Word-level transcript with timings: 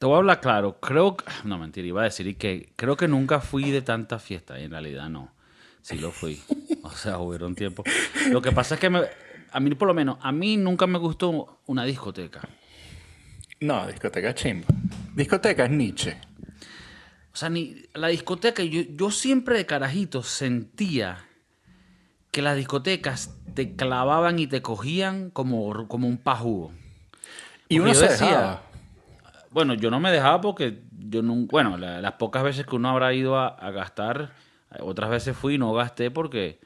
Te 0.00 0.06
voy 0.06 0.14
a 0.14 0.18
hablar 0.18 0.40
claro. 0.40 0.80
Creo 0.80 1.16
que. 1.16 1.24
No, 1.44 1.58
mentira, 1.58 1.86
iba 1.86 2.00
a 2.00 2.04
decir 2.04 2.36
que 2.36 2.72
creo 2.74 2.96
que 2.96 3.06
nunca 3.06 3.40
fui 3.40 3.70
de 3.70 3.82
tanta 3.82 4.18
fiesta. 4.18 4.58
Y 4.58 4.64
en 4.64 4.72
realidad 4.72 5.08
no. 5.08 5.30
Sí 5.82 5.96
lo 5.98 6.10
fui. 6.10 6.42
O 6.82 6.90
sea, 6.90 7.18
hubieron 7.18 7.54
tiempo. 7.54 7.84
Lo 8.30 8.40
que 8.42 8.50
pasa 8.52 8.74
es 8.74 8.80
que 8.80 8.88
me- 8.90 9.02
a 9.52 9.60
mí, 9.60 9.74
por 9.74 9.86
lo 9.86 9.92
menos, 9.94 10.16
a 10.22 10.32
mí 10.32 10.56
nunca 10.56 10.86
me 10.86 10.98
gustó 10.98 11.60
una 11.66 11.84
discoteca. 11.84 12.40
No, 13.60 13.86
discoteca 13.86 14.34
chimba. 14.34 14.66
Discoteca 15.14 15.66
es 15.66 15.70
Nietzsche. 15.70 16.16
O 17.32 17.36
sea, 17.36 17.50
ni 17.50 17.76
la 17.94 18.08
discoteca, 18.08 18.62
yo, 18.64 18.80
yo 18.82 19.10
siempre 19.10 19.56
de 19.56 19.66
carajito 19.66 20.22
sentía 20.22 21.26
que 22.30 22.40
las 22.42 22.56
discotecas 22.56 23.36
te 23.54 23.76
clavaban 23.76 24.38
y 24.38 24.46
te 24.46 24.62
cogían 24.62 25.30
como, 25.30 25.86
como 25.86 26.08
un 26.08 26.16
pajugo. 26.16 26.72
Y 27.68 27.78
uno 27.78 27.92
se 27.94 28.08
decía- 28.08 28.26
dejaba. 28.26 28.62
Bueno, 29.50 29.74
yo 29.74 29.90
no 29.90 29.98
me 30.00 30.10
dejaba 30.12 30.40
porque 30.40 30.82
yo 30.98 31.22
nunca, 31.22 31.50
bueno, 31.52 31.76
la- 31.76 32.00
las 32.00 32.12
pocas 32.12 32.42
veces 32.44 32.66
que 32.66 32.76
uno 32.76 32.88
habrá 32.88 33.12
ido 33.14 33.36
a, 33.38 33.48
a 33.48 33.70
gastar, 33.70 34.32
eh, 34.72 34.78
otras 34.80 35.10
veces 35.10 35.36
fui 35.36 35.54
y 35.54 35.58
no 35.58 35.72
gasté 35.72 36.10
porque, 36.10 36.60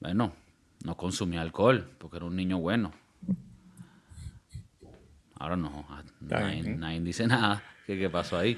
bueno, 0.00 0.32
no 0.84 0.96
consumía 0.96 1.40
alcohol, 1.42 1.88
porque 1.98 2.16
era 2.16 2.26
un 2.26 2.34
niño 2.36 2.58
bueno. 2.58 2.92
Ahora 5.38 5.56
no, 5.56 5.84
ah, 5.90 6.02
nadie, 6.20 6.62
nadie 6.76 7.00
dice 7.00 7.26
nada, 7.28 7.62
que 7.86 7.98
qué 7.98 8.08
pasó 8.10 8.38
ahí. 8.38 8.56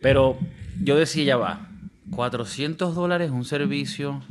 Pero 0.00 0.36
yo 0.82 0.96
decía, 0.96 1.24
ya 1.24 1.36
va, 1.36 1.68
400 2.10 2.94
dólares 2.94 3.30
un 3.30 3.44
servicio 3.44 4.22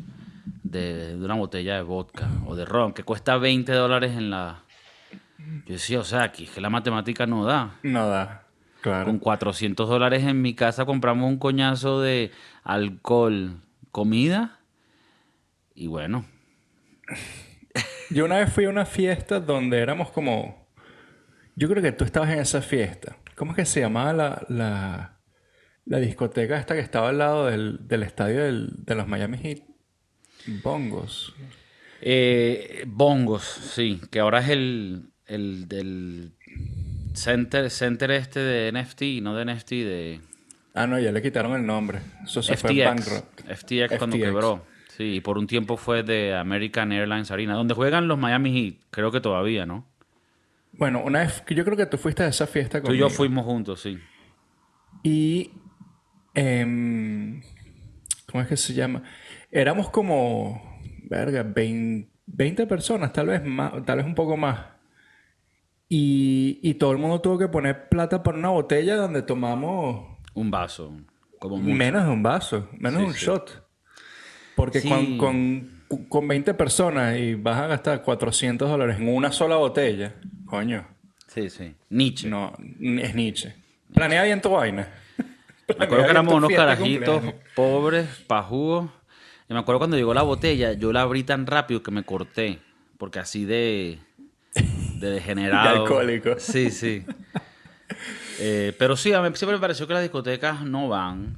de, 0.63 1.15
de 1.17 1.25
una 1.25 1.35
botella 1.35 1.75
de 1.75 1.81
vodka 1.83 2.29
o 2.45 2.55
de 2.55 2.65
ron, 2.65 2.93
que 2.93 3.03
cuesta 3.03 3.37
20 3.37 3.71
dólares 3.73 4.13
en 4.17 4.29
la... 4.29 4.63
Yo 5.65 5.73
decía, 5.73 5.99
o 5.99 6.03
sea, 6.03 6.23
aquí 6.23 6.43
es 6.45 6.51
que 6.51 6.61
la 6.61 6.69
matemática 6.69 7.25
no 7.25 7.45
da. 7.45 7.75
No 7.83 8.07
da. 8.07 8.40
Claro. 8.81 9.05
Con 9.05 9.19
400 9.19 9.87
dólares 9.87 10.23
en 10.23 10.41
mi 10.41 10.55
casa 10.55 10.85
compramos 10.85 11.29
un 11.29 11.37
coñazo 11.37 12.01
de 12.01 12.31
alcohol, 12.63 13.61
comida 13.91 14.59
y 15.75 15.87
bueno, 15.87 16.25
Yo 18.09 18.25
una 18.25 18.37
vez 18.39 18.51
fui 18.51 18.65
a 18.65 18.69
una 18.69 18.85
fiesta 18.85 19.39
donde 19.39 19.79
éramos 19.79 20.09
como... 20.11 20.67
Yo 21.55 21.69
creo 21.69 21.81
que 21.83 21.91
tú 21.91 22.03
estabas 22.05 22.29
en 22.31 22.39
esa 22.39 22.61
fiesta. 22.61 23.17
¿Cómo 23.35 23.51
es 23.51 23.55
que 23.57 23.65
se 23.65 23.79
llamaba 23.81 24.13
la, 24.13 24.45
la, 24.49 25.19
la 25.85 25.97
discoteca 25.99 26.57
esta 26.59 26.73
que 26.75 26.81
estaba 26.81 27.09
al 27.09 27.17
lado 27.19 27.45
del, 27.47 27.87
del 27.87 28.03
estadio 28.03 28.43
del- 28.43 28.69
de 28.85 28.95
los 28.95 29.07
Miami 29.07 29.37
Heat? 29.37 29.59
Bongos. 30.63 31.33
Eh, 32.01 32.83
bongos, 32.87 33.43
sí, 33.43 34.01
que 34.09 34.19
ahora 34.19 34.39
es 34.39 34.49
el, 34.49 35.11
el 35.27 35.67
del 35.67 36.33
center, 37.13 37.69
center 37.69 38.11
este 38.11 38.39
de 38.39 38.71
NFT, 38.71 39.01
no 39.21 39.35
de 39.35 39.45
NFT, 39.45 39.69
de 39.71 40.21
Ah, 40.73 40.87
no, 40.87 40.97
ya 40.99 41.11
le 41.11 41.21
quitaron 41.21 41.53
el 41.53 41.65
nombre. 41.65 41.99
Eso 42.23 42.41
se 42.41 42.55
fue 42.55 42.71
FTX. 42.71 42.85
bankrupt. 42.85 43.41
FTX 43.41 43.97
cuando 43.97 44.15
FTX. 44.17 44.23
quebró. 44.25 44.65
Sí, 44.97 45.15
y 45.15 45.21
por 45.21 45.37
un 45.37 45.47
tiempo 45.47 45.77
fue 45.77 46.03
de 46.03 46.33
American 46.35 46.91
Airlines 46.91 47.31
Arena, 47.31 47.55
donde 47.55 47.73
juegan 47.73 48.07
los 48.07 48.17
Miami 48.17 48.53
Heat, 48.53 48.75
creo 48.89 49.11
que 49.11 49.19
todavía, 49.21 49.65
¿no? 49.65 49.85
Bueno, 50.73 51.01
una 51.03 51.19
vez 51.19 51.41
que 51.41 51.55
yo 51.55 51.65
creo 51.65 51.75
que 51.75 51.85
tú 51.85 51.97
fuiste 51.97 52.23
a 52.23 52.27
esa 52.27 52.47
fiesta 52.47 52.79
Tú 52.79 52.85
y 52.87 52.87
conmigo. 52.87 53.07
yo 53.09 53.13
fuimos 53.13 53.45
juntos, 53.45 53.81
sí. 53.81 53.97
Y. 55.03 55.51
em, 56.33 57.41
¿Cómo 58.31 58.41
es 58.43 58.47
que 58.47 58.57
se 58.57 58.73
llama? 58.73 59.03
Éramos 59.51 59.89
como. 59.89 60.79
Verga, 61.09 61.43
20, 61.43 62.09
20 62.27 62.67
personas, 62.67 63.11
tal 63.11 63.27
vez 63.27 63.43
más, 63.43 63.83
tal 63.85 63.97
vez 63.97 64.05
un 64.05 64.15
poco 64.15 64.37
más. 64.37 64.59
Y, 65.93 66.59
y 66.63 66.75
todo 66.75 66.93
el 66.93 66.99
mundo 66.99 67.19
tuvo 67.19 67.37
que 67.37 67.49
poner 67.49 67.89
plata 67.89 68.23
por 68.23 68.35
una 68.35 68.47
botella 68.47 68.95
donde 68.95 69.23
tomamos 69.23 70.17
Un 70.33 70.49
vaso, 70.49 70.93
como 71.37 71.57
mucho. 71.57 71.75
menos 71.75 72.05
de 72.05 72.09
un 72.09 72.23
vaso, 72.23 72.69
menos 72.79 72.99
de 72.99 72.99
Sí, 72.99 73.05
un 73.07 73.13
sí. 73.13 73.25
shot. 73.25 73.67
Porque 74.55 74.79
Sí. 74.79 74.87
con, 74.87 75.17
con, 75.17 76.05
con 76.07 76.27
20 76.29 76.53
personas 76.53 77.17
y 77.17 77.35
vas 77.35 77.57
a 77.59 77.67
gastar 77.67 78.03
400 78.03 78.69
dólares 78.69 78.99
en 79.01 79.09
una 79.09 79.33
sola 79.33 79.57
botella, 79.57 80.15
coño, 80.45 80.87
Sí, 81.27 81.49
sí. 81.49 81.75
Nietzsche. 81.89 82.29
no, 82.29 82.53
es 82.79 83.13
Nietzsche. 83.13 83.53
Planea 83.93 84.23
bien 84.23 84.39
tu 84.41 84.51
vaina. 84.51 84.87
Me 85.77 85.83
acuerdo 85.85 86.05
que 86.05 86.11
éramos 86.11 86.33
unos 86.35 86.51
carajitos 86.53 87.21
pobres, 87.53 88.07
pajugos. 88.27 88.89
Y 89.49 89.53
me 89.53 89.59
acuerdo 89.59 89.79
cuando 89.79 89.97
llegó 89.97 90.13
la 90.13 90.21
botella, 90.21 90.71
yo 90.71 90.93
la 90.93 91.01
abrí 91.01 91.23
tan 91.23 91.45
rápido 91.47 91.83
que 91.83 91.91
me 91.91 92.03
corté. 92.03 92.59
Porque 92.97 93.19
así 93.19 93.43
de, 93.43 93.99
de 95.07 95.09
degenerado. 95.11 95.73
De 95.73 95.79
alcohólico. 95.81 96.35
Sí, 96.39 96.69
sí. 96.71 97.03
Eh, 98.43 98.73
pero 98.79 98.95
sí, 98.97 99.13
a 99.13 99.21
mí 99.21 99.29
siempre 99.35 99.57
me 99.57 99.61
pareció 99.61 99.85
que 99.85 99.93
las 99.93 100.01
discotecas 100.01 100.63
no 100.63 100.87
van. 100.89 101.35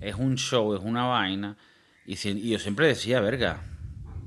Es 0.00 0.14
un 0.14 0.36
show, 0.36 0.74
es 0.74 0.80
una 0.82 1.04
vaina. 1.04 1.56
Y, 2.06 2.16
si- 2.16 2.30
y 2.30 2.50
yo 2.50 2.58
siempre 2.58 2.86
decía, 2.86 3.20
verga, 3.20 3.60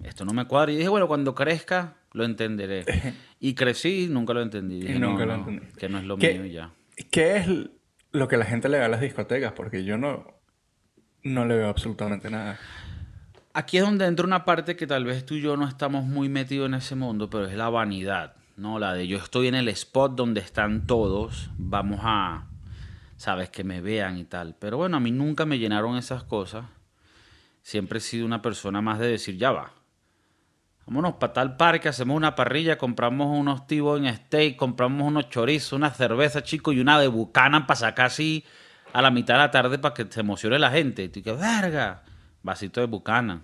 esto 0.03 0.23
no 0.25 0.33
me 0.33 0.45
cuadra. 0.45 0.71
Y 0.71 0.75
dije, 0.75 0.89
bueno, 0.89 1.07
cuando 1.07 1.33
crezca, 1.33 1.95
lo 2.13 2.23
entenderé. 2.25 2.85
Y 3.43 3.55
crecí 3.55 4.03
y 4.03 4.07
nunca 4.07 4.33
lo 4.35 4.41
entendí. 4.43 4.81
Dije, 4.81 4.99
nunca 4.99 5.25
no, 5.25 5.31
lo 5.31 5.37
no, 5.37 5.49
entendí. 5.49 5.75
que 5.75 5.89
no 5.89 5.97
es 5.97 6.03
lo 6.03 6.17
¿Qué- 6.17 6.33
mío 6.33 6.45
y 6.45 6.51
ya. 6.51 6.69
¿Qué 7.09 7.37
es 7.37 7.47
lo 8.11 8.27
que 8.27 8.37
la 8.37 8.45
gente 8.45 8.69
le 8.69 8.77
da 8.77 8.85
a 8.85 8.89
las 8.89 9.01
discotecas? 9.01 9.53
Porque 9.53 9.83
yo 9.83 9.97
no, 9.97 10.27
no 11.23 11.45
le 11.47 11.55
veo 11.55 11.67
absolutamente 11.69 12.29
nada. 12.29 12.59
Aquí 13.53 13.77
es 13.77 13.83
donde 13.83 14.05
entra 14.05 14.27
una 14.27 14.45
parte 14.45 14.75
que 14.75 14.85
tal 14.85 15.05
vez 15.05 15.25
tú 15.25 15.33
y 15.33 15.41
yo 15.41 15.57
no 15.57 15.67
estamos 15.67 16.05
muy 16.05 16.29
metidos 16.29 16.67
en 16.67 16.75
ese 16.75 16.93
mundo, 16.93 17.31
pero 17.31 17.47
es 17.47 17.55
la 17.55 17.69
vanidad, 17.69 18.35
¿no? 18.61 18.79
La 18.79 18.93
de 18.93 19.07
yo 19.07 19.17
estoy 19.17 19.47
en 19.47 19.55
el 19.55 19.67
spot 19.69 20.13
donde 20.15 20.39
están 20.39 20.85
todos, 20.85 21.49
vamos 21.57 21.99
a, 22.03 22.47
sabes, 23.17 23.49
que 23.49 23.63
me 23.63 23.81
vean 23.81 24.17
y 24.17 24.23
tal. 24.23 24.55
Pero 24.59 24.77
bueno, 24.77 24.97
a 24.97 24.99
mí 24.99 25.11
nunca 25.11 25.45
me 25.45 25.57
llenaron 25.57 25.97
esas 25.97 26.23
cosas. 26.23 26.65
Siempre 27.63 27.97
he 27.97 28.01
sido 28.01 28.25
una 28.25 28.41
persona 28.41 28.81
más 28.81 28.99
de 28.99 29.07
decir, 29.07 29.37
ya 29.37 29.51
va. 29.51 29.71
Vámonos 30.85 31.15
para 31.15 31.33
tal 31.33 31.57
parque, 31.57 31.89
hacemos 31.89 32.15
una 32.15 32.35
parrilla, 32.35 32.77
compramos 32.77 33.27
unos 33.37 33.67
tibos 33.67 33.99
en 33.99 34.13
steak, 34.15 34.55
compramos 34.55 35.07
unos 35.07 35.29
chorizos, 35.29 35.73
una 35.73 35.91
cerveza, 35.91 36.43
chico, 36.43 36.71
y 36.71 36.79
una 36.79 36.99
de 36.99 37.07
bucana 37.07 37.67
para 37.67 37.79
sacar 37.79 38.07
así 38.07 38.45
a 38.93 39.01
la 39.01 39.11
mitad 39.11 39.35
de 39.35 39.39
la 39.39 39.51
tarde 39.51 39.79
para 39.79 39.93
que 39.93 40.05
se 40.09 40.19
emocione 40.19 40.59
la 40.59 40.71
gente. 40.71 41.03
Y 41.03 41.09
tú 41.09 41.21
que 41.21 41.33
verga, 41.33 42.03
vasito 42.43 42.79
de 42.81 42.87
bucana. 42.87 43.41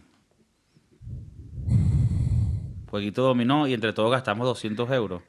Jueguito 2.89 3.23
dominó 3.23 3.67
y 3.67 3.73
entre 3.73 3.93
todos 3.93 4.11
gastamos 4.11 4.47
200 4.47 4.89
euros. 4.91 5.21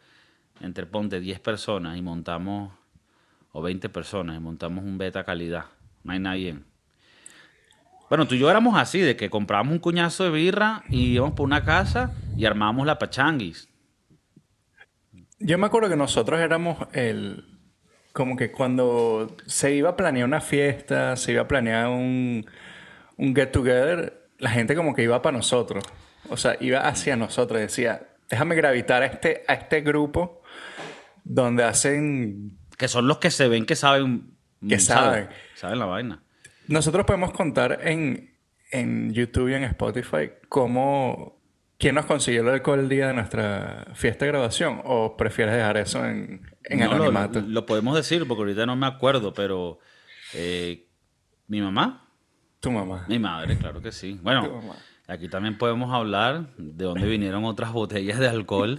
Entre 0.60 0.86
ponte 0.86 1.20
10 1.20 1.41
personas 1.41 1.96
y 1.96 2.02
montamos, 2.02 2.72
o 3.52 3.62
20 3.62 3.88
personas, 3.88 4.36
y 4.36 4.41
montamos 4.41 4.84
un 4.84 4.98
beta 4.98 5.24
calidad. 5.24 5.66
No 6.04 6.12
hay 6.12 6.18
nadie. 6.20 6.58
Bueno, 8.08 8.26
tú 8.26 8.34
y 8.34 8.38
yo 8.38 8.50
éramos 8.50 8.78
así, 8.78 9.00
de 9.00 9.16
que 9.16 9.28
comprábamos 9.28 9.72
un 9.72 9.78
cuñazo 9.78 10.24
de 10.24 10.30
birra 10.30 10.82
y 10.88 11.14
íbamos 11.14 11.34
por 11.34 11.44
una 11.44 11.64
casa 11.64 12.12
y 12.36 12.47
armábamos 12.47 12.86
la 12.86 12.98
pachanguis. 12.98 13.68
Yo 15.38 15.58
me 15.58 15.66
acuerdo 15.66 15.88
que 15.88 15.97
nosotros 15.97 16.41
éramos 16.41 16.78
el... 16.92 17.44
Como 18.12 18.36
que 18.36 18.50
cuando 18.50 19.36
se 19.47 19.74
iba 19.74 19.91
a 19.91 19.97
planear 19.97 20.26
una 20.26 20.41
fiesta, 20.41 21.14
se 21.16 21.32
iba 21.32 21.42
a 21.42 21.48
planear 21.48 21.88
un, 21.88 22.47
un 23.16 23.34
get 23.34 23.52
together, 23.52 24.28
la 24.38 24.50
gente 24.50 24.74
como 24.74 24.94
que 24.94 25.02
iba 25.02 25.22
para 25.22 25.36
nosotros. 25.36 25.84
O 26.28 26.36
sea, 26.36 26.56
iba 26.60 26.80
hacia 26.80 27.16
nosotros. 27.16 27.60
Decía, 27.60 28.08
déjame 28.28 28.54
gravitar 28.54 29.02
a 29.02 29.06
este, 29.06 29.44
a 29.48 29.54
este 29.54 29.80
grupo 29.80 30.42
donde 31.24 31.64
hacen... 31.64 32.58
Que 32.76 32.88
son 32.88 33.08
los 33.08 33.18
que 33.18 33.30
se 33.30 33.48
ven 33.48 33.66
que 33.66 33.74
saben. 33.76 34.34
Que 34.66 34.76
mm, 34.76 34.80
saben. 34.80 35.28
Saben 35.54 35.78
la 35.78 35.86
vaina. 35.86 36.22
Nosotros 36.68 37.04
podemos 37.06 37.32
contar 37.32 37.80
en, 37.82 38.34
en 38.70 39.12
YouTube 39.12 39.48
y 39.50 39.54
en 39.54 39.64
Spotify 39.64 40.30
cómo... 40.48 41.36
¿Quién 41.78 41.94
nos 41.94 42.06
consiguió 42.06 42.40
el 42.42 42.48
alcohol 42.48 42.80
el 42.80 42.88
día 42.88 43.06
de 43.06 43.14
nuestra 43.14 43.86
fiesta 43.94 44.24
de 44.24 44.32
graduación? 44.32 44.80
¿O 44.84 45.16
prefieres 45.16 45.54
dejar 45.54 45.76
eso 45.76 46.04
en, 46.04 46.42
en 46.64 46.80
No, 46.80 46.86
lo, 46.86 46.92
anonimato? 46.94 47.40
lo 47.40 47.66
podemos 47.66 47.94
decir 47.94 48.26
porque 48.26 48.40
ahorita 48.42 48.66
no 48.66 48.74
me 48.74 48.86
acuerdo, 48.88 49.32
pero. 49.32 49.78
eh, 50.34 50.88
¿Mi 51.47 51.60
mamá? 51.60 52.09
Tu 52.59 52.72
mamá. 52.72 53.04
Mi 53.09 53.21
madre, 53.21 53.56
claro 53.56 53.80
que 53.80 53.92
sí. 53.92 54.16
Tu 54.16 54.22
Bueno, 54.24 54.60
mamá. 54.60 54.74
Aquí 55.09 55.28
también 55.28 55.59
podemos 55.59 55.93
hablar 55.93 56.51
de 56.57 56.84
dónde 56.84 57.07
vinieron 57.09 57.45
otras 57.45 57.72
botellas 57.72 58.19
de 58.19 58.28
alcohol. 58.28 58.78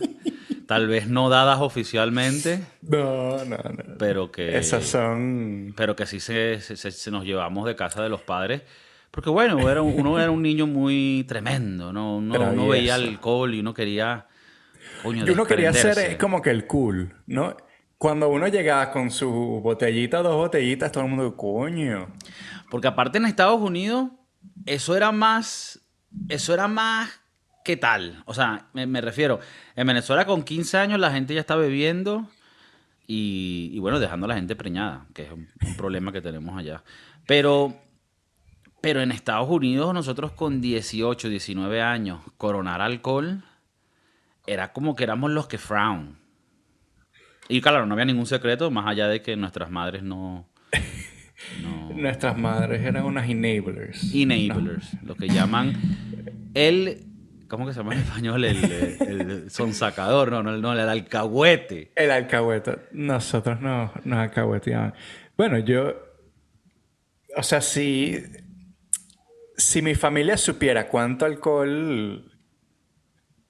Tal 0.68 0.88
vez 0.88 1.08
no 1.08 1.30
dadas 1.30 1.60
oficialmente, 1.62 2.62
No, 2.84 3.44
no, 3.44 3.58
no. 3.58 3.98
pero 3.98 4.32
que. 4.32 4.56
Esas 4.58 4.86
son... 4.86 5.74
Pero 5.76 5.96
que 5.96 6.06
sí 6.06 6.20
se, 6.20 6.62
se- 6.62 6.78
se- 6.92 7.12
nos 7.12 7.26
llevamos 7.26 7.66
de 7.66 7.76
casa 7.76 8.04
de 8.04 8.10
los 8.10 8.22
padres. 8.22 8.62
Porque 9.10 9.32
bueno, 9.32 9.68
era 9.68 9.82
uno 9.82 10.20
era 10.20 10.30
un 10.30 10.44
niño 10.44 10.68
muy 10.68 11.26
tremendo, 11.28 11.92
¿no? 11.92 12.18
Uno, 12.18 12.52
uno 12.52 12.68
veía 12.68 12.94
alcohol 12.96 13.54
y 13.56 13.62
uno 13.62 13.74
quería. 13.74 14.28
Coño, 15.02 15.26
Y 15.26 15.32
uno 15.32 15.46
quería 15.46 15.74
ser 15.74 15.98
eh, 15.98 16.18
como 16.20 16.42
que 16.44 16.52
el 16.52 16.68
cool, 16.68 17.16
¿no? 17.26 17.58
Cuando 17.98 18.30
uno 18.30 18.48
llegaba 18.48 18.92
con 18.92 19.10
su 19.10 19.30
botellita, 19.64 20.22
dos 20.22 20.36
botellitas, 20.36 20.92
todo 20.92 21.04
el 21.06 21.10
mundo, 21.10 21.36
coño. 21.36 22.08
Porque 22.70 22.88
aparte 22.88 23.18
en 23.18 23.26
Estados 23.26 23.60
Unidos, 23.60 24.12
eso 24.68 24.96
era 24.96 25.12
más. 25.12 25.79
Eso 26.28 26.54
era 26.54 26.68
más. 26.68 27.22
¿Qué 27.64 27.78
tal? 27.78 28.24
O 28.26 28.34
sea, 28.34 28.68
me, 28.74 29.02
refiero. 29.02 29.40
En 29.76 29.88
Venezuela 29.88 30.26
con 30.26 30.44
15 30.44 30.78
años 30.78 31.00
la 31.00 31.12
gente 31.12 31.34
ya 31.34 31.42
está 31.42 31.56
bebiendo. 31.56 32.28
y, 33.08 33.70
y 33.74 33.80
bueno, 33.80 34.00
dejando 34.00 34.26
a 34.26 34.30
la 34.30 34.36
gente 34.36 34.56
preñada, 34.56 35.06
que 35.14 35.24
es 35.24 35.32
un, 35.32 35.48
un 35.66 35.76
problema 35.76 36.12
que 36.12 36.22
tenemos 36.22 36.58
allá. 36.58 36.84
Pero, 37.26 37.76
pero 38.82 39.02
en 39.02 39.12
Estados 39.12 39.50
Unidos 39.50 39.94
nosotros 39.94 40.32
con 40.32 40.62
18, 40.62 41.30
19 41.30 41.82
años, 41.82 42.22
coronar 42.38 42.82
alcohol 42.82 43.44
era 44.48 44.74
como 44.74 44.96
que 44.96 45.04
éramos 45.04 45.30
los 45.32 45.48
que 45.48 45.58
frown. 45.60 46.18
Y 47.48 47.62
claro, 47.62 47.86
no 47.86 47.94
había 47.94 48.06
ningún 48.06 48.26
secreto 48.26 48.72
más 48.72 48.88
allá 48.88 49.08
de 49.08 49.22
que 49.22 49.36
nuestras 49.36 49.70
madres 49.70 50.04
no... 50.04 50.48
no 51.62 51.90
Nuestras 51.94 52.38
madres 52.38 52.82
eran 52.86 53.06
unas 53.06 53.30
enablers. 53.30 54.14
enablers, 54.14 55.02
lo 55.04 55.16
que 55.16 55.28
llaman 55.28 55.74
el... 56.54 57.06
¿Cómo 57.48 57.66
que 57.66 57.74
se 57.74 57.80
llama 57.80 57.94
en 57.96 58.02
español? 58.02 58.46
El, 58.46 58.64
el, 58.64 59.22
el 59.32 59.52
sonsacador, 59.52 60.32
no, 60.32 60.44
no, 60.44 60.56
no, 60.58 60.74
el 60.74 60.80
alcahuete. 60.88 61.92
El 61.96 62.12
alcahuete. 62.12 62.78
Nosotros 62.92 63.60
no, 63.60 63.92
nos 64.04 64.20
alcahueteaban. 64.20 64.94
Bueno, 65.36 65.58
yo... 65.60 65.96
O 67.36 67.42
sea, 67.44 67.60
si... 67.62 68.24
Si 69.58 69.82
mi 69.82 69.96
familia 69.96 70.38
supiera 70.38 70.88
cuánto 70.88 71.26
alcohol 71.26 72.32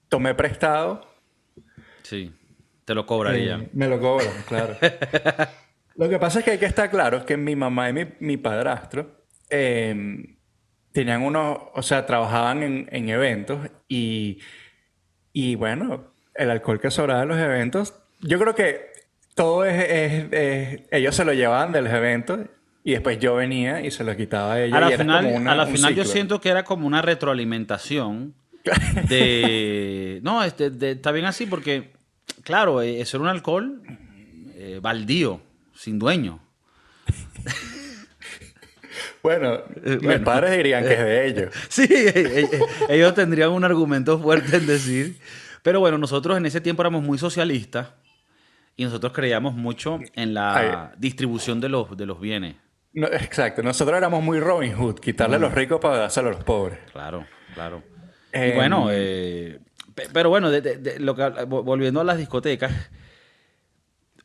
tomé 0.08 0.34
prestado, 0.34 1.06
Sí, 2.02 2.32
te 2.84 2.94
lo 2.94 3.06
cobraría. 3.06 3.56
eh, 3.58 3.70
me 3.74 3.86
lo 3.86 4.00
cobran, 4.00 4.32
claro. 4.48 4.76
lo 5.96 6.08
que 6.08 6.18
pasa 6.18 6.38
es 6.38 6.44
que 6.44 6.52
hay 6.52 6.58
que 6.58 6.66
estar 6.66 6.90
claro 6.90 7.18
es 7.18 7.24
que 7.24 7.36
mi 7.36 7.56
mamá 7.56 7.90
y 7.90 7.92
mi, 7.92 8.06
mi 8.20 8.36
padrastro 8.36 9.10
eh, 9.50 10.36
tenían 10.92 11.22
unos, 11.22 11.58
o 11.74 11.82
sea, 11.82 12.06
trabajaban 12.06 12.62
en, 12.62 12.88
en 12.90 13.08
eventos 13.08 13.58
y, 13.88 14.38
y 15.32 15.54
bueno, 15.56 16.12
el 16.34 16.50
alcohol 16.50 16.80
que 16.80 16.90
sobraba 16.90 17.20
de 17.20 17.26
los 17.26 17.38
eventos, 17.38 17.94
yo 18.20 18.38
creo 18.38 18.54
que 18.54 18.86
todo 19.34 19.64
es, 19.64 19.74
es- 19.88 20.32
es- 20.32 20.80
ellos 20.90 21.14
se 21.14 21.24
lo 21.24 21.32
llevaban 21.32 21.72
de 21.72 21.82
los 21.82 21.92
eventos 21.92 22.40
y 22.82 22.92
después 22.92 23.18
yo 23.18 23.34
venía 23.34 23.82
y 23.84 23.90
se 23.90 24.04
lo 24.04 24.16
quitaba 24.16 24.54
a 24.54 24.62
ellos. 24.62 24.76
a 24.76 24.80
la 24.80 24.88
y 24.90 24.92
era 24.94 25.02
final, 25.04 25.24
como 25.24 25.36
una- 25.36 25.52
a 25.52 25.54
la 25.54 25.66
final 25.66 25.94
yo 25.94 26.04
siento 26.04 26.40
que 26.40 26.48
era 26.48 26.64
como 26.64 26.86
una 26.86 27.02
retroalimentación 27.02 28.34
de... 29.08 30.20
No, 30.24 30.42
este, 30.44 30.70
de- 30.70 30.92
está 30.92 31.12
bien 31.12 31.26
así 31.26 31.46
porque, 31.46 31.92
claro, 32.42 32.82
eh, 32.82 33.00
eso 33.00 33.16
era 33.16 33.24
un 33.24 33.28
alcohol 33.30 33.82
eh, 34.54 34.78
baldío, 34.82 35.40
sin 35.80 35.98
dueño. 35.98 36.40
Bueno, 39.22 39.54
Eh, 39.84 39.96
mis 39.96 40.02
bueno. 40.02 40.24
padres 40.24 40.56
dirían 40.56 40.82
que 40.82 40.92
es 40.94 40.98
de 40.98 41.26
ellos. 41.26 41.54
Sí, 41.68 41.86
eh, 41.90 42.12
eh, 42.52 42.60
ellos 42.88 43.14
tendrían 43.14 43.50
un 43.50 43.64
argumento 43.64 44.18
fuerte 44.18 44.56
en 44.56 44.66
decir. 44.66 45.18
Pero 45.62 45.78
bueno, 45.80 45.98
nosotros 45.98 46.38
en 46.38 46.46
ese 46.46 46.60
tiempo 46.60 46.82
éramos 46.82 47.02
muy 47.02 47.18
socialistas 47.18 47.88
y 48.76 48.84
nosotros 48.84 49.12
creíamos 49.12 49.54
mucho 49.54 49.98
en 50.14 50.32
la 50.32 50.92
distribución 50.96 51.60
de 51.60 51.68
los, 51.68 51.94
de 51.96 52.06
los 52.06 52.18
bienes. 52.18 52.56
No, 52.94 53.06
exacto, 53.08 53.62
nosotros 53.62 53.96
éramos 53.98 54.22
muy 54.22 54.40
Robin 54.40 54.72
Hood, 54.74 54.98
quitarle 55.00 55.36
a 55.36 55.38
los 55.38 55.52
ricos 55.52 55.80
para 55.80 55.98
dárselo 55.98 56.28
a 56.30 56.32
los 56.32 56.42
pobres. 56.44 56.78
Claro, 56.92 57.26
claro. 57.54 57.82
y 58.32 58.38
Em, 58.38 58.54
bueno, 58.56 58.88
eh, 58.90 59.60
pe- 59.94 60.08
pero 60.12 60.30
bueno, 60.30 60.50
de- 60.50 60.62
de- 60.62 60.76
de 60.78 60.98
lo 60.98 61.14
que, 61.14 61.22
vo- 61.22 61.62
volviendo 61.62 62.00
a 62.00 62.04
las 62.04 62.16
discotecas, 62.16 62.72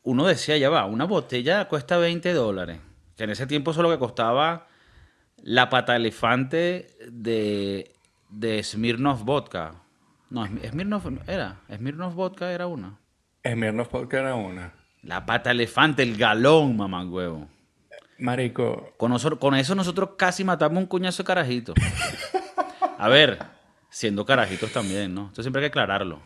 uno 0.06 0.24
decía, 0.26 0.56
ya 0.56 0.70
va, 0.70 0.84
una 0.86 1.04
botella 1.04 1.66
cuesta 1.68 1.96
20 1.98 2.32
dólares. 2.32 2.78
Que 3.16 3.24
en 3.24 3.30
ese 3.30 3.46
tiempo 3.46 3.72
eso 3.72 3.80
es 3.80 3.84
lo 3.84 3.90
que 3.90 3.98
costaba 3.98 4.68
la 5.42 5.68
pata 5.68 5.96
elefante 5.96 6.86
de, 7.10 7.92
de 8.30 8.62
Smirnoff 8.62 9.22
Vodka. 9.24 9.74
No, 10.30 10.46
Smi- 10.46 10.70
Smirnoff 10.70 11.06
era. 11.28 11.60
Smirnoff 11.74 12.14
Vodka 12.14 12.52
era 12.52 12.66
una. 12.66 12.98
Smirnoff 13.44 13.88
porque 13.88 14.16
era 14.16 14.34
una. 14.34 14.72
La 15.02 15.26
pata 15.26 15.50
elefante, 15.50 16.02
el 16.02 16.16
galón, 16.16 16.76
mamá 16.76 17.04
huevo. 17.04 17.48
Marico, 18.18 18.92
Con, 18.96 19.16
con 19.38 19.54
eso 19.54 19.74
nosotros 19.74 20.10
casi 20.16 20.42
matamos 20.44 20.78
un 20.78 20.86
cuñazo 20.86 21.22
de 21.22 21.26
carajito. 21.26 21.74
A 22.98 23.08
ver, 23.08 23.38
siendo 23.90 24.24
carajitos 24.24 24.72
también, 24.72 25.14
¿no? 25.14 25.26
Esto 25.28 25.42
siempre 25.42 25.60
hay 25.60 25.64
que 25.64 25.72
aclararlo. 25.78 26.20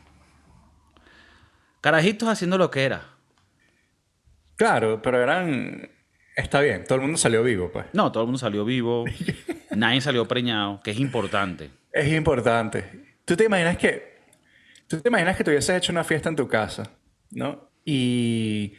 Carajitos 1.81 2.29
haciendo 2.29 2.59
lo 2.59 2.71
que 2.71 2.85
era. 2.85 3.03
Claro, 4.61 5.01
pero 5.01 5.23
eran... 5.23 5.89
Está 6.37 6.61
bien, 6.61 6.85
todo 6.85 6.97
el 6.97 7.01
mundo 7.03 7.17
salió 7.17 7.43
vivo, 7.43 7.71
pues. 7.73 7.87
No, 7.95 8.13
todo 8.13 8.25
el 8.25 8.27
mundo 8.27 8.39
salió 8.39 8.65
vivo. 8.65 9.05
Nadie 9.71 10.01
salió 10.03 10.29
preñado, 10.29 10.81
que 10.85 10.91
es 10.91 11.01
importante. 11.01 11.71
Es 11.93 12.13
importante. 12.13 12.85
¿Tú 13.25 13.37
te 13.37 13.45
imaginas 13.45 13.79
que... 13.79 14.21
¿Tú 14.87 15.01
te 15.01 15.09
imaginas 15.09 15.37
que 15.37 15.43
hubieses 15.49 15.77
hecho 15.77 15.93
una 15.93 16.05
fiesta 16.05 16.29
en 16.29 16.37
tu 16.37 16.47
casa, 16.47 16.91
¿no? 17.31 17.71
Y... 17.85 18.75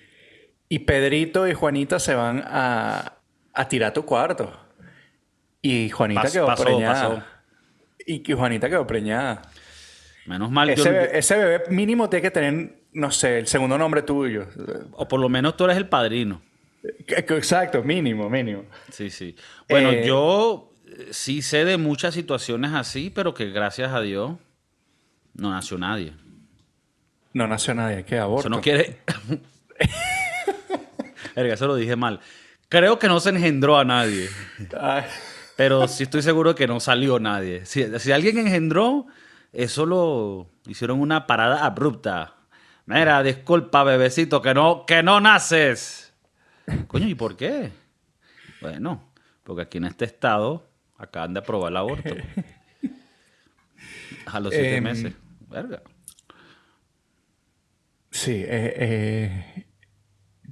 Y 0.69 0.79
Pedrito 0.79 1.47
y 1.47 1.53
Juanita 1.53 1.99
se 1.99 2.13
van 2.13 2.43
a... 2.45 3.13
A 3.53 3.67
tirar 3.67 3.91
tu 3.91 4.05
cuarto. 4.05 4.55
Y 5.63 5.89
Juanita 5.89 6.21
Pas- 6.21 6.31
quedó 6.31 6.45
pasó, 6.45 6.63
preñada. 6.63 6.93
pasó. 6.93 7.23
Y 8.05 8.19
que 8.19 8.33
Juanita 8.35 8.69
quedó 8.69 8.85
preñada. 8.85 9.41
Menos 10.27 10.51
mal 10.51 10.67
bebé, 10.69 11.17
ese 11.17 11.35
bebé 11.35 11.63
mínimo 11.69 12.07
tiene 12.09 12.21
que 12.21 12.31
tener, 12.31 12.80
no 12.93 13.11
sé, 13.11 13.39
el 13.39 13.47
segundo 13.47 13.77
nombre 13.77 14.01
tuyo. 14.01 14.47
O 14.93 15.07
por 15.07 15.19
lo 15.19 15.29
menos 15.29 15.55
tú 15.57 15.65
eres 15.65 15.77
el 15.77 15.87
padrino. 15.87 16.41
Que- 17.05 17.19
Exacto, 17.35 17.83
mínimo, 17.83 18.29
mínimo. 18.29 18.63
Sí, 18.91 19.09
sí. 19.09 19.35
Bueno, 19.69 19.91
Eh, 19.91 20.03
yo 20.05 20.73
eh, 20.87 21.07
sí 21.11 21.41
sé 21.41 21.63
de 21.65 21.77
muchas 21.77 22.13
situaciones 22.13 22.71
así, 22.73 23.09
pero 23.09 23.33
que 23.33 23.49
gracias 23.51 23.91
a 23.93 24.01
Dios 24.01 24.33
no 25.35 25.51
nació 25.51 25.77
nadie. 25.77 26.13
No 27.33 27.47
nació 27.47 27.73
nadie, 27.75 28.03
que 28.03 28.17
aborto. 28.17 28.41
Eso 28.41 28.49
no 28.49 28.61
quiere. 28.61 28.97
Verga, 31.35 31.53
eso 31.53 31.67
lo 31.67 31.75
dije 31.75 31.95
mal. 31.95 32.19
Creo 32.69 32.99
que 32.99 33.07
no 33.07 33.19
se 33.19 33.29
engendró 33.29 33.77
a 33.77 33.85
nadie. 33.85 34.29
Pero 35.55 35.87
sí 35.87 36.03
estoy 36.03 36.21
seguro 36.21 36.55
que 36.55 36.67
no 36.67 36.79
salió 36.79 37.19
nadie. 37.19 37.65
Si, 37.65 37.99
si 37.99 38.11
alguien 38.11 38.37
engendró, 38.37 39.05
eso 39.53 39.85
lo 39.85 40.49
hicieron 40.67 40.99
una 40.99 41.27
parada 41.27 41.65
abrupta. 41.65 42.35
Mira, 42.93 43.23
disculpa, 43.23 43.83
bebecito, 43.85 44.41
que 44.41 44.53
no, 44.53 44.85
que 44.85 45.01
no 45.01 45.21
naces. 45.21 46.11
Coño, 46.87 47.07
¿y 47.07 47.15
por 47.15 47.37
qué? 47.37 47.71
Bueno, 48.59 49.11
porque 49.43 49.61
aquí 49.63 49.77
en 49.77 49.85
este 49.85 50.03
estado 50.05 50.67
acaban 50.97 51.33
de 51.33 51.39
aprobar 51.39 51.71
el 51.71 51.77
aborto. 51.77 52.13
A 54.25 54.39
los 54.41 54.53
siete 54.53 54.75
Em, 54.75 54.83
meses. 54.83 55.13
Verga. 55.49 55.81
sí, 58.11 58.43
eh, 58.45 58.73
eh, 58.77 59.65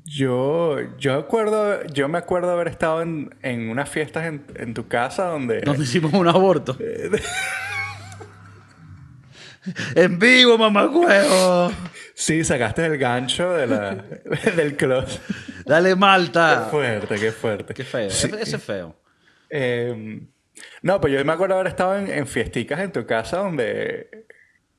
yo, 0.05 0.77
yo, 0.97 1.15
acuerdo, 1.15 1.83
yo 1.87 2.07
me 2.07 2.17
acuerdo 2.17 2.51
haber 2.51 2.69
estado 2.69 3.01
en, 3.01 3.35
en 3.41 3.69
unas 3.69 3.89
fiestas 3.89 4.25
en, 4.25 4.45
en 4.55 4.73
tu 4.73 4.87
casa 4.87 5.25
donde... 5.25 5.59
Donde 5.65 5.83
hicimos 5.83 6.13
un 6.13 6.27
aborto. 6.27 6.77
en 9.95 10.19
vivo, 10.19 10.57
mamagüevo. 10.57 11.71
Sí, 12.21 12.43
sacaste 12.43 12.85
el 12.85 12.97
gancho 12.97 13.53
de 13.53 13.65
la, 13.65 13.95
del 14.57 14.75
closet. 14.75 15.21
Dale, 15.65 15.89
Qué 15.91 15.95
Malta. 15.95 16.67
fuerte, 16.69 17.15
qué 17.15 17.31
fuerte. 17.31 17.73
Qué 17.73 17.83
feo. 17.85 18.09
Sí. 18.09 18.29
Ese 18.39 18.57
es 18.57 18.63
feo. 18.63 18.93
Eh, 19.49 20.27
no, 20.81 20.99
pues 20.99 21.13
yo 21.13 21.23
me 21.23 21.31
acuerdo 21.31 21.55
haber 21.55 21.67
estado 21.67 21.97
en, 21.97 22.11
en 22.11 22.27
fiesticas 22.27 22.81
en 22.81 22.91
tu 22.91 23.05
casa 23.05 23.37
donde 23.37 24.25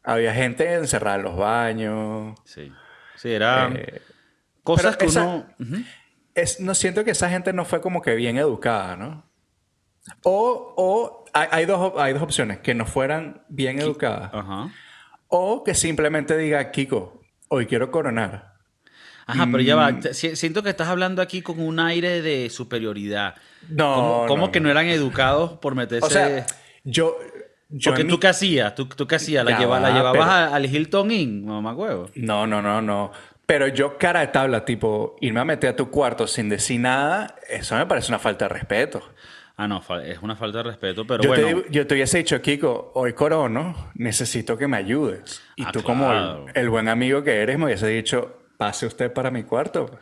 había 0.02 0.34
gente 0.34 0.70
encerrada 0.74 1.16
en 1.16 1.22
los 1.22 1.36
baños. 1.36 2.38
Sí. 2.44 2.70
Sí, 3.16 3.32
era 3.32 3.70
Eh, 3.74 4.02
cosas 4.62 4.98
que 4.98 5.06
esa- 5.06 5.24
uno. 5.24 5.46
Es, 6.34 6.60
no 6.60 6.74
siento 6.74 7.04
que 7.04 7.12
esa 7.12 7.30
gente 7.30 7.52
no 7.54 7.64
fue 7.64 7.80
como 7.80 8.02
que 8.02 8.14
bien 8.16 8.36
educada, 8.36 8.96
¿no? 8.96 9.24
O, 10.24 10.74
o 10.76 11.24
hay, 11.32 11.48
hay 11.50 11.64
dos, 11.64 11.94
hay 11.96 12.12
dos 12.12 12.22
opciones, 12.22 12.58
que 12.58 12.74
no 12.74 12.84
fueran 12.84 13.44
bien 13.48 13.78
educadas. 13.80 14.30
Ajá. 14.34 14.68
O 15.28 15.64
que 15.64 15.74
simplemente 15.74 16.36
diga, 16.36 16.70
Kiko, 16.70 17.19
hoy 17.50 17.66
quiero 17.66 17.90
coronar. 17.90 18.54
Ajá, 19.26 19.46
pero 19.50 19.60
ya 19.60 19.76
Mm. 19.76 19.78
va. 19.78 20.12
Si- 20.12 20.34
Siento 20.34 20.62
que 20.62 20.70
estás 20.70 20.88
hablando 20.88 21.20
aquí 21.22 21.42
con 21.42 21.60
un 21.60 21.78
aire 21.78 22.22
de 22.22 22.48
superioridad. 22.50 23.34
No, 23.68 23.94
¿Cómo, 23.94 24.26
cómo 24.26 24.46
no, 24.46 24.52
que 24.52 24.60
no. 24.60 24.70
eran 24.70 24.86
educados 24.86 25.52
por 25.58 25.74
meterse? 25.74 26.06
O 26.06 26.10
sea, 26.10 26.46
yo... 26.84 27.16
yo 27.68 27.90
Porque 27.92 28.04
tú 28.04 28.14
mi- 28.14 28.20
qué 28.20 28.26
hacías, 28.28 28.74
tú, 28.74 28.86
tú 28.86 29.06
qué 29.06 29.16
hacías, 29.16 29.44
la, 29.44 29.56
llevabas 29.58 30.12
pero- 30.12 30.24
al 30.54 30.66
Hilton 30.66 31.10
Inn, 31.12 31.44
mamá 31.46 31.74
huevo. 31.74 32.08
No, 32.14 32.46
no, 32.46 32.60
no, 32.62 32.80
no. 32.82 33.12
Pero 33.46 33.66
yo 33.68 33.98
cara 33.98 34.20
de 34.20 34.28
tabla, 34.28 34.64
tipo, 34.64 35.16
irme 35.20 35.40
a 35.40 35.44
meter 35.44 35.70
a 35.70 35.76
tu 35.76 35.90
cuarto 35.90 36.26
sin 36.26 36.48
decir 36.48 36.80
nada, 36.80 37.34
eso 37.48 37.76
me 37.76 37.84
parece 37.86 38.08
una 38.08 38.18
falta 38.20 38.46
de 38.46 38.48
respeto. 38.54 39.02
Ah, 39.62 39.68
no, 39.68 39.82
es 40.02 40.22
una 40.22 40.36
falta 40.36 40.58
de 40.58 40.64
respeto, 40.64 41.06
pero 41.06 41.22
yo, 41.22 41.28
bueno. 41.28 41.42
te, 41.42 41.48
digo- 41.54 41.64
yo 41.70 41.86
te 41.86 41.94
hubiese 41.94 42.16
dicho, 42.16 42.40
Kiko, 42.40 42.92
hoy 42.94 43.12
corono, 43.12 43.90
necesito 43.94 44.56
que 44.56 44.66
me 44.66 44.78
ayudes. 44.78 45.42
Y 45.56 45.64
Ah, 45.64 45.70
tú 45.72 45.82
como 45.82 46.10
el, 46.54 46.70
buen 46.70 46.88
amigo 46.88 47.22
que 47.22 47.42
eres 47.42 47.58
me 47.58 47.66
hubiese 47.66 47.86
dicho, 47.88 48.38
pase 48.56 48.86
usted 48.86 49.12
para 49.12 49.30
mi 49.30 49.42
cuarto. 49.44 49.98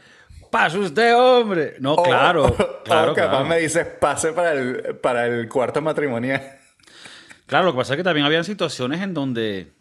¡Pase 0.53 0.79
usted, 0.79 1.13
hombre! 1.17 1.75
No, 1.81 1.95
O- 1.95 2.03
claro, 2.05 2.45
o- 2.47 2.83
claro, 2.85 3.13
o 3.13 3.15
capaz 3.17 3.31
claro. 3.31 3.45
me 3.47 3.59
dices, 3.59 3.85
pase 4.01 4.33
para 4.33 4.53
el, 4.53 4.97
para 5.03 5.27
el 5.27 5.49
cuarto 5.49 5.83
matrimonial. 5.83 6.41
Claro, 7.47 7.65
lo 7.67 7.73
que 7.73 7.79
pasa 7.79 7.95
es 7.95 7.97
que 7.97 8.05
también 8.05 8.27
habían 8.27 8.45
situaciones 8.45 9.01
en 9.03 9.13
donde 9.13 9.73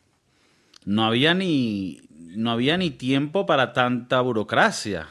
no 0.86 1.06
había 1.06 1.36
ni, 1.36 2.02
no 2.36 2.50
había 2.50 2.78
ni 2.78 2.90
tiempo 2.90 3.46
para 3.46 3.74
tanta 3.74 4.22
burocracia. 4.22 5.08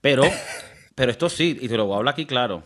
Pero, 0.00 0.24
pero 0.96 1.12
esto 1.12 1.28
sí, 1.28 1.56
y 1.60 1.68
te 1.68 1.76
lo 1.76 1.84
voy 1.86 1.94
a 1.94 1.98
hablar 1.98 2.14
aquí 2.14 2.26
claro. 2.26 2.64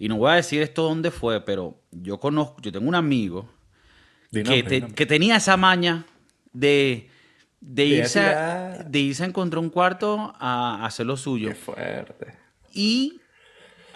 Y 0.00 0.08
no 0.08 0.16
voy 0.16 0.32
a 0.32 0.34
decir 0.36 0.62
esto 0.62 0.82
dónde 0.82 1.10
fue, 1.10 1.44
pero 1.44 1.78
yo 1.90 2.18
conozco, 2.18 2.56
yo 2.62 2.72
tengo 2.72 2.88
un 2.88 2.94
amigo 2.94 3.50
que, 4.32 4.88
que, 4.94 5.04
tenía 5.04 5.36
esa 5.36 5.58
maña 5.58 6.06
de, 6.54 7.10
de, 7.60 7.84
irse 7.84 8.18
a, 8.18 8.82
de 8.82 8.98
irse 8.98 9.24
a 9.24 9.26
encontrar 9.26 9.58
un 9.58 9.68
cuarto 9.68 10.32
a, 10.40 10.86
hacer 10.86 11.04
lo 11.04 11.18
suyo. 11.18 11.50
Qué 11.50 11.54
fuerte. 11.54 12.34
Y 12.72 13.20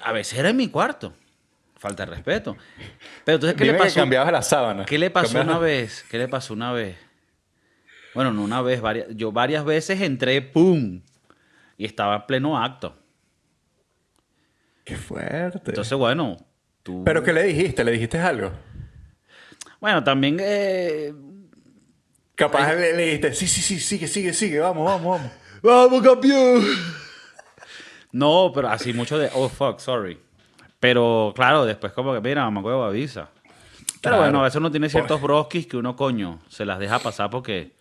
a 0.02 0.12
veces 0.12 0.38
era 0.38 0.50
en 0.50 0.58
mi 0.58 0.68
cuarto. 0.68 1.14
Falta 1.76 2.04
de 2.04 2.16
respeto. 2.16 2.54
Pero 3.24 3.36
entonces, 3.36 3.56
¿qué 3.56 3.64
le 3.64 3.72
pasó? 3.72 3.94
Que 3.94 4.00
cambiabas 4.00 4.30
la 4.30 4.42
sábana. 4.42 4.84
¿Qué 4.84 4.98
le 4.98 5.08
pasó 5.08 5.40
una 5.40 5.58
vez? 5.58 6.04
¿Qué 6.10 6.18
le 6.18 6.28
pasó 6.28 6.52
una 6.52 6.70
vez? 6.72 6.98
Bueno, 8.12 8.30
no 8.30 8.42
una 8.42 8.60
vez, 8.60 8.82
varias, 8.82 9.06
yo 9.16 9.32
varias 9.32 9.64
veces 9.64 10.02
entré, 10.02 10.42
¡pum! 10.42 11.00
Y 11.78 11.86
estaba 11.86 12.16
en 12.16 12.26
pleno 12.26 12.62
acto. 12.62 12.94
Qué 14.84 14.96
fuerte. 14.96 15.60
Entonces, 15.66 15.96
bueno, 15.96 16.36
tú... 16.82 17.02
¿Pero 17.04 17.22
qué 17.22 17.32
le 17.32 17.42
dijiste? 17.44 17.82
¿Le 17.82 17.92
dijiste 17.92 18.18
algo? 18.18 18.52
Bueno, 19.80 20.04
también... 20.04 20.36
Eh... 20.40 21.12
Capaz 22.34 22.74
le, 22.74 22.96
dijiste, 22.96 23.32
sí, 23.32 23.46
sí, 23.46 23.62
sí, 23.62 23.78
sigue, 23.78 24.08
sigue, 24.08 24.32
sigue, 24.32 24.58
vamos, 24.58 24.84
vamos, 24.84 25.18
vamos. 25.18 25.32
¡Vamos, 25.62 26.02
campeón! 26.02 26.64
No, 28.12 28.52
pero 28.54 28.68
así 28.68 28.92
mucho 28.92 29.18
de, 29.18 29.30
oh, 29.34 29.48
fuck, 29.48 29.78
sorry. 29.78 30.18
Pero 30.80 31.32
claro, 31.34 31.64
después 31.64 31.92
como 31.92 32.12
que, 32.12 32.20
mira, 32.20 32.50
me 32.50 32.60
acuerdo, 32.60 32.84
avisa. 32.84 33.30
Pero 34.02 34.18
bueno, 34.18 34.40
a 34.40 34.44
veces 34.44 34.56
uno 34.56 34.70
tiene 34.70 34.90
ciertos 34.90 35.20
broskis 35.20 35.66
que 35.66 35.76
uno, 35.76 35.96
coño, 35.96 36.40
se 36.48 36.66
las 36.66 36.78
deja 36.78 36.98
pasar 36.98 37.30
porque... 37.30 37.76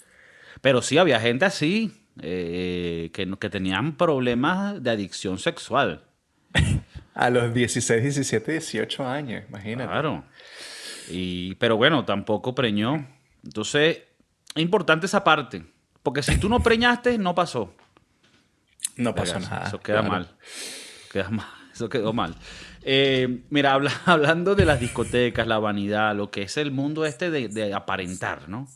Pero 0.61 0.81
sí, 0.81 0.97
había 0.97 1.19
gente 1.19 1.43
así, 1.45 2.05
eh, 2.21 3.09
que, 3.13 3.29
que 3.37 3.49
tenían 3.49 3.97
problemas 3.97 4.81
de 4.81 4.91
adicción 4.91 5.37
sexual. 5.37 6.03
A 7.13 7.29
los 7.29 7.53
16, 7.53 8.01
17, 8.01 8.51
18 8.53 9.07
años, 9.07 9.43
imagínate. 9.47 9.89
Claro. 9.89 10.23
Y, 11.09 11.55
pero 11.55 11.77
bueno, 11.77 12.05
tampoco 12.05 12.55
preñó. 12.55 13.07
Entonces, 13.43 13.99
es 14.55 14.61
importante 14.61 15.05
esa 15.05 15.23
parte. 15.23 15.63
Porque 16.01 16.23
si 16.23 16.37
tú 16.37 16.49
no 16.49 16.61
preñaste, 16.61 17.17
no 17.17 17.35
pasó. 17.35 17.73
No 18.97 19.15
pasó 19.15 19.39
nada. 19.39 19.67
Eso 19.67 19.79
queda 19.79 20.01
mal. 20.01 20.35
Queda 21.11 21.29
mal. 21.29 21.47
Eso 21.73 21.89
quedó 21.89 22.13
mal. 22.13 22.35
Eh, 22.83 23.41
mira, 23.49 23.79
hablando 24.05 24.53
de 24.53 24.65
las 24.65 24.79
discotecas, 24.79 25.47
la 25.47 25.57
vanidad, 25.59 26.15
lo 26.15 26.29
que 26.29 26.43
es 26.43 26.57
el 26.57 26.71
mundo 26.71 27.05
este 27.05 27.31
de, 27.31 27.47
de 27.47 27.73
aparentar, 27.73 28.47
¿no? 28.47 28.67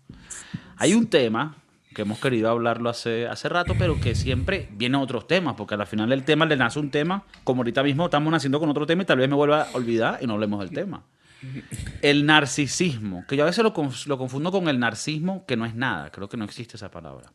Hay 0.78 0.94
un 0.94 1.08
tema 1.08 1.58
que 1.98 2.04
hemos 2.04 2.20
querido 2.20 2.52
hablarlo 2.52 2.92
hace, 2.92 3.26
hace 3.26 3.50
rato, 3.50 3.74
pero 3.76 4.00
que 4.00 4.14
siempre 4.14 4.70
vienen 4.74 5.02
otros 5.02 5.26
temas, 5.26 5.56
porque 5.56 5.74
al 5.74 5.88
final 5.88 6.12
el 6.12 6.24
tema 6.26 6.46
le 6.46 6.56
nace 6.56 6.78
un 6.78 6.92
tema, 6.92 7.24
como 7.44 7.62
ahorita 7.62 7.82
mismo 7.82 8.06
estamos 8.06 8.32
naciendo 8.32 8.60
con 8.60 8.70
otro 8.70 8.86
tema 8.86 9.02
y 9.02 9.06
tal 9.08 9.18
vez 9.18 9.28
me 9.28 9.34
vuelva 9.34 9.64
a 9.64 9.72
olvidar 9.72 10.20
y 10.22 10.28
no 10.28 10.34
hablemos 10.34 10.60
del 10.60 10.70
tema. 10.70 11.06
El 12.04 12.28
narcisismo, 12.28 13.26
que 13.28 13.36
yo 13.36 13.42
a 13.42 13.46
veces 13.48 13.64
lo, 13.64 13.74
lo 14.06 14.18
confundo 14.20 14.52
con 14.52 14.68
el 14.68 14.78
narcismo, 14.78 15.44
que 15.48 15.58
no 15.58 15.66
es 15.66 15.74
nada, 15.74 16.12
creo 16.12 16.30
que 16.30 16.38
no 16.38 16.46
existe 16.46 16.78
esa 16.78 16.92
palabra. 16.92 17.32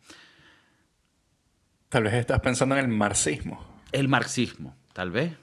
Tal 1.88 2.04
vez 2.04 2.14
estás 2.14 2.38
pensando 2.38 2.76
en 2.76 2.84
el 2.84 2.88
marxismo. 2.88 3.64
El 3.90 4.06
marxismo, 4.06 4.76
tal 4.92 5.10
vez. 5.10 5.36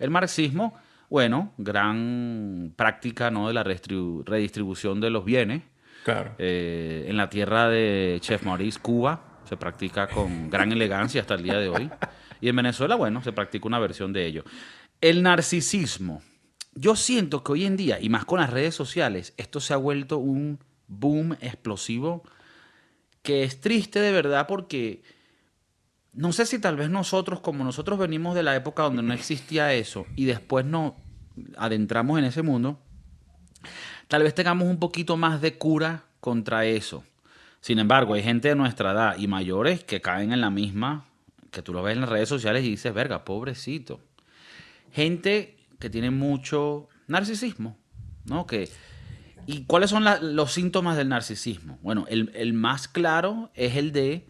El 0.00 0.10
marxismo, 0.10 0.74
bueno, 1.08 1.52
gran 1.58 2.72
práctica 2.74 3.30
¿no? 3.30 3.46
de 3.46 3.54
la 3.54 3.62
redistribución 3.62 5.00
de 5.00 5.10
los 5.10 5.24
bienes 5.24 5.62
eh, 6.38 7.06
en 7.08 7.16
la 7.16 7.28
tierra 7.30 7.68
de 7.68 8.18
Chef 8.20 8.44
Maurice, 8.44 8.80
Cuba, 8.80 9.40
se 9.48 9.56
practica 9.56 10.08
con 10.08 10.50
gran 10.50 10.72
elegancia 10.72 11.20
hasta 11.20 11.34
el 11.34 11.42
día 11.42 11.58
de 11.58 11.68
hoy. 11.68 11.90
Y 12.40 12.48
en 12.48 12.56
Venezuela, 12.56 12.94
bueno, 12.94 13.22
se 13.22 13.32
practica 13.32 13.66
una 13.66 13.78
versión 13.78 14.12
de 14.12 14.26
ello. 14.26 14.44
El 15.00 15.22
narcisismo. 15.22 16.22
Yo 16.74 16.96
siento 16.96 17.44
que 17.44 17.52
hoy 17.52 17.64
en 17.64 17.76
día, 17.76 17.98
y 18.00 18.08
más 18.08 18.24
con 18.24 18.40
las 18.40 18.50
redes 18.50 18.74
sociales, 18.74 19.32
esto 19.36 19.60
se 19.60 19.72
ha 19.72 19.76
vuelto 19.76 20.18
un 20.18 20.58
boom 20.88 21.36
explosivo 21.40 22.24
que 23.22 23.44
es 23.44 23.60
triste 23.60 24.00
de 24.00 24.12
verdad 24.12 24.46
porque 24.46 25.02
no 26.12 26.32
sé 26.32 26.46
si 26.46 26.58
tal 26.58 26.76
vez 26.76 26.90
nosotros, 26.90 27.40
como 27.40 27.64
nosotros 27.64 27.98
venimos 27.98 28.34
de 28.34 28.42
la 28.42 28.54
época 28.54 28.82
donde 28.82 29.02
no 29.02 29.14
existía 29.14 29.72
eso 29.72 30.06
y 30.14 30.26
después 30.26 30.64
nos 30.64 30.92
adentramos 31.56 32.18
en 32.18 32.24
ese 32.24 32.42
mundo, 32.42 32.80
tal 34.14 34.22
vez 34.22 34.32
tengamos 34.36 34.68
un 34.68 34.78
poquito 34.78 35.16
más 35.16 35.40
de 35.40 35.58
cura 35.58 36.04
contra 36.20 36.66
eso. 36.66 37.02
Sin 37.60 37.80
embargo, 37.80 38.14
hay 38.14 38.22
gente 38.22 38.46
de 38.46 38.54
nuestra 38.54 38.92
edad 38.92 39.18
y 39.18 39.26
mayores 39.26 39.82
que 39.82 40.00
caen 40.00 40.32
en 40.32 40.40
la 40.40 40.50
misma, 40.50 41.06
que 41.50 41.62
tú 41.62 41.72
lo 41.72 41.82
ves 41.82 41.96
en 41.96 42.02
las 42.02 42.10
redes 42.10 42.28
sociales 42.28 42.62
y 42.62 42.70
dices, 42.70 42.94
verga, 42.94 43.24
pobrecito. 43.24 44.00
Gente 44.92 45.56
que 45.80 45.90
tiene 45.90 46.12
mucho 46.12 46.86
narcisismo, 47.08 47.76
¿no? 48.24 48.46
¿Y 49.46 49.64
cuáles 49.64 49.90
son 49.90 50.04
los 50.36 50.52
síntomas 50.52 50.96
del 50.96 51.08
narcisismo? 51.08 51.80
Bueno, 51.82 52.06
el 52.08 52.52
más 52.52 52.86
claro 52.86 53.50
es 53.54 53.74
el 53.74 53.90
de 53.90 54.28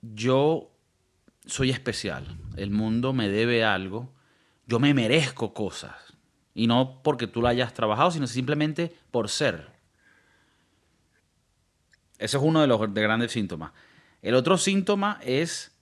yo 0.00 0.74
soy 1.44 1.68
especial, 1.68 2.34
el 2.56 2.70
mundo 2.70 3.12
me 3.12 3.28
debe 3.28 3.62
algo, 3.62 4.10
yo 4.66 4.78
me 4.78 4.94
merezco 4.94 5.52
cosas. 5.52 6.11
Y 6.54 6.66
no 6.66 7.00
porque 7.02 7.26
tú 7.26 7.40
lo 7.40 7.48
hayas 7.48 7.72
trabajado, 7.74 8.10
sino 8.10 8.26
simplemente 8.26 8.94
por 9.10 9.28
ser. 9.28 9.68
Ese 12.18 12.36
es 12.36 12.42
uno 12.42 12.60
de 12.60 12.66
los 12.66 12.80
grandes 12.94 13.32
síntomas. 13.32 13.72
El 14.20 14.34
otro 14.34 14.56
síntoma 14.58 15.18
es 15.22 15.72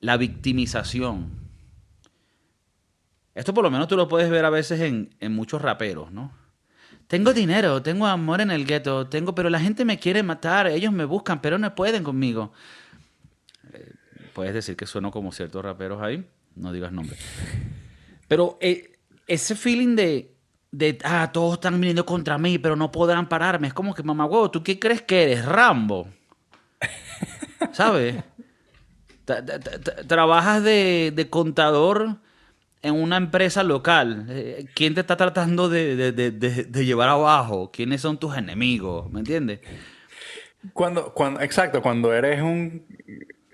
la 0.00 0.16
victimización. 0.16 1.44
Esto 3.34 3.52
por 3.52 3.64
lo 3.64 3.70
menos 3.70 3.88
tú 3.88 3.96
lo 3.96 4.08
puedes 4.08 4.30
ver 4.30 4.44
a 4.44 4.50
veces 4.50 4.80
en, 4.80 5.14
en 5.20 5.32
muchos 5.34 5.60
raperos, 5.62 6.12
¿no? 6.12 6.32
Tengo 7.06 7.32
dinero, 7.34 7.82
tengo 7.82 8.06
amor 8.06 8.40
en 8.40 8.50
el 8.50 8.64
gueto, 8.64 9.06
tengo, 9.08 9.34
pero 9.34 9.50
la 9.50 9.60
gente 9.60 9.84
me 9.84 9.98
quiere 9.98 10.22
matar, 10.22 10.66
ellos 10.66 10.92
me 10.92 11.04
buscan, 11.04 11.40
pero 11.40 11.58
no 11.58 11.74
pueden 11.74 12.02
conmigo. 12.02 12.52
Eh, 13.72 13.92
puedes 14.32 14.54
decir 14.54 14.76
que 14.76 14.86
sueno 14.86 15.10
como 15.10 15.30
ciertos 15.32 15.62
raperos 15.64 16.02
ahí, 16.02 16.24
no 16.56 16.72
digas 16.72 16.92
nombre. 16.92 17.16
Pero 18.26 18.56
eh, 18.60 18.93
ese 19.26 19.54
feeling 19.54 19.96
de, 19.96 20.34
de, 20.70 20.98
ah, 21.04 21.30
todos 21.32 21.54
están 21.54 21.80
viniendo 21.80 22.04
contra 22.04 22.38
mí, 22.38 22.58
pero 22.58 22.76
no 22.76 22.90
podrán 22.90 23.28
pararme. 23.28 23.68
Es 23.68 23.74
como 23.74 23.94
que, 23.94 24.02
mamá, 24.02 24.26
huevo, 24.26 24.50
¿tú 24.50 24.62
qué 24.62 24.78
crees 24.78 25.02
que 25.02 25.22
eres? 25.22 25.44
Rambo. 25.44 26.08
¿Sabes? 27.72 28.22
Trabajas 30.06 30.62
de, 30.62 31.12
de, 31.14 31.30
contador 31.30 32.18
en 32.82 32.94
una 32.94 33.16
empresa 33.16 33.62
local. 33.62 34.26
Eh, 34.28 34.66
¿Quién 34.74 34.94
te 34.94 35.00
está 35.00 35.16
tratando 35.16 35.68
de, 35.68 36.12
de, 36.12 36.84
llevar 36.84 37.08
abajo? 37.08 37.70
¿Quiénes 37.72 38.02
son 38.02 38.18
tus 38.18 38.36
enemigos? 38.36 39.10
¿Me 39.10 39.20
entiendes? 39.20 39.60
Cuando, 40.72 41.14
cuando, 41.14 41.40
exacto, 41.40 41.80
cuando 41.80 42.12
eres 42.12 42.42
un 42.42 42.84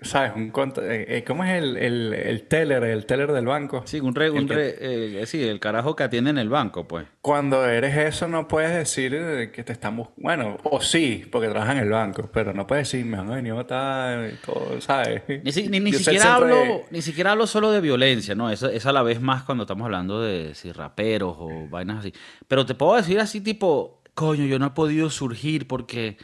¿Sabes? 0.03 0.31
Un 0.35 0.51
eh, 0.81 1.05
eh, 1.07 1.23
¿Cómo 1.25 1.43
es 1.43 1.51
el, 1.51 1.77
el, 1.77 2.43
teller, 2.47 2.83
el 2.83 3.05
teller 3.05 3.31
del 3.31 3.45
banco? 3.45 3.83
Sí, 3.85 3.99
un 3.99 4.15
re, 4.15 4.31
un 4.31 4.47
re, 4.47 4.75
eh, 4.79 5.25
sí, 5.27 5.43
el 5.43 5.59
carajo 5.59 5.95
que 5.95 6.01
atiende 6.01 6.31
en 6.31 6.39
el 6.39 6.49
banco, 6.49 6.87
pues. 6.87 7.05
Cuando 7.21 7.63
eres 7.67 7.95
eso 7.95 8.27
no 8.27 8.47
puedes 8.47 8.73
decir 8.73 9.11
que 9.51 9.63
te 9.63 9.71
estamos... 9.71 10.09
Bueno, 10.17 10.57
o 10.63 10.81
sí, 10.81 11.27
porque 11.31 11.49
trabajas 11.49 11.75
en 11.75 11.83
el 11.83 11.89
banco, 11.89 12.27
pero 12.33 12.51
no 12.51 12.65
puedes 12.65 12.91
decir, 12.91 13.05
me 13.05 13.17
han 13.17 13.29
venido 13.29 13.59
a 13.59 14.27
y 14.27 14.35
todo, 14.43 14.81
¿sabes? 14.81 15.21
Ni, 15.43 15.51
siquiera 15.51 16.33
hablo, 16.33 16.81
ni 16.89 17.03
siquiera 17.03 17.33
hablo 17.33 17.45
solo 17.45 17.71
de 17.71 17.79
violencia, 17.79 18.33
¿no? 18.33 18.49
Es, 18.49 18.63
es 18.63 18.87
a 18.87 18.91
la 18.91 19.03
vez 19.03 19.21
más 19.21 19.43
cuando 19.43 19.65
estamos 19.65 19.85
hablando 19.85 20.19
de 20.19 20.55
si 20.55 20.71
raperos 20.71 21.35
o 21.37 21.67
vainas 21.69 21.99
así. 21.99 22.13
Pero 22.47 22.65
te 22.65 22.73
puedo 22.73 22.95
decir 22.95 23.19
así 23.19 23.39
tipo, 23.39 24.01
coño, 24.15 24.45
yo 24.45 24.57
no 24.57 24.65
he 24.65 24.71
podido 24.71 25.11
surgir 25.11 25.67
porque 25.67 26.17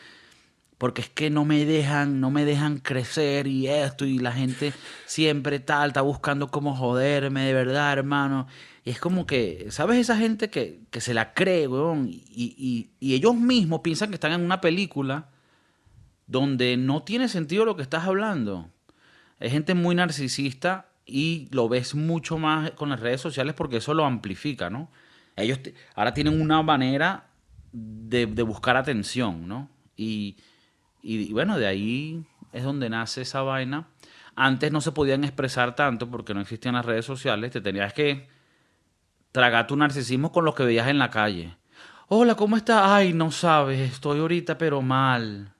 porque 0.77 1.01
es 1.01 1.09
que 1.09 1.29
no 1.29 1.43
me 1.43 1.65
dejan, 1.65 2.19
no 2.19 2.29
me 2.29 2.45
dejan 2.45 2.77
crecer 2.77 3.47
y 3.47 3.67
esto, 3.67 4.05
y 4.05 4.19
la 4.19 4.31
gente 4.31 4.73
siempre 5.05 5.59
tal, 5.59 5.89
está 5.89 6.01
buscando 6.01 6.49
cómo 6.49 6.75
joderme, 6.75 7.45
de 7.45 7.53
verdad, 7.53 7.93
hermano. 7.93 8.47
Y 8.85 8.91
es 8.91 8.99
como 8.99 9.25
que, 9.25 9.67
¿sabes? 9.69 9.97
Esa 9.97 10.17
gente 10.17 10.49
que, 10.49 10.81
se 10.99 11.13
la 11.13 11.33
cree, 11.33 11.67
weón, 11.67 12.09
y, 12.09 12.89
ellos 13.01 13.35
mismos 13.35 13.81
piensan 13.81 14.09
que 14.09 14.15
están 14.15 14.33
en 14.33 14.41
una 14.41 14.61
película 14.61 15.29
donde 16.27 16.77
no 16.77 17.03
tiene 17.03 17.27
sentido 17.27 17.65
lo 17.65 17.75
que 17.75 17.81
estás 17.81 18.05
hablando. 18.05 18.69
Es 19.39 19.51
gente 19.51 19.73
muy 19.73 19.95
narcisista 19.95 20.89
y 21.05 21.47
lo 21.51 21.69
ves 21.69 21.95
mucho 21.95 22.37
más 22.37 22.71
con 22.71 22.89
las 22.89 22.99
redes 22.99 23.21
sociales 23.21 23.55
porque 23.55 23.77
eso 23.77 23.93
lo 23.93 24.05
amplifica, 24.05 24.69
¿no? 24.69 24.91
Ellos 25.35 25.59
ahora 25.95 26.13
tienen 26.13 26.39
una 26.39 26.61
manera 26.61 27.29
de, 27.71 28.25
de 28.25 28.43
buscar 28.43 28.77
atención, 28.77 29.47
¿no? 29.47 29.69
Y 29.95 30.37
y, 31.09 31.31
bueno, 31.31 31.57
de 31.57 31.67
ahí 31.67 32.25
es 32.51 32.63
donde 32.63 32.89
nace 32.89 33.21
esa 33.21 33.41
vaina. 33.41 33.87
Antes 34.35 34.73
no 34.73 34.81
se 34.81 34.91
podían 34.91 35.23
expresar 35.23 35.73
tanto 35.73 36.09
porque 36.09 36.33
no 36.33 36.41
existían 36.41 36.75
las 36.75 36.85
redes 36.85 37.05
sociales. 37.05 37.51
Te 37.51 37.61
tenías 37.61 37.93
que 37.93 38.27
tragar 39.31 39.67
tu 39.67 39.77
narcisismo 39.77 40.33
con 40.33 40.43
lo 40.43 40.53
que 40.53 40.63
veías 40.63 40.89
en 40.89 40.99
la 40.99 41.09
calle. 41.09 41.55
Hola, 42.09 42.35
¿cómo 42.35 42.57
estás? 42.57 42.81
Ay, 42.83 43.13
no 43.13 43.31
sabes, 43.31 43.79
estoy 43.79 44.19
ahorita 44.19 44.57
pero 44.57 44.81
mal. 44.81 45.53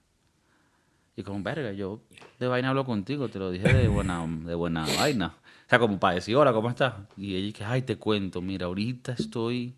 Y 1.16 1.24
como, 1.24 1.42
verga, 1.42 1.72
yo 1.72 2.02
de 2.40 2.48
vaina 2.48 2.70
hablo 2.70 2.84
contigo, 2.84 3.30
te 3.30 3.40
lo 3.40 3.50
dije 3.50 3.74
de 3.74 3.88
buena, 3.88 4.26
de 4.28 4.54
buena 4.54 4.86
vaina. 4.98 5.28
O 5.28 5.70
sea, 5.70 5.80
como 5.80 5.98
para 5.98 6.16
decir, 6.16 6.36
hola, 6.36 6.52
¿cómo 6.52 6.70
estás? 6.70 6.94
Y 7.16 7.36
ella 7.36 7.58
que, 7.58 7.64
ay, 7.64 7.84
te 7.84 7.98
cuento, 7.98 8.42
mira, 8.42 8.66
ahorita 8.66 9.14
estoy 9.14 9.76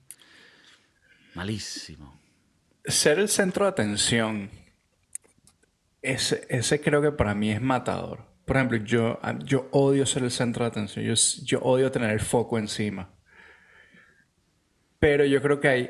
malísimo. 1.36 2.20
Ser 2.86 3.20
el 3.20 3.30
centro 3.30 3.66
de 3.66 3.70
atención, 3.70 4.50
ese, 6.02 6.46
ese 6.50 6.82
creo 6.82 7.02
que 7.02 7.12
para 7.12 7.36
mí 7.36 7.52
es 7.52 7.62
matador. 7.62 8.26
Por 8.46 8.58
ejemplo, 8.58 8.78
yo, 8.80 9.20
yo 9.44 9.68
odio 9.72 10.06
ser 10.06 10.24
el 10.24 10.32
centro 10.32 10.66
de 10.66 10.70
atención, 10.70 11.06
yo, 11.06 11.14
yo 11.44 11.60
odio 11.60 11.92
tener 11.92 12.10
el 12.12 12.20
foco 12.20 12.58
encima. 12.58 13.14
Pero 15.00 15.24
yo 15.26 15.42
creo 15.42 15.60
que 15.60 15.68
hay, 15.68 15.90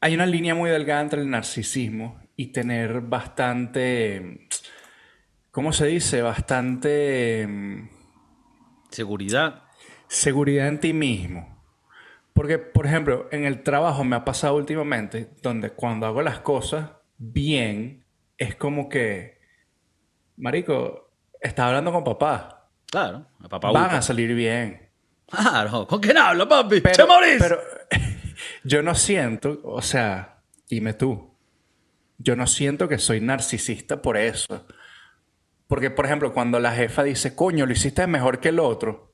hay 0.00 0.14
una 0.14 0.26
línea 0.26 0.54
muy 0.54 0.70
delgada 0.70 1.02
entre 1.02 1.20
el 1.20 1.30
narcisismo 1.30 2.20
y 2.36 2.52
tener 2.52 3.00
bastante, 3.00 4.48
¿cómo 5.50 5.72
se 5.72 5.86
dice? 5.86 6.22
Bastante... 6.22 7.46
Mm, 7.46 7.88
seguridad. 8.90 9.64
Seguridad 10.08 10.68
en 10.68 10.80
ti 10.80 10.92
mismo. 10.92 11.62
Porque, 12.32 12.58
por 12.58 12.86
ejemplo, 12.86 13.28
en 13.32 13.44
el 13.44 13.62
trabajo 13.62 14.04
me 14.04 14.16
ha 14.16 14.24
pasado 14.24 14.56
últimamente, 14.56 15.30
donde 15.42 15.70
cuando 15.70 16.06
hago 16.06 16.22
las 16.22 16.40
cosas 16.40 16.92
bien, 17.18 18.04
es 18.40 18.56
como 18.56 18.88
que, 18.88 19.38
Marico, 20.38 21.12
estás 21.38 21.66
hablando 21.66 21.92
con 21.92 22.02
papá. 22.02 22.70
Claro, 22.86 23.26
papá. 23.48 23.70
Van 23.70 23.94
a 23.94 24.02
salir 24.02 24.34
bien. 24.34 24.88
Claro, 25.26 25.86
¿con 25.86 26.00
quién 26.00 26.16
habla, 26.16 26.48
papi? 26.48 26.80
Pero, 26.80 27.06
pero 27.38 27.60
yo 28.64 28.82
no 28.82 28.94
siento, 28.94 29.60
o 29.62 29.82
sea, 29.82 30.38
dime 30.68 30.94
tú, 30.94 31.36
yo 32.16 32.34
no 32.34 32.46
siento 32.46 32.88
que 32.88 32.98
soy 32.98 33.20
narcisista 33.20 34.00
por 34.00 34.16
eso. 34.16 34.66
Porque, 35.68 35.90
por 35.90 36.06
ejemplo, 36.06 36.32
cuando 36.32 36.58
la 36.58 36.72
jefa 36.72 37.02
dice, 37.02 37.36
coño, 37.36 37.66
lo 37.66 37.72
hiciste 37.72 38.06
mejor 38.06 38.40
que 38.40 38.48
el 38.48 38.58
otro, 38.58 39.12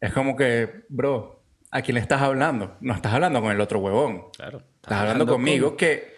es 0.00 0.12
como 0.12 0.34
que, 0.36 0.84
bro, 0.88 1.44
¿a 1.70 1.80
quién 1.80 1.94
le 1.94 2.00
estás 2.00 2.22
hablando? 2.22 2.76
No 2.80 2.92
estás 2.92 3.14
hablando 3.14 3.40
con 3.40 3.52
el 3.52 3.60
otro 3.60 3.78
huevón. 3.78 4.30
Claro. 4.36 4.62
Estás, 4.82 4.98
hablando, 4.98 5.26
conmigo 5.28 5.76
que... 5.76 6.15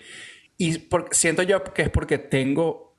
Y 0.58 0.88
siento 1.12 1.42
yo 1.42 1.64
que 1.64 1.82
es 1.82 1.90
porque 1.90 2.18
tengo... 2.18 2.96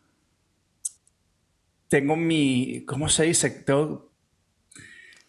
Tengo 1.88 2.16
mi... 2.16 2.84
¿Cómo 2.86 3.10
se 3.10 3.26
dice? 3.26 3.50
Tengo, 3.50 4.10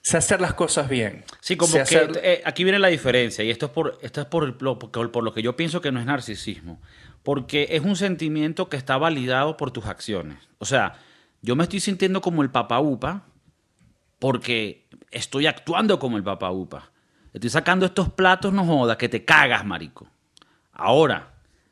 sé 0.02 0.16
hacer 0.16 0.40
las 0.40 0.54
cosas 0.54 0.88
bien. 0.88 1.24
Sí, 1.40 1.56
como 1.56 1.72
que 1.72 2.10
eh, 2.22 2.42
aquí 2.44 2.64
viene 2.64 2.78
la 2.78 2.88
diferencia 2.88 3.44
y 3.44 3.50
esto 3.50 3.66
es, 3.66 3.72
por, 3.72 3.98
esto 4.02 4.20
es 4.20 4.26
por, 4.26 4.62
lo, 4.62 4.78
por 4.78 5.22
lo 5.22 5.32
que 5.32 5.42
yo 5.42 5.56
pienso 5.56 5.80
que 5.80 5.92
no 5.92 6.00
es 6.00 6.06
narcisismo, 6.06 6.80
porque 7.22 7.68
es 7.70 7.82
un 7.82 7.96
sentimiento 7.96 8.68
que 8.68 8.76
está 8.76 8.96
validado 8.96 9.56
por 9.56 9.70
tus 9.70 9.86
acciones. 9.86 10.38
O 10.58 10.64
sea, 10.64 10.98
yo 11.42 11.56
me 11.56 11.64
estoy 11.64 11.80
sintiendo 11.80 12.20
como 12.20 12.42
el 12.42 12.50
papá 12.50 12.80
upa 12.80 13.26
porque 14.18 14.88
estoy 15.10 15.46
actuando 15.46 15.98
como 15.98 16.16
el 16.16 16.24
papá 16.24 16.50
upa. 16.50 16.90
Estoy 17.32 17.50
sacando 17.50 17.86
estos 17.86 18.10
platos, 18.10 18.52
no 18.52 18.64
jodas, 18.64 18.96
que 18.96 19.08
te 19.08 19.24
cagas, 19.24 19.64
marico. 19.64 20.08
Ahora, 20.72 21.29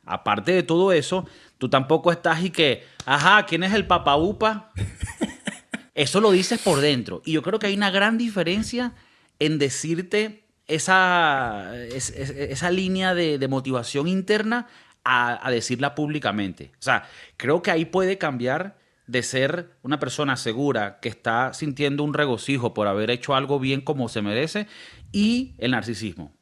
aparte 0.09 0.53
de 0.53 0.63
todo 0.63 0.93
eso, 0.93 1.27
tú 1.59 1.69
tampoco 1.69 2.11
estás 2.11 2.43
y 2.43 2.51
que, 2.51 2.85
ajá, 3.05 3.45
¿quién 3.47 3.63
es 3.63 3.75
el 3.75 3.87
papá 3.87 4.17
upa? 4.17 4.71
Eso 5.95 6.21
lo 6.21 6.31
dices 6.31 6.61
por 6.61 6.81
dentro. 6.81 7.23
Y 7.25 7.33
yo 7.33 7.43
creo 7.43 7.59
que 7.59 7.67
hay 7.67 7.75
una 7.75 7.91
gran 7.91 8.19
diferencia 8.19 8.93
en 9.41 9.59
decirte 9.59 10.45
esa, 10.69 11.73
esa 11.77 12.71
línea 12.71 13.15
de, 13.15 13.49
motivación 13.49 14.07
interna 14.07 14.69
a, 15.05 15.51
decirla 15.51 15.95
públicamente. 15.95 16.71
O 16.75 16.83
sea, 16.83 17.09
creo 17.37 17.63
que 17.63 17.71
ahí 17.71 17.85
puede 17.85 18.17
cambiar 18.19 18.79
de 19.07 19.23
ser 19.23 19.71
una 19.83 19.99
persona 19.99 20.37
segura 20.37 21.01
que 21.01 21.09
está 21.09 21.53
sintiendo 21.55 22.05
un 22.05 22.15
regocijo 22.15 22.75
por 22.75 22.87
haber 22.87 23.11
hecho 23.11 23.35
algo 23.35 23.59
bien 23.59 23.81
como 23.81 24.09
se 24.09 24.23
merece 24.23 24.69
y 25.11 25.55
el 25.59 25.73
narcisismo. 25.73 26.33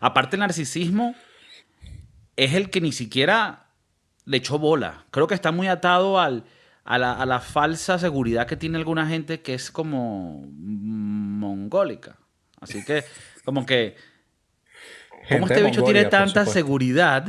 Aparte 0.00 0.36
el 0.36 0.40
narcisismo 0.40 1.14
es 2.36 2.54
el 2.54 2.70
que 2.70 2.80
ni 2.80 2.92
siquiera 2.92 3.66
le 4.24 4.38
echó 4.38 4.58
bola. 4.58 5.04
Creo 5.10 5.26
que 5.26 5.34
está 5.34 5.52
muy 5.52 5.68
atado 5.68 6.20
al 6.20 6.44
a 6.84 6.98
la, 6.98 7.40
falsa 7.40 7.98
seguridad 7.98 8.46
que 8.46 8.56
tiene 8.56 8.76
alguna 8.78 9.06
gente 9.06 9.40
que 9.40 9.54
es 9.54 9.70
como 9.70 10.44
mongólica. 10.48 12.16
Así 12.60 12.84
que, 12.84 13.04
como 13.44 13.66
que, 13.66 13.96
¿cómo 15.28 15.46
este 15.46 15.62
bicho 15.62 15.84
tiene 15.84 16.04
tanta 16.06 16.46
seguridad 16.46 17.28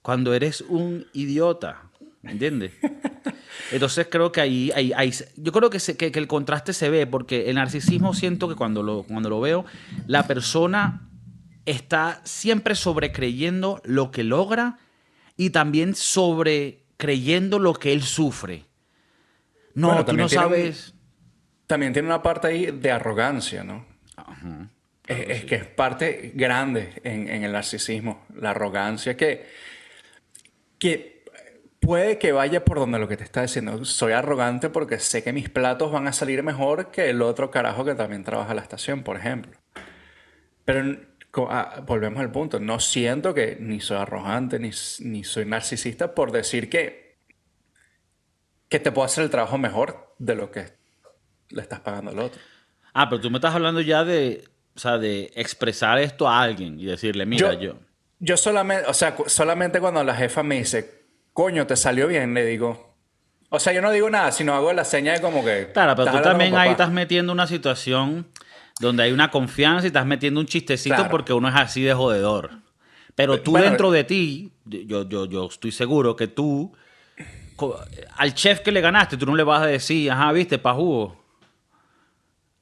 cuando 0.00 0.34
eres 0.34 0.62
un 0.62 1.06
idiota? 1.12 1.82
¿Me 2.22 2.32
entiendes? 2.32 2.72
Entonces 3.72 4.06
creo 4.10 4.32
que 4.32 4.40
ahí, 4.40 4.70
ahí, 4.74 5.12
yo 5.36 5.52
creo 5.52 5.70
que, 5.70 5.78
que, 5.78 6.18
el 6.18 6.26
contraste 6.26 6.72
se 6.72 6.88
ve 6.88 7.06
porque 7.06 7.50
el 7.50 7.56
narcisismo 7.56 8.14
siento 8.14 8.48
que 8.48 8.54
cuando 8.54 8.82
lo, 8.82 9.02
cuando 9.02 9.28
lo 9.28 9.40
veo, 9.40 9.64
la 10.06 10.26
persona 10.26 11.08
está 11.66 12.20
siempre 12.24 12.74
sobrecreyendo 12.74 13.80
lo 13.84 14.10
que 14.10 14.24
logra 14.24 14.78
y 15.36 15.50
también 15.50 15.94
sobre 15.94 16.84
creyendo 16.96 17.58
lo 17.58 17.74
que 17.74 17.92
él 17.92 18.02
sufre. 18.02 18.64
No, 19.74 20.04
tú 20.04 20.12
no 20.12 20.28
sabes. 20.28 20.94
también 21.66 21.92
tiene 21.92 22.08
una 22.08 22.22
parte 22.22 22.48
ahí 22.48 22.66
de 22.66 22.90
arrogancia, 22.90 23.64
¿no? 23.64 23.86
es, 25.06 25.44
que 25.44 25.54
es 25.56 25.64
parte 25.64 26.32
grande 26.34 27.00
en, 27.02 27.28
el 27.28 27.52
narcisismo, 27.52 28.24
la 28.36 28.50
arrogancia, 28.50 29.16
que, 29.16 29.46
que 30.78 31.24
puede 31.80 32.18
que 32.18 32.32
vaya 32.32 32.64
por 32.64 32.78
donde 32.78 32.98
lo 32.98 33.08
que 33.08 33.16
te 33.16 33.24
está 33.24 33.42
diciendo. 33.42 33.84
Soy 33.84 34.12
arrogante 34.12 34.70
porque 34.70 34.98
sé 34.98 35.22
que 35.22 35.32
mis 35.32 35.48
platos 35.48 35.90
van 35.90 36.06
a 36.06 36.12
salir 36.12 36.42
mejor 36.42 36.90
que 36.90 37.10
el 37.10 37.22
otro 37.22 37.50
carajo 37.50 37.84
que 37.84 37.94
también 37.94 38.24
trabaja 38.24 38.50
en 38.50 38.56
la 38.56 38.62
estación, 38.62 39.02
por 39.02 39.16
ejemplo. 39.16 39.52
Pero 40.64 40.96
Ah, 41.34 41.82
volvemos 41.86 42.20
al 42.20 42.30
punto, 42.30 42.60
no 42.60 42.78
siento 42.78 43.32
que 43.32 43.56
ni 43.58 43.80
soy 43.80 43.96
arrogante 43.96 44.58
ni, 44.58 44.70
ni 45.00 45.24
soy 45.24 45.46
narcisista 45.46 46.14
por 46.14 46.30
decir 46.30 46.68
que, 46.68 47.16
que 48.68 48.78
te 48.78 48.92
puedo 48.92 49.06
hacer 49.06 49.24
el 49.24 49.30
trabajo 49.30 49.56
mejor 49.56 50.14
de 50.18 50.34
lo 50.34 50.50
que 50.50 50.74
le 51.48 51.62
estás 51.62 51.80
pagando 51.80 52.10
al 52.10 52.18
otro. 52.18 52.40
Ah, 52.92 53.08
pero 53.08 53.22
tú 53.22 53.30
me 53.30 53.38
estás 53.38 53.54
hablando 53.54 53.80
ya 53.80 54.04
de, 54.04 54.44
o 54.76 54.78
sea, 54.78 54.98
de 54.98 55.32
expresar 55.34 55.98
esto 55.98 56.28
a 56.28 56.42
alguien 56.42 56.78
y 56.78 56.84
decirle, 56.84 57.24
mira, 57.24 57.54
yo... 57.54 57.78
Yo, 58.18 58.36
solamente, 58.36 58.86
o 58.88 58.94
sea, 58.94 59.16
solamente 59.26 59.80
cuando 59.80 60.04
la 60.04 60.14
jefa 60.14 60.42
me 60.42 60.58
dice, 60.58 61.06
coño, 61.32 61.66
te 61.66 61.76
salió 61.76 62.06
bien, 62.06 62.34
le 62.34 62.44
digo, 62.44 62.94
o 63.48 63.58
sea, 63.58 63.72
yo 63.72 63.82
no 63.82 63.90
digo 63.90 64.08
nada, 64.08 64.32
sino 64.32 64.54
hago 64.54 64.72
la 64.72 64.84
señal 64.84 65.16
de 65.16 65.22
como 65.22 65.44
que. 65.44 65.70
Claro, 65.72 65.96
pero 65.96 66.12
tú 66.12 66.22
también 66.22 66.54
ahí 66.54 66.70
estás 66.70 66.90
metiendo 66.90 67.32
una 67.32 67.46
situación 67.46 68.28
donde 68.80 69.04
hay 69.04 69.12
una 69.12 69.30
confianza 69.30 69.84
y 69.84 69.88
estás 69.88 70.06
metiendo 70.06 70.40
un 70.40 70.46
chistecito 70.46 71.08
porque 71.10 71.32
uno 71.32 71.48
es 71.48 71.54
así 71.54 71.82
de 71.82 71.94
jodedor. 71.94 72.50
Pero 73.14 73.40
tú 73.40 73.54
dentro 73.54 73.90
de 73.90 74.04
ti, 74.04 74.52
yo, 74.64 75.08
yo, 75.08 75.26
yo 75.26 75.46
estoy 75.46 75.72
seguro 75.72 76.16
que 76.16 76.28
tú, 76.28 76.72
al 78.16 78.34
chef 78.34 78.60
que 78.60 78.72
le 78.72 78.80
ganaste, 78.80 79.16
tú 79.16 79.26
no 79.26 79.36
le 79.36 79.42
vas 79.42 79.62
a 79.62 79.66
decir, 79.66 80.10
ajá, 80.10 80.32
viste, 80.32 80.58
pa' 80.58 80.74
jugo. 80.74 81.20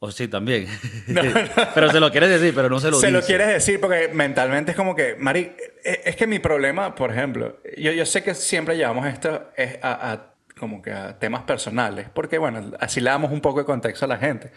O 0.00 0.10
sí, 0.10 0.28
también. 0.28 0.66
pero 1.74 1.90
se 1.90 2.00
lo 2.00 2.10
quieres 2.10 2.30
decir, 2.30 2.54
pero 2.54 2.68
no 2.68 2.80
se 2.80 2.90
lo 2.90 2.98
Se 2.98 3.10
lo 3.10 3.22
quieres 3.22 3.48
decir 3.48 3.80
porque 3.80 4.08
mentalmente 4.12 4.72
es 4.72 4.76
como 4.76 4.96
que, 4.96 5.14
Mari, 5.16 5.52
e, 5.84 6.02
es 6.04 6.16
que 6.16 6.26
mi 6.26 6.38
problema, 6.38 6.94
por 6.94 7.10
ejemplo, 7.10 7.60
yo, 7.76 7.92
yo 7.92 8.06
sé 8.06 8.22
que 8.22 8.34
siempre 8.34 8.76
llevamos 8.76 9.06
esto 9.06 9.50
a, 9.82 10.32
como 10.58 10.82
que 10.82 10.90
a 10.90 11.18
temas 11.18 11.42
personales, 11.42 12.08
porque 12.12 12.38
bueno, 12.38 12.72
así 12.80 13.00
le 13.00 13.10
damos 13.10 13.30
un 13.30 13.40
poco 13.40 13.60
de 13.60 13.66
contexto 13.66 14.06
a 14.06 14.08
la 14.08 14.16
gente. 14.16 14.52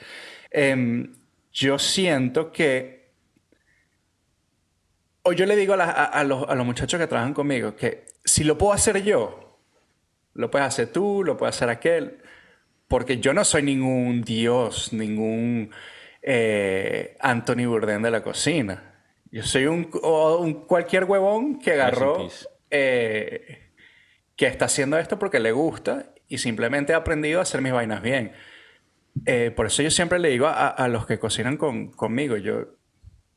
Eh, 0.49 1.07
yo 1.53 1.77
siento 1.77 2.51
que, 2.51 3.11
o 5.21 5.33
yo 5.33 5.45
le 5.45 5.55
digo 5.55 5.75
a, 5.77 6.23
los, 6.23 6.65
muchachos 6.65 6.99
que 6.99 7.07
trabajan 7.07 7.33
conmigo, 7.33 7.75
que 7.75 8.05
si 8.25 8.43
lo 8.43 8.57
puedo 8.57 8.73
hacer 8.73 9.03
yo, 9.03 9.59
lo 10.33 10.49
puedes 10.49 10.67
hacer 10.67 10.91
tú, 10.91 11.23
lo 11.23 11.37
puede 11.37 11.51
hacer 11.51 11.69
aquel, 11.69 12.17
porque 12.87 13.19
yo 13.19 13.33
no 13.33 13.45
soy 13.45 13.61
ningún 13.61 14.23
dios, 14.23 14.91
ningún 14.93 15.69
eh, 16.23 17.15
Anthony 17.19 17.67
Bourdain 17.67 18.01
de 18.01 18.11
la 18.11 18.23
cocina. 18.23 18.95
Yo 19.31 19.43
soy 19.43 19.67
un, 19.67 19.85
cualquier 20.67 21.05
huevón 21.05 21.59
que 21.59 21.73
agarró, 21.73 22.29
eh, 22.71 23.71
que 24.35 24.47
está 24.47 24.65
haciendo 24.65 24.97
esto 24.97 25.19
porque 25.19 25.39
le 25.39 25.51
gusta 25.51 26.13
y 26.27 26.39
simplemente 26.39 26.93
ha 26.93 26.97
aprendido 26.97 27.39
a 27.39 27.43
hacer 27.43 27.61
mis 27.61 27.73
vainas 27.73 28.01
bien. 28.01 28.33
Eh, 29.25 29.51
por 29.55 29.67
eso 29.67 29.83
yo 29.83 29.91
siempre 29.91 30.19
le 30.19 30.29
digo 30.29 30.47
a, 30.47 30.87
los 30.87 31.05
que 31.05 31.19
cocinan 31.19 31.57
conmigo, 31.57 32.37
yo, 32.37 32.65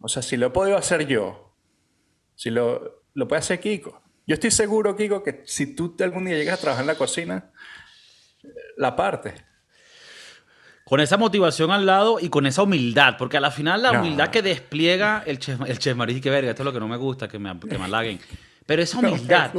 o 0.00 0.08
sea, 0.08 0.22
si 0.22 0.36
lo 0.36 0.46
he 0.46 0.50
podido 0.50 0.76
hacer 0.76 1.06
yo, 1.06 1.54
si 2.34 2.50
lo, 2.50 3.04
lo 3.14 3.28
puede 3.28 3.40
hacer 3.40 3.60
Kiko. 3.60 4.02
Yo 4.26 4.34
estoy 4.34 4.50
seguro, 4.50 4.96
Kiko, 4.96 5.22
que 5.22 5.42
si 5.44 5.74
tú 5.74 5.94
algún 6.00 6.24
día 6.24 6.36
llegas 6.36 6.58
a 6.58 6.60
trabajar 6.60 6.82
en 6.82 6.88
la 6.88 6.96
cocina, 6.96 7.50
la 8.76 8.96
parte. 8.96 9.34
Con 10.84 11.00
esa 11.00 11.16
motivación 11.16 11.70
al 11.72 11.84
lado 11.84 12.18
y 12.20 12.28
con 12.28 12.46
esa 12.46 12.62
humildad, 12.62 13.16
porque 13.18 13.36
a 13.36 13.40
la 13.40 13.50
final 13.50 13.82
la 13.82 14.00
humildad 14.00 14.30
que 14.30 14.42
despliega 14.42 15.22
el 15.26 15.38
chef, 15.38 15.60
el 15.66 15.78
chef 15.78 15.96
que 16.22 16.30
verga, 16.30 16.50
esto 16.50 16.62
es 16.62 16.64
lo 16.64 16.72
que 16.72 16.80
no 16.80 16.88
me 16.88 16.96
gusta, 16.96 17.26
que 17.26 17.38
me, 17.38 17.58
que 17.58 17.78
me 17.78 17.84
halaguen. 17.84 18.20
Pero 18.66 18.82
esa 18.82 18.98
humildad 19.00 19.52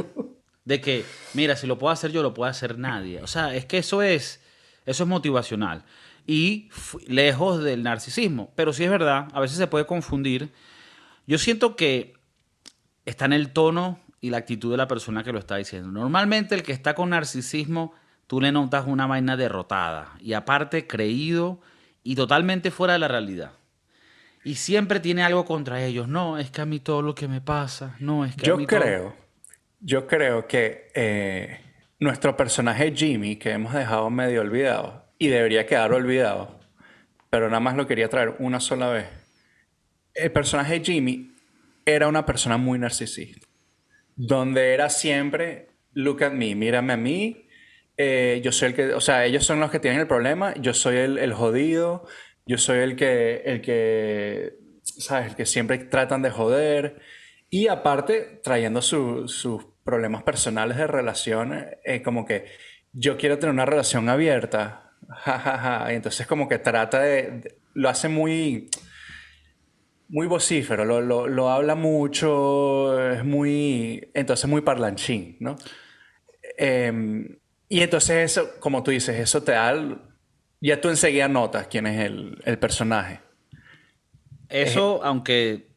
De 0.64 0.82
que, 0.82 1.04
mira, 1.32 1.56
si 1.56 1.66
lo 1.66 1.78
puedo 1.78 1.92
hacer 1.92 2.12
yo, 2.12 2.22
lo 2.22 2.34
puede 2.34 2.50
hacer 2.50 2.78
nadie. 2.78 3.22
O 3.22 3.26
sea, 3.26 3.54
es 3.54 3.64
que 3.64 3.78
eso 3.78 4.02
es, 4.02 4.42
eso 4.84 5.04
es 5.04 5.08
motivacional. 5.08 5.84
Y 6.28 6.68
lejos 7.06 7.64
del 7.64 7.82
narcisismo. 7.82 8.52
Pero 8.54 8.72
sí 8.72 8.84
es 8.84 8.90
verdad, 8.90 9.28
a 9.32 9.40
veces 9.40 9.56
se 9.56 9.66
puede 9.66 9.86
confundir. 9.86 10.52
Yo 11.26 11.38
siento 11.38 11.74
que 11.74 12.14
está 13.06 13.24
en 13.24 13.32
el 13.32 13.50
tono 13.50 13.98
y 14.20 14.30
la 14.30 14.36
actitud 14.36 14.70
de 14.70 14.76
la 14.76 14.86
persona 14.86 15.24
que 15.24 15.32
lo 15.32 15.38
está 15.38 15.56
diciendo. 15.56 15.90
Normalmente 15.90 16.54
el 16.54 16.62
que 16.62 16.72
está 16.72 16.94
con 16.94 17.10
narcisismo, 17.10 17.94
tú 18.26 18.40
le 18.40 18.52
notas 18.52 18.86
una 18.86 19.06
vaina 19.06 19.36
derrotada 19.36 20.12
y 20.20 20.34
aparte 20.34 20.86
creído 20.86 21.60
y 22.02 22.14
totalmente 22.14 22.70
fuera 22.70 22.92
de 22.92 22.98
la 22.98 23.08
realidad. 23.08 23.52
Y 24.44 24.56
siempre 24.56 25.00
tiene 25.00 25.22
algo 25.22 25.44
contra 25.44 25.82
ellos. 25.82 26.08
No, 26.08 26.38
es 26.38 26.50
que 26.50 26.60
a 26.60 26.66
mí 26.66 26.80
todo 26.80 27.02
lo 27.02 27.14
que 27.14 27.28
me 27.28 27.40
pasa, 27.40 27.96
no, 28.00 28.24
es 28.24 28.36
que 28.36 28.46
yo 28.46 28.54
a 28.54 28.56
mí 28.58 28.66
creo, 28.66 29.14
Yo 29.80 30.06
creo 30.06 30.46
que 30.46 30.90
eh, 30.94 31.60
nuestro 31.98 32.36
personaje 32.36 32.92
Jimmy, 32.94 33.36
que 33.36 33.52
hemos 33.52 33.72
dejado 33.72 34.10
medio 34.10 34.40
olvidado, 34.40 35.07
y 35.18 35.28
debería 35.28 35.66
quedar 35.66 35.92
olvidado, 35.92 36.60
pero 37.30 37.48
nada 37.48 37.60
más 37.60 37.76
lo 37.76 37.86
quería 37.86 38.08
traer 38.08 38.36
una 38.38 38.60
sola 38.60 38.88
vez. 38.88 39.06
El 40.14 40.32
personaje 40.32 40.82
Jimmy 40.84 41.32
era 41.84 42.08
una 42.08 42.24
persona 42.24 42.56
muy 42.56 42.78
narcisista 42.78 43.48
donde 44.18 44.74
era 44.74 44.90
siempre, 44.90 45.68
look 45.92 46.24
at 46.24 46.32
me, 46.32 46.54
mírame 46.56 46.92
a 46.92 46.96
mí, 46.96 47.46
eh, 47.96 48.40
yo 48.44 48.50
soy 48.50 48.68
el 48.70 48.74
que, 48.74 48.92
o 48.92 49.00
sea, 49.00 49.24
ellos 49.24 49.46
son 49.46 49.60
los 49.60 49.70
que 49.70 49.78
tienen 49.78 50.00
el 50.00 50.08
problema, 50.08 50.54
yo 50.54 50.74
soy 50.74 50.96
el, 50.96 51.32
jodido, 51.32 52.04
yo 52.44 52.58
soy 52.58 52.80
el 52.80 52.96
que, 52.96 53.42
el 53.44 53.60
que, 53.60 54.54
¿sabes? 54.82 55.30
El 55.30 55.36
que 55.36 55.46
siempre 55.46 55.78
tratan 55.78 56.22
de 56.22 56.30
joder. 56.30 57.00
Y 57.48 57.68
aparte, 57.68 58.40
trayendo 58.42 58.82
sus 58.82 59.66
problemas 59.84 60.24
personales 60.24 60.76
de 60.76 60.86
relaciones, 60.88 61.66
eh, 61.84 62.02
como 62.02 62.26
que 62.26 62.46
yo 62.92 63.16
quiero 63.18 63.38
tener 63.38 63.52
una 63.52 63.66
relación 63.66 64.08
abierta, 64.08 64.87
jajaja, 65.08 65.92
y 65.92 65.96
entonces 65.96 66.26
como 66.26 66.48
que 66.48 66.58
trata 66.58 67.00
de 67.00 67.56
lo 67.74 67.88
hace 67.88 68.08
muy 68.08 68.68
muy 70.08 70.26
vocífero, 70.26 70.84
lo, 70.84 71.50
habla 71.50 71.74
mucho, 71.74 73.10
es 73.10 73.24
muy, 73.24 74.10
entonces 74.14 74.48
muy 74.48 74.62
parlanchín, 74.62 75.36
¿no? 75.38 75.56
Em, 76.56 77.38
y 77.68 77.80
entonces 77.80 78.32
eso, 78.32 78.58
como 78.58 78.82
tú 78.82 78.90
dices, 78.90 79.18
eso 79.20 79.42
te 79.42 79.52
da, 79.52 79.74
ya 80.60 80.80
tú 80.80 80.88
enseguida 80.88 81.28
notas 81.28 81.66
quién 81.68 81.86
es 81.86 82.06
el, 82.06 82.58
personaje. 82.58 83.20
Eso, 84.48 85.04
aunque, 85.04 85.68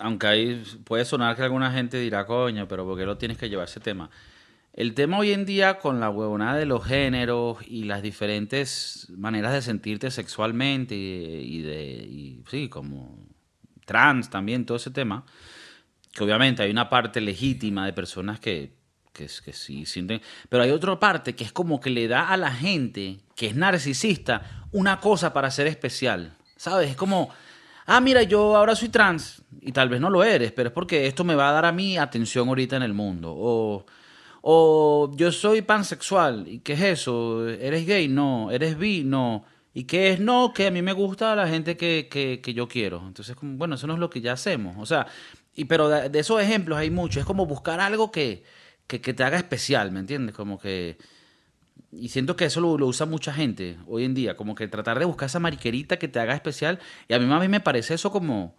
aunque 0.00 0.26
ahí 0.26 0.64
puede 0.84 1.04
sonar 1.04 1.36
que 1.36 1.42
alguna 1.42 1.70
gente 1.70 1.98
dirá, 1.98 2.26
coño, 2.26 2.66
pero 2.66 2.84
¿por 2.84 2.98
qué 2.98 3.04
lo 3.04 3.18
tienes 3.18 3.38
que 3.38 3.48
llevar 3.48 3.68
ese 3.68 3.78
tema? 3.78 4.10
El 4.76 4.94
tema 4.94 5.18
hoy 5.18 5.30
en 5.30 5.44
día 5.44 5.78
con 5.78 6.00
la 6.00 6.10
huevonada 6.10 6.56
de 6.56 6.66
los 6.66 6.84
géneros 6.84 7.58
y 7.64 7.84
las 7.84 8.02
diferentes 8.02 9.06
maneras 9.16 9.52
de 9.52 9.62
sentirte 9.62 10.10
sexualmente 10.10 10.96
y, 10.96 11.62
de, 11.62 11.92
y, 11.92 12.42
sí, 12.50 12.68
como 12.68 13.24
trans 13.84 14.30
también, 14.30 14.66
todo 14.66 14.76
ese 14.76 14.90
tema, 14.90 15.24
que 16.12 16.24
obviamente 16.24 16.64
hay 16.64 16.72
una 16.72 16.88
parte 16.88 17.20
legítima 17.20 17.86
de 17.86 17.92
personas 17.92 18.40
que, 18.40 18.72
que, 19.12 19.28
que 19.44 19.52
sí 19.52 19.86
sienten, 19.86 20.20
pero 20.48 20.64
hay 20.64 20.72
otra 20.72 20.98
parte 20.98 21.36
que 21.36 21.44
es 21.44 21.52
como 21.52 21.78
que 21.78 21.90
le 21.90 22.08
da 22.08 22.30
a 22.30 22.36
la 22.36 22.50
gente 22.50 23.20
que 23.36 23.46
es 23.46 23.54
narcisista 23.54 24.66
una 24.72 24.98
cosa 24.98 25.32
para 25.32 25.52
ser 25.52 25.68
especial, 25.68 26.36
¿sabes? 26.56 26.90
Es 26.90 26.96
como, 26.96 27.30
ah, 27.86 28.00
mira, 28.00 28.24
yo 28.24 28.56
ahora 28.56 28.74
soy 28.74 28.88
trans 28.88 29.40
y 29.60 29.70
tal 29.70 29.88
vez 29.88 30.00
no 30.00 30.10
lo 30.10 30.24
eres, 30.24 30.50
pero 30.50 30.70
es 30.70 30.74
porque 30.74 31.06
esto 31.06 31.22
me 31.22 31.36
va 31.36 31.50
a 31.50 31.52
dar 31.52 31.64
a 31.64 31.70
mí 31.70 31.96
atención 31.96 32.48
ahorita 32.48 32.74
en 32.74 32.82
el 32.82 32.92
mundo, 32.92 33.32
o... 33.36 33.86
O 34.46 35.10
yo 35.16 35.32
soy 35.32 35.62
pansexual. 35.62 36.46
¿Y 36.46 36.58
qué 36.58 36.74
es 36.74 36.82
eso? 36.82 37.48
¿Eres 37.48 37.86
gay? 37.86 38.08
No. 38.08 38.50
¿Eres 38.50 38.76
bi? 38.76 39.02
No. 39.02 39.46
¿Y 39.72 39.84
qué 39.84 40.10
es? 40.10 40.20
No, 40.20 40.52
que 40.52 40.66
a 40.66 40.70
mí 40.70 40.82
me 40.82 40.92
gusta 40.92 41.34
la 41.34 41.48
gente 41.48 41.78
que, 41.78 42.10
que, 42.10 42.54
yo 42.54 42.68
quiero. 42.68 43.02
Entonces, 43.06 43.34
bueno, 43.40 43.76
eso 43.76 43.86
no 43.86 43.94
es 43.94 43.98
lo 43.98 44.10
que 44.10 44.20
ya 44.20 44.34
hacemos. 44.34 44.76
O 44.78 44.84
sea, 44.84 45.06
y, 45.54 45.64
pero 45.64 45.88
de, 45.88 46.18
esos 46.18 46.42
ejemplos 46.42 46.76
hay 46.76 46.90
muchos. 46.90 47.20
Es 47.20 47.24
como 47.24 47.46
buscar 47.46 47.80
algo 47.80 48.12
que, 48.12 48.44
que, 48.86 48.98
te 48.98 49.24
haga 49.24 49.38
especial, 49.38 49.90
¿me 49.92 50.00
entiendes? 50.00 50.34
Como 50.34 50.58
que... 50.58 50.98
Y 51.90 52.10
siento 52.10 52.36
que 52.36 52.44
eso 52.44 52.60
lo, 52.60 52.86
usa 52.86 53.06
mucha 53.06 53.32
gente 53.32 53.78
hoy 53.86 54.04
en 54.04 54.12
día. 54.12 54.36
Como 54.36 54.54
que 54.54 54.68
tratar 54.68 54.98
de 54.98 55.06
buscar 55.06 55.26
esa 55.26 55.40
mariquerita 55.40 55.98
que 55.98 56.08
te 56.08 56.20
haga 56.20 56.34
especial. 56.34 56.80
Y 57.08 57.14
a 57.14 57.18
mí, 57.18 57.32
a 57.32 57.38
mí 57.38 57.48
me 57.48 57.60
parece 57.60 57.94
eso 57.94 58.12
como... 58.12 58.56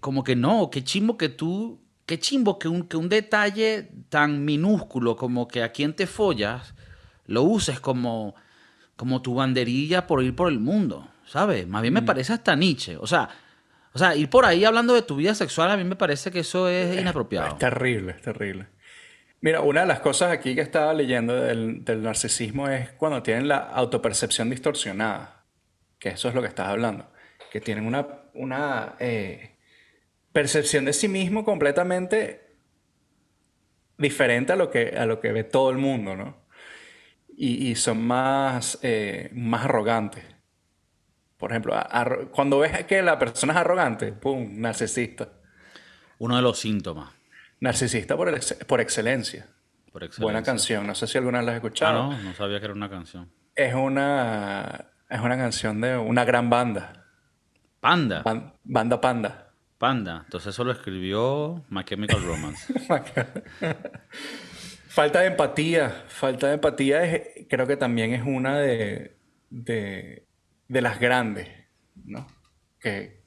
Como 0.00 0.24
que 0.24 0.34
no, 0.34 0.70
qué 0.70 0.82
chimbo 0.82 1.18
que 1.18 1.28
tú... 1.28 1.78
Qué 2.06 2.18
chimbo 2.18 2.58
que 2.58 2.68
un, 2.68 2.86
que 2.86 2.96
un 2.96 3.08
detalle 3.08 3.90
tan 4.08 4.44
minúsculo 4.44 5.16
como 5.16 5.48
que 5.48 5.62
a 5.62 5.72
quien 5.72 5.94
te 5.94 6.06
follas 6.06 6.74
lo 7.26 7.42
uses 7.42 7.80
como 7.80 8.34
como 8.96 9.20
tu 9.22 9.34
banderilla 9.34 10.06
por 10.06 10.22
ir 10.24 10.34
por 10.34 10.50
el 10.50 10.58
mundo, 10.58 11.08
¿sabes? 11.26 11.68
Más 11.68 11.82
bien 11.82 11.94
me 11.94 12.00
mm. 12.00 12.06
parece 12.06 12.32
hasta 12.32 12.56
Nietzsche. 12.56 12.96
O 12.96 13.06
sea, 13.06 13.28
o 13.92 13.98
sea, 13.98 14.16
ir 14.16 14.28
por 14.28 14.44
ahí 14.44 14.64
hablando 14.64 14.94
de 14.94 15.02
tu 15.02 15.16
vida 15.16 15.34
sexual 15.34 15.70
a 15.70 15.76
mí 15.76 15.84
me 15.84 15.96
parece 15.96 16.30
que 16.30 16.40
eso 16.40 16.68
es 16.68 16.98
inapropiado. 16.98 17.48
Es, 17.48 17.58
terrible, 17.58 18.12
es 18.12 18.22
terrible. 18.22 18.66
Mira, 19.42 19.60
una 19.60 19.82
de 19.82 19.86
las 19.86 20.00
cosas 20.00 20.32
aquí 20.32 20.54
que 20.54 20.62
estaba 20.62 20.92
leyendo 20.94 21.34
del, 21.34 21.84
narcisismo 22.02 22.68
es 22.68 22.90
cuando 22.92 23.22
tienen 23.22 23.48
la 23.48 23.58
autopercepción 23.58 24.50
distorsionada, 24.50 25.44
que 25.98 26.10
eso 26.10 26.28
es 26.28 26.34
lo 26.34 26.40
que 26.40 26.48
estás 26.48 26.68
hablando, 26.68 27.06
que 27.52 27.60
tienen 27.60 27.86
una, 27.86 28.06
una 28.34 28.96
eh, 28.98 29.55
percepción 30.36 30.84
de 30.84 30.92
sí 30.92 31.08
mismo 31.08 31.46
completamente 31.46 32.58
diferente 33.96 34.52
a 34.52 34.56
lo, 34.56 34.70
que, 34.70 34.94
a 34.98 35.06
lo 35.06 35.18
que 35.18 35.32
ve 35.32 35.44
todo 35.44 35.70
el 35.70 35.78
mundo, 35.78 36.14
¿no? 36.14 36.36
y, 37.38 37.74
son 37.76 38.06
más, 38.06 38.78
eh, 38.82 39.30
más 39.32 39.64
arrogantes. 39.64 40.22
Por 41.38 41.52
ejemplo, 41.52 41.74
cuando 42.32 42.58
ves 42.58 42.84
que 42.84 43.00
la 43.00 43.18
persona 43.18 43.54
es 43.54 43.58
arrogante, 43.60 44.12
¡pum! 44.12 44.60
Narcisista. 44.60 45.26
Uno 46.18 46.36
de 46.36 46.42
los 46.42 46.58
síntomas. 46.58 47.14
Narcisista 47.60 48.14
por, 48.14 48.38
por, 48.66 48.82
excelencia. 48.82 49.46
por 49.90 50.04
excelencia. 50.04 50.22
Buena 50.22 50.42
canción. 50.42 50.86
No 50.86 50.94
sé 50.94 51.06
si 51.06 51.16
alguna 51.16 51.38
vez 51.38 51.46
la 51.46 51.52
has 51.52 51.56
escuchado. 51.56 52.12
Ah, 52.12 52.16
no, 52.18 52.22
no 52.22 52.34
sabía 52.34 52.58
que 52.58 52.66
era 52.66 52.74
una 52.74 52.90
canción. 52.90 53.32
Es 53.54 53.72
una, 53.72 54.90
es 55.08 55.20
una 55.20 55.38
canción 55.38 55.80
de 55.80 55.96
una 55.96 56.26
gran 56.26 56.50
banda. 56.50 57.06
¿Panda? 57.80 58.22
banda 58.64 59.00
Panda. 59.00 59.45
Panda. 59.78 60.22
Entonces 60.24 60.54
eso 60.54 60.64
lo 60.64 60.72
escribió 60.72 61.64
My 61.68 61.84
Chemical 61.84 62.22
Romance. 62.22 62.72
Falta 64.88 65.20
de 65.20 65.26
empatía. 65.26 66.04
Falta 66.08 66.48
de 66.48 66.54
empatía 66.54 67.04
es, 67.04 67.46
creo 67.48 67.66
que 67.66 67.76
también 67.76 68.14
es 68.14 68.22
una 68.24 68.58
de, 68.58 69.16
de, 69.50 70.26
las 70.68 70.98
grandes, 70.98 71.48
¿no? 71.94 72.26
Que, 72.80 73.22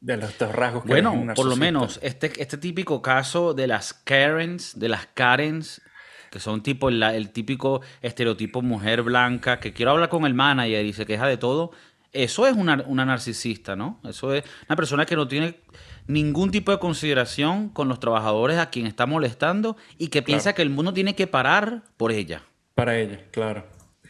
de 0.00 0.16
los 0.16 0.36
rasgos 0.38 0.82
que 0.82 0.88
Bueno, 0.88 1.34
por 1.34 1.46
lo 1.46 1.56
menos 1.56 2.00
este, 2.02 2.32
este 2.42 2.56
típico 2.56 3.02
caso 3.02 3.54
de 3.54 3.66
las 3.66 3.92
Karens, 3.92 4.78
de 4.78 4.88
las 4.88 5.06
Karens, 5.06 5.82
que 6.30 6.40
son 6.40 6.62
tipo 6.62 6.88
el, 6.88 7.30
típico 7.30 7.82
estereotipo 8.00 8.62
mujer 8.62 9.02
blanca 9.02 9.60
que 9.60 9.72
quiero 9.72 9.90
hablar 9.90 10.08
con 10.08 10.24
el 10.24 10.34
manager 10.34 10.84
y 10.84 10.92
se 10.92 11.04
queja 11.04 11.26
de 11.26 11.36
todo. 11.36 11.72
Eso 12.12 12.46
es 12.46 12.56
una, 12.56 12.82
una 12.86 13.04
narcisista, 13.04 13.76
¿no? 13.76 14.00
Eso 14.04 14.34
es 14.34 14.44
una 14.68 14.76
persona 14.76 15.06
que 15.06 15.16
no 15.16 15.28
tiene 15.28 15.60
ningún 16.06 16.50
tipo 16.50 16.72
de 16.72 16.78
consideración 16.78 17.68
con 17.68 17.88
los 17.88 18.00
trabajadores 18.00 18.58
a 18.58 18.70
quien 18.70 18.86
está 18.86 19.06
molestando 19.06 19.76
y 19.96 20.08
que 20.08 20.22
piensa 20.22 20.54
que 20.54 20.62
el 20.62 20.70
mundo 20.70 20.92
tiene 20.92 21.14
que 21.14 21.26
parar 21.26 21.82
por 21.96 22.10
ella. 22.10 22.42
Para 22.74 22.98
ella, 22.98 23.20
claro. 23.30 23.64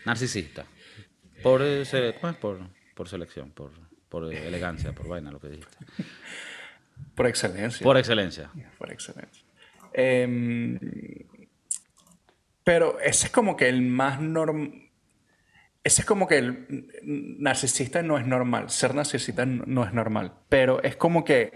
Narcisista. 0.07 0.65
Por, 1.43 1.61
pues, 1.61 2.37
por, 2.41 2.59
por 2.95 3.09
selección, 3.09 3.51
por, 3.51 3.71
por 4.09 4.33
elegancia, 4.33 4.93
por 4.93 5.09
vaina, 5.09 5.31
lo 5.31 5.41
que 5.41 5.49
dijiste. 5.49 5.77
Por 7.15 7.27
excelencia. 7.27 7.83
Por 7.83 7.97
excelencia. 7.97 8.51
Por 8.79 8.93
excelencia. 8.93 9.43
Em, 9.95 10.79
pero 12.63 13.01
ese 13.01 13.27
es 13.27 13.33
como 13.33 13.57
que 13.57 13.69
el 13.69 13.81
más 13.83 14.21
normal. 14.21 14.90
Ese 15.83 16.03
es 16.03 16.07
como 16.07 16.27
que 16.27 16.39
el 16.39 16.89
narcisista 17.39 18.03
no 18.03 18.19
es 18.19 18.27
normal. 18.27 18.71
Ser 18.71 18.95
narcisista 18.95 19.47
no 19.47 19.85
es 19.85 19.93
normal. 19.93 20.35
Pero 20.49 20.83
es 20.83 20.97
como 20.97 21.25
que 21.25 21.53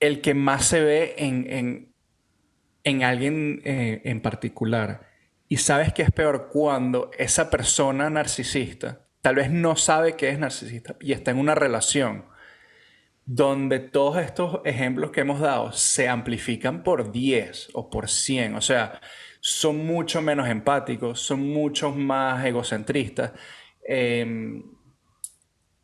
el 0.00 0.20
que 0.20 0.34
más 0.34 0.66
se 0.66 0.80
ve 0.80 1.14
en, 1.18 1.92
en, 2.84 3.02
alguien 3.02 3.62
eh, 3.64 4.02
en 4.04 4.20
particular. 4.20 5.08
Y 5.48 5.56
sabes 5.56 5.92
que 5.92 6.02
es 6.02 6.10
peor 6.10 6.48
cuando 6.52 7.10
esa 7.18 7.50
persona 7.50 8.10
narcisista 8.10 9.06
tal 9.20 9.36
vez 9.36 9.50
no 9.50 9.74
sabe 9.74 10.16
que 10.16 10.28
es 10.28 10.38
narcisista 10.38 10.96
y 11.00 11.12
está 11.12 11.30
en 11.30 11.38
una 11.38 11.54
relación 11.54 12.26
donde 13.26 13.80
todos 13.80 14.18
estos 14.18 14.60
ejemplos 14.64 15.10
que 15.10 15.22
hemos 15.22 15.40
dado 15.40 15.72
se 15.72 16.08
amplifican 16.08 16.82
por 16.82 17.10
10 17.10 17.70
o 17.72 17.88
por 17.88 18.10
100. 18.10 18.54
O 18.56 18.60
sea, 18.60 19.00
son 19.46 19.84
mucho 19.84 20.22
menos 20.22 20.48
empáticos, 20.48 21.20
son 21.20 21.46
mucho 21.46 21.90
más 21.90 22.46
egocentristas. 22.46 23.32
Eh, 23.86 24.62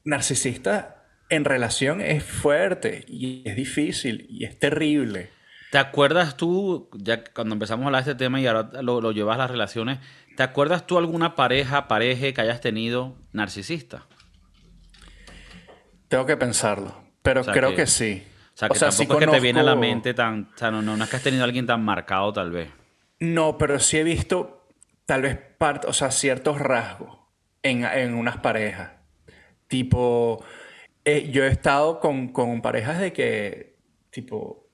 narcisista 0.02 1.04
en 1.28 1.44
relación 1.44 2.00
es 2.00 2.24
fuerte 2.24 3.04
y 3.06 3.46
es 3.46 3.54
difícil 3.56 4.26
y 4.30 4.46
es 4.46 4.58
terrible. 4.58 5.28
¿Te 5.70 5.76
acuerdas 5.76 6.38
tú, 6.38 6.88
ya 6.94 7.22
cuando 7.22 7.54
empezamos 7.54 7.84
a 7.84 7.86
hablar 7.88 8.02
de 8.02 8.12
este 8.12 8.24
tema 8.24 8.40
y 8.40 8.46
ahora 8.46 8.80
lo, 8.80 9.02
lo 9.02 9.12
llevas 9.12 9.34
a 9.34 9.40
las 9.40 9.50
relaciones, 9.50 9.98
¿te 10.38 10.42
acuerdas 10.42 10.86
tú 10.86 10.96
alguna 10.96 11.36
pareja, 11.36 11.86
pareja 11.86 12.32
que 12.32 12.40
hayas 12.40 12.62
tenido 12.62 13.14
narcisista? 13.34 14.06
Tengo 16.08 16.24
que 16.24 16.38
pensarlo, 16.38 16.94
pero 17.20 17.44
creo 17.44 17.74
que, 17.74 17.86
sí. 17.86 18.26
O 18.54 18.56
sea, 18.56 18.70
que 18.70 18.78
tampoco 18.78 19.20
es 19.20 19.26
que 19.26 19.32
te 19.32 19.40
viene 19.40 19.60
a 19.60 19.64
la 19.64 19.76
mente 19.76 20.14
tan... 20.14 20.48
O 20.54 20.58
sea, 20.58 20.70
no, 20.70 20.80
no, 20.80 20.94
es 21.04 21.10
que 21.10 21.16
has 21.16 21.22
tenido 21.22 21.42
a 21.42 21.44
alguien 21.44 21.66
tan 21.66 21.84
marcado 21.84 22.32
tal 22.32 22.50
vez. 22.50 22.79
No, 23.20 23.58
pero 23.58 23.78
sí 23.78 23.98
he 23.98 24.02
visto 24.02 24.66
tal 25.06 25.22
vez 25.22 25.38
parte, 25.58 25.86
o 25.86 25.92
sea, 25.92 26.10
ciertos 26.10 26.58
rasgos 26.58 27.18
en, 27.62 27.84
en 27.84 28.14
unas 28.14 28.38
parejas. 28.38 28.92
Tipo, 29.66 30.44
eh, 31.04 31.30
yo 31.30 31.44
he 31.44 31.48
estado 31.48 32.00
con, 32.00 32.28
con 32.28 32.62
parejas 32.62 32.98
de 32.98 33.12
que, 33.12 33.76
tipo, 34.10 34.66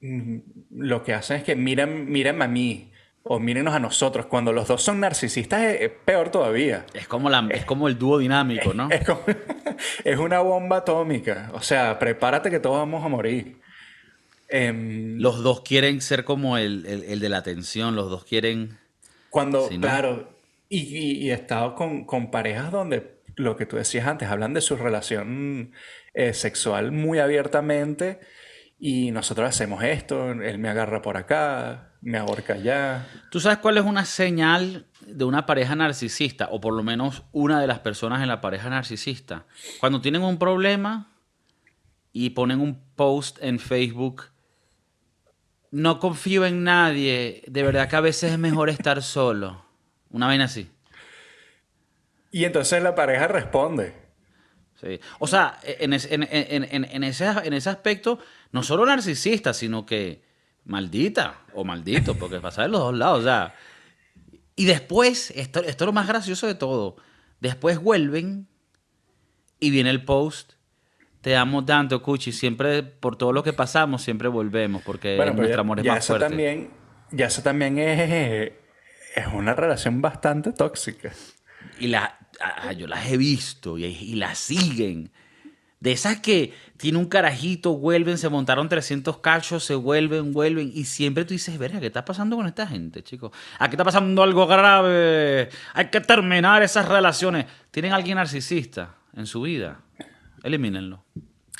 mm, 0.00 0.38
lo 0.76 1.02
que 1.02 1.14
hacen 1.14 1.38
es 1.38 1.42
que 1.42 1.56
miren, 1.56 2.10
mírenme 2.10 2.44
a 2.44 2.48
mí 2.48 2.92
o 3.22 3.38
mírenos 3.38 3.74
a 3.74 3.78
nosotros. 3.78 4.26
Cuando 4.26 4.52
los 4.52 4.68
dos 4.68 4.82
son 4.82 5.00
narcisistas 5.00 5.62
es, 5.62 5.90
peor 5.90 6.30
todavía. 6.30 6.86
Es 6.94 7.06
como, 7.06 7.30
la, 7.30 7.46
es, 7.50 7.64
como 7.64 7.88
el 7.88 7.98
dúo 7.98 8.18
dinámico, 8.18 8.74
¿no? 8.74 8.88
Es, 8.90 9.02
es, 10.04 10.18
una 10.18 10.40
bomba 10.40 10.78
atómica. 10.78 11.50
O 11.52 11.60
sea, 11.60 11.98
prepárate 11.98 12.50
que 12.50 12.60
todos 12.60 12.78
vamos 12.78 13.04
a 13.04 13.08
morir. 13.08 13.59
Em, 14.50 15.18
los 15.18 15.42
dos 15.42 15.60
quieren 15.60 16.00
ser 16.00 16.24
como 16.24 16.58
el, 16.58 16.84
el, 16.86 17.20
de 17.20 17.28
la 17.28 17.38
atención, 17.38 17.94
los 17.94 18.10
dos 18.10 18.24
quieren... 18.24 18.78
Cuando, 19.30 19.68
claro, 19.68 20.28
y, 20.68 20.78
y, 20.80 21.30
he 21.30 21.34
estado 21.34 21.76
con, 21.76 22.04
con, 22.04 22.32
parejas 22.32 22.72
donde 22.72 23.20
lo 23.36 23.56
que 23.56 23.64
tú 23.64 23.76
decías 23.76 24.08
antes, 24.08 24.28
hablan 24.28 24.54
de 24.54 24.60
su 24.60 24.76
relación 24.76 25.72
eh, 26.14 26.34
sexual 26.34 26.90
muy 26.90 27.20
abiertamente 27.20 28.18
y 28.78 29.10
nosotros 29.10 29.48
hacemos 29.48 29.84
esto, 29.84 30.32
él 30.32 30.58
me 30.58 30.68
agarra 30.70 31.02
por 31.02 31.16
acá, 31.16 31.92
me 32.00 32.18
ahorca 32.18 32.54
allá. 32.54 33.06
¿Tú 33.30 33.38
sabes 33.38 33.58
cuál 33.58 33.76
es 33.76 33.84
una 33.84 34.06
señal 34.06 34.86
de 35.06 35.24
una 35.24 35.44
pareja 35.44 35.76
narcisista, 35.76 36.48
o 36.50 36.60
por 36.60 36.72
lo 36.72 36.82
menos 36.82 37.24
una 37.32 37.60
de 37.60 37.66
las 37.66 37.80
personas 37.80 38.22
en 38.22 38.28
la 38.28 38.40
pareja 38.40 38.70
narcisista? 38.70 39.44
Cuando 39.80 40.00
tienen 40.00 40.22
un 40.22 40.38
problema 40.38 41.12
y 42.12 42.30
ponen 42.30 42.60
un 42.60 42.80
post 42.96 43.38
en 43.42 43.58
Facebook, 43.58 44.24
no 45.70 46.00
confío 46.00 46.46
en 46.46 46.64
nadie, 46.64 47.42
de 47.46 47.62
verdad 47.62 47.88
que 47.88 47.96
a 47.96 48.00
veces 48.00 48.32
es 48.32 48.38
mejor 48.38 48.70
estar 48.70 49.02
solo. 49.02 49.64
Una 50.10 50.26
vaina 50.26 50.44
así. 50.44 50.68
Y 52.32 52.44
entonces 52.44 52.82
la 52.82 52.94
pareja 52.94 53.28
responde. 53.28 53.94
Sí. 54.80 54.98
O 55.18 55.26
sea, 55.26 55.58
en, 55.62 55.92
ese, 55.92 56.14
en, 56.14 57.04
ese, 57.04 57.70
aspecto, 57.70 58.18
no 58.50 58.62
solo 58.62 58.86
narcisista, 58.86 59.52
sino 59.52 59.84
que 59.84 60.22
maldita 60.64 61.42
o 61.54 61.64
maldito, 61.64 62.14
porque 62.14 62.40
pasa 62.40 62.62
de 62.62 62.68
los 62.68 62.80
dos 62.80 62.94
lados. 62.94 63.20
O 63.20 63.22
sea, 63.24 63.54
y 64.56 64.64
después, 64.64 65.32
esto, 65.36 65.60
esto 65.60 65.84
es 65.84 65.86
lo 65.86 65.92
más 65.92 66.08
gracioso 66.08 66.46
de 66.46 66.54
todo, 66.54 66.96
después 67.40 67.78
vuelven 67.78 68.48
y 69.58 69.70
viene 69.70 69.90
el 69.90 70.04
post. 70.04 70.54
Te 71.20 71.36
amo 71.36 71.64
tanto, 71.64 72.02
Cuchi. 72.02 72.32
Siempre, 72.32 72.82
por 72.82 73.16
todo 73.16 73.32
lo 73.32 73.42
que 73.42 73.52
pasamos, 73.52 74.02
siempre 74.02 74.28
volvemos, 74.28 74.82
porque 74.82 75.16
nuestro 75.34 75.60
amor 75.60 75.80
es 75.80 75.86
más 75.86 76.06
fuerte. 76.06 76.28
También, 76.28 76.70
ya 77.10 77.26
eso 77.26 77.42
también 77.42 77.78
es, 77.78 78.52
es 79.14 79.26
una 79.32 79.54
relación 79.54 80.00
bastante 80.00 80.52
tóxica. 80.52 81.12
Y 81.78 81.88
la, 81.88 82.18
yo 82.76 82.86
las 82.86 83.10
he 83.10 83.16
visto 83.16 83.76
y, 83.76 83.84
y 83.84 84.14
las 84.14 84.38
siguen. 84.38 85.10
De 85.80 85.92
esas 85.92 86.20
que 86.20 86.52
tiene 86.76 86.98
un 86.98 87.06
carajito, 87.06 87.74
vuelven, 87.74 88.18
se 88.18 88.28
montaron 88.28 88.68
300 88.68 89.18
cachos, 89.18 89.64
se 89.64 89.74
vuelven, 89.74 90.32
vuelven. 90.32 90.70
Y 90.74 90.84
siempre 90.84 91.24
tú 91.24 91.32
dices, 91.32 91.58
verga, 91.58 91.80
¿qué 91.80 91.86
está 91.86 92.04
pasando 92.04 92.36
con 92.36 92.46
esta 92.46 92.66
gente, 92.66 93.02
chicos? 93.02 93.32
Aquí 93.58 93.74
está 93.74 93.84
pasando 93.84 94.22
algo 94.22 94.46
grave. 94.46 95.48
Hay 95.72 95.86
que 95.86 96.00
terminar 96.02 96.62
esas 96.62 96.86
relaciones. 96.86 97.46
¿Tienen 97.70 97.92
alguien 97.92 98.16
narcisista 98.16 98.94
en 99.14 99.26
su 99.26 99.42
vida? 99.42 99.80
Elimínenlo. 100.42 101.04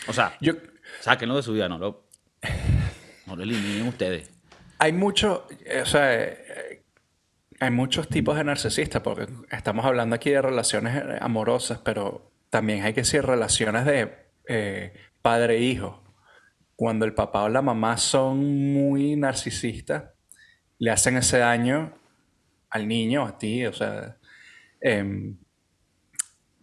O 0.09 0.13
sea, 0.13 0.37
yo, 0.41 0.55
sáquenlo 1.01 1.37
de 1.37 1.43
su 1.43 1.53
vida, 1.53 1.69
no 1.69 1.79
lo, 1.79 2.09
no 3.27 3.37
lo 3.37 3.43
eliminen 3.43 3.87
ustedes. 3.89 4.31
Hay 4.79 4.93
mucho, 4.93 5.47
o 5.83 5.87
sea, 5.87 6.35
hay 7.61 7.71
muchos 7.71 8.09
tipos 8.09 8.37
de 8.37 8.45
narcisistas, 8.45 9.03
porque 9.03 9.27
estamos 9.51 9.85
hablando 9.85 10.17
aquí 10.17 10.31
de 10.31 10.41
relaciones 10.41 10.97
eh, 10.97 11.19
amorosas, 11.21 11.79
pero 11.85 12.33
también 12.49 12.83
hay 12.85 12.95
que 12.95 13.03
decir 13.03 13.23
relaciones 13.23 13.85
de 13.85 14.15
eh, 14.49 14.95
padre 15.21 15.59
e 15.59 15.63
hijo. 15.63 16.03
Cuando 16.75 17.05
el 17.05 17.13
papá 17.13 17.43
o 17.43 17.49
la 17.51 17.61
mamá 17.61 17.99
son 17.99 18.73
muy 18.73 19.15
narcisistas, 19.15 20.05
le 20.79 20.91
hacen 20.91 21.19
ese 21.19 21.37
daño 21.39 21.95
al 22.71 22.89
niño, 22.89 23.27
a 23.27 23.37
ti, 23.37 23.67
o 23.67 23.73
sea. 23.75 24.17
Em, 24.81 25.37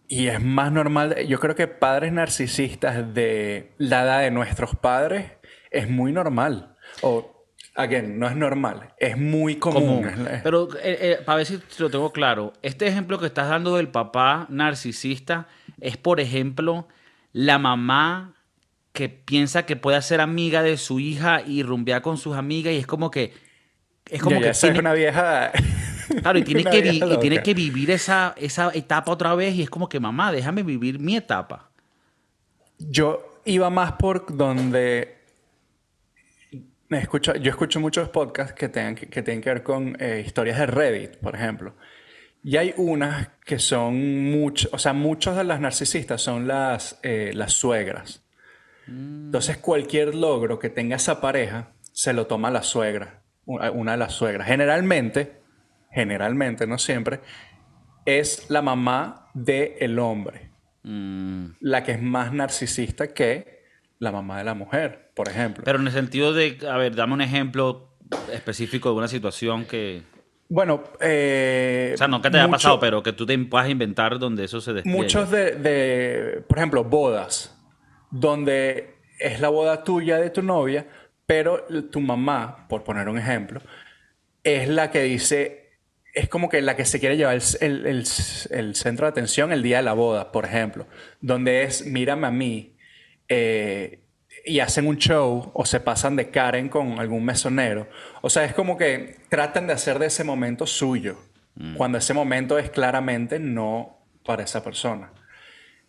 y 0.08 0.28
es 0.28 0.42
más 0.42 0.72
normal, 0.72 1.16
yo 1.26 1.38
creo 1.38 1.54
que 1.54 1.68
padres 1.68 2.12
narcisistas 2.12 3.14
de 3.14 3.72
la 3.78 4.02
edad 4.02 4.20
de 4.20 4.30
nuestros 4.30 4.74
padres 4.74 5.32
es 5.70 5.88
muy 5.88 6.12
normal. 6.12 6.76
O 7.02 7.38
Again, 7.78 8.18
no 8.18 8.26
es 8.26 8.34
normal, 8.34 8.92
es 8.98 9.16
muy 9.16 9.54
común. 9.54 10.04
Pero 10.42 10.68
eh, 10.78 10.98
eh, 11.00 11.18
para 11.24 11.36
ver 11.36 11.46
si 11.46 11.60
lo 11.78 11.88
tengo 11.90 12.10
claro, 12.10 12.52
este 12.60 12.88
ejemplo 12.88 13.20
que 13.20 13.26
estás 13.26 13.48
dando 13.48 13.76
del 13.76 13.86
papá 13.86 14.46
narcisista 14.48 15.46
es, 15.80 15.96
por 15.96 16.18
ejemplo, 16.18 16.88
la 17.32 17.60
mamá 17.60 18.34
que 18.92 19.08
piensa 19.08 19.64
que 19.64 19.76
puede 19.76 20.02
ser 20.02 20.20
amiga 20.20 20.64
de 20.64 20.76
su 20.76 20.98
hija 20.98 21.40
y 21.40 21.62
rumbear 21.62 22.02
con 22.02 22.18
sus 22.18 22.36
amigas 22.36 22.72
y 22.72 22.78
es 22.78 22.86
como 22.88 23.12
que... 23.12 23.32
Es 24.06 24.20
como 24.20 24.40
que... 24.40 24.50
Tiene, 24.50 24.80
una 24.80 24.94
vieja... 24.94 25.52
Claro, 26.22 26.38
y 26.38 26.42
tiene, 26.42 26.64
que, 26.64 26.78
y 26.78 27.18
tiene 27.18 27.42
que 27.42 27.54
vivir 27.54 27.90
esa, 27.90 28.34
esa 28.36 28.70
etapa 28.74 29.12
otra 29.12 29.34
vez 29.34 29.54
y 29.54 29.62
es 29.62 29.70
como 29.70 29.88
que, 29.88 30.00
mamá, 30.00 30.32
déjame 30.32 30.62
vivir 30.62 30.98
mi 30.98 31.16
etapa. 31.16 31.70
Yo 32.78 33.40
iba 33.44 33.70
más 33.70 33.92
por 33.92 34.34
donde 34.34 35.18
escucho, 36.96 37.34
yo 37.36 37.50
escucho 37.50 37.80
muchos 37.80 38.08
podcasts 38.08 38.54
que, 38.54 38.68
tengan, 38.68 38.94
que, 38.94 39.22
tienen 39.22 39.42
que 39.42 39.50
ver 39.50 39.62
con 39.62 39.96
eh, 40.00 40.22
historias 40.24 40.58
de 40.58 40.66
Reddit, 40.66 41.16
por 41.16 41.34
ejemplo. 41.34 41.74
Y 42.42 42.56
hay 42.56 42.72
unas 42.76 43.28
que 43.44 43.58
son 43.58 44.30
mucho, 44.30 44.68
o 44.72 44.78
sea, 44.78 44.92
muchos 44.92 45.36
de 45.36 45.44
las 45.44 45.60
narcisistas 45.60 46.22
son 46.22 46.46
las, 46.46 46.98
eh, 47.02 47.32
las 47.34 47.52
suegras. 47.52 48.24
Mm. 48.86 49.26
Entonces, 49.26 49.58
cualquier 49.58 50.14
logro 50.14 50.58
que 50.58 50.70
tenga 50.70 50.96
esa 50.96 51.20
pareja, 51.20 51.72
se 51.92 52.12
lo 52.12 52.26
toma 52.26 52.50
la 52.50 52.62
suegra, 52.62 53.22
una 53.44 53.92
de 53.92 53.98
las 53.98 54.12
suegras. 54.12 54.46
Generalmente, 54.46 55.37
generalmente, 55.90 56.66
no 56.66 56.78
siempre, 56.78 57.20
es 58.04 58.50
la 58.50 58.62
mamá 58.62 59.30
del 59.34 59.74
el 59.80 59.98
hombre. 59.98 60.50
Mm. 60.82 61.50
La 61.60 61.82
que 61.82 61.92
es 61.92 62.02
más 62.02 62.32
narcisista 62.32 63.08
que 63.08 63.64
la 63.98 64.12
mamá 64.12 64.38
de 64.38 64.44
la 64.44 64.54
mujer 64.54 65.08
por 65.18 65.28
ejemplo. 65.28 65.64
Pero 65.64 65.80
en 65.80 65.86
el 65.88 65.92
sentido 65.92 66.32
de, 66.32 66.58
a 66.70 66.76
ver, 66.76 66.94
dame 66.94 67.12
un 67.14 67.20
ejemplo 67.20 67.96
específico 68.32 68.88
de 68.90 68.94
una 68.94 69.08
situación 69.08 69.64
que... 69.64 70.02
Bueno, 70.48 70.84
eh, 71.00 71.90
o 71.94 71.96
sea, 71.96 72.06
no 72.06 72.22
que 72.22 72.30
te 72.30 72.38
haya 72.38 72.48
pasado, 72.48 72.78
pero 72.78 73.02
que 73.02 73.12
tú 73.12 73.26
te 73.26 73.36
puedas 73.36 73.68
inventar 73.68 74.20
donde 74.20 74.44
eso 74.44 74.60
se 74.60 74.72
despliegue. 74.72 74.96
Muchos 74.96 75.28
de, 75.28 76.44
por 76.48 76.56
ejemplo, 76.56 76.84
bodas, 76.84 77.58
donde 78.12 78.94
es 79.18 79.40
la 79.40 79.48
boda 79.48 79.82
tuya 79.82 80.18
de 80.18 80.30
tu 80.30 80.40
novia, 80.40 80.86
pero 81.26 81.64
tu 81.90 82.00
mamá, 82.00 82.68
por 82.68 82.84
poner 82.84 83.08
un 83.08 83.18
ejemplo, 83.18 83.60
es 84.44 84.68
la 84.68 84.92
que 84.92 85.02
dice, 85.02 85.67
es 86.18 86.28
como 86.28 86.48
que 86.48 86.60
la 86.62 86.74
que 86.74 86.84
se 86.84 86.98
quiere 86.98 87.16
llevar 87.16 87.38
el, 87.60 87.86
el 87.86 88.74
centro 88.74 89.06
de 89.06 89.10
atención 89.10 89.52
el 89.52 89.62
día 89.62 89.76
de 89.76 89.84
la 89.84 89.92
boda, 89.92 90.32
por 90.32 90.44
ejemplo, 90.44 90.86
donde 91.20 91.62
es, 91.62 91.86
mírame 91.86 92.26
a 92.26 92.32
mí, 92.32 92.74
eh, 93.28 94.00
y 94.44 94.58
hacen 94.58 94.88
un 94.88 94.96
show 94.96 95.52
o 95.54 95.64
se 95.64 95.78
pasan 95.78 96.16
de 96.16 96.30
Karen 96.30 96.68
con 96.68 96.98
algún 96.98 97.24
mesonero. 97.24 97.88
O 98.20 98.30
sea, 98.30 98.44
es 98.44 98.52
como 98.52 98.76
que 98.76 99.16
tratan 99.28 99.68
de 99.68 99.74
hacer 99.74 100.00
de 100.00 100.06
ese 100.06 100.24
momento 100.24 100.66
suyo, 100.66 101.18
mm. 101.54 101.76
cuando 101.76 101.98
ese 101.98 102.14
momento 102.14 102.58
es 102.58 102.68
claramente 102.68 103.38
no 103.38 103.98
para 104.24 104.42
esa 104.42 104.64
persona. 104.64 105.12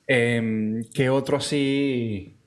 Eh, 0.06 0.84
¿Qué 0.94 1.10
otro 1.10 1.38
así? 1.38 2.39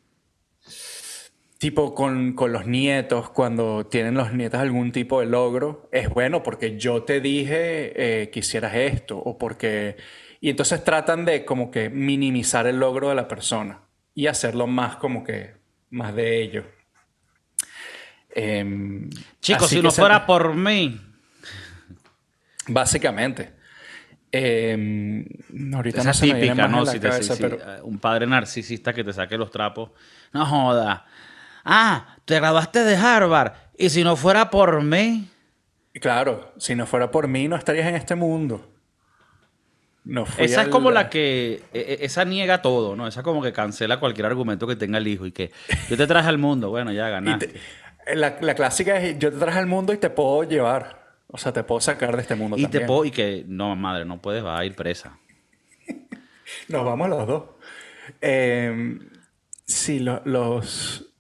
Tipo 1.62 1.94
con, 1.94 2.33
con, 2.33 2.51
los 2.51 2.66
nietos, 2.66 3.31
cuando 3.31 3.87
tienen 3.87 4.14
los 4.14 4.33
nietos 4.33 4.59
algún 4.59 4.90
tipo 4.90 5.20
de 5.20 5.27
logro, 5.27 5.88
es 5.92 6.09
bueno 6.09 6.42
porque 6.42 6.77
yo 6.77 7.05
te 7.05 7.20
dije 7.20 8.22
eh, 8.22 8.31
que 8.31 8.40
hicieras 8.40 8.75
esto 8.75 9.16
o 9.16 9.38
porque... 9.38 9.96
Y 10.40 10.51
entonces 10.51 10.83
tratan 10.83 11.25
de 11.25 11.44
como 11.44 11.70
que 11.70 11.88
minimizar 11.88 12.66
el 12.66 12.81
logro 12.81 13.11
de 13.11 13.14
la 13.14 13.29
persona 13.29 13.79
y 14.12 14.27
hacerlo 14.27 14.66
más 14.66 14.96
como 14.96 15.22
que 15.22 15.55
más 15.90 16.16
de 16.16 16.42
ello. 16.42 16.64
Em, 18.35 19.09
Chicos, 19.40 19.68
si 19.68 19.81
no 19.81 19.92
fuera 19.92 20.27
por 20.27 20.57
mí. 20.57 21.01
Básicamente. 22.66 23.53
Eh, 24.33 25.25
ahorita 25.72 26.01
Esa 26.01 26.27
no 26.27 26.33
típica, 26.33 26.66
¿no? 26.66 26.87
Si 26.87 26.98
te, 26.98 27.09
eh, 27.09 27.83
Un 27.85 28.01
padre 28.01 28.27
narcisista 28.27 28.92
que 28.92 29.05
te 29.05 29.12
saque 29.12 29.38
los 29.38 29.53
trapos. 29.53 29.92
No 30.33 30.44
joda. 30.44 31.07
Ah, 31.64 32.16
te 32.25 32.37
graduaste 32.37 32.85
de 32.85 32.96
Harvard 32.96 33.53
y 33.77 33.90
si 33.90 34.05
no 34.05 34.16
fuera 34.16 34.51
por 34.51 34.83
mí. 34.83 35.29
Claro, 36.01 36.53
si 36.57 36.75
no 36.75 36.87
fuera 36.87 37.11
por 37.11 37.29
mí 37.29 37.48
no 37.48 37.57
estarías 37.57 37.87
en 37.87 37.94
este 37.94 38.14
mundo. 38.14 38.68
No 40.05 40.27
esa 40.38 40.62
es 40.62 40.68
como 40.68 40.90
la 40.90 41.09
que, 41.09 41.62
e, 41.72 41.98
e, 42.01 42.05
esa 42.05 42.25
niega 42.25 42.61
todo, 42.61 42.96
¿no? 42.96 43.07
Esa 43.07 43.22
como 43.22 43.40
que 43.40 43.53
cancela 43.53 44.01
cualquier 44.01 44.27
argumento 44.27 44.66
que 44.66 44.75
tenga 44.75 44.98
el 44.98 45.07
hijo 45.07 45.27
y 45.27 45.33
que 45.33 45.53
yo 45.88 45.96
te 45.96 46.09
traje 46.09 46.29
al 46.29 46.38
mundo, 46.38 46.70
bueno, 46.70 46.92
ya 46.92 47.09
ganaste. 47.09 47.55
la, 48.14 48.35
clásica 48.37 48.96
es 48.96 49.18
yo 49.18 49.31
te 49.31 49.38
traje 49.38 49.61
al 49.61 49.66
mundo 49.66 49.92
y 49.92 49.98
te 49.98 50.11
puedo 50.11 50.42
llevar. 50.42 51.03
O 51.29 51.38
sea, 51.38 51.53
te 51.53 51.62
puedo 51.62 51.81
sacar 51.81 52.14
de 52.16 52.22
este 52.22 52.35
mundo 52.35 52.59
y 52.59 52.66
Te 52.66 52.81
puedo, 52.81 53.07
y 53.07 53.11
que, 53.11 53.44
no, 53.46 53.75
madre, 53.75 54.05
no 54.05 54.20
puedes, 54.20 54.44
va 54.44 54.59
a 54.59 54.64
ir 54.66 54.75
presa. 54.75 55.18
Nos 56.68 56.85
vamos 56.85 57.09
los 57.09 57.27
dos. 57.27 57.44
Eh, 58.20 58.98
sí, 59.64 60.01
los... 60.01 61.12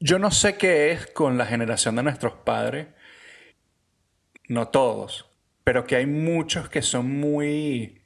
Yo 0.00 0.18
no 0.18 0.30
sé 0.30 0.56
qué 0.56 0.92
es 0.92 1.06
con 1.06 1.38
la 1.38 1.46
generación 1.46 1.96
de 1.96 2.02
nuestros 2.02 2.34
padres. 2.44 2.88
No 4.48 4.68
todos. 4.68 5.26
Pero 5.64 5.84
que 5.84 5.96
hay 5.96 6.06
muchos 6.06 6.68
que 6.68 6.82
son 6.82 7.10
muy 7.10 7.98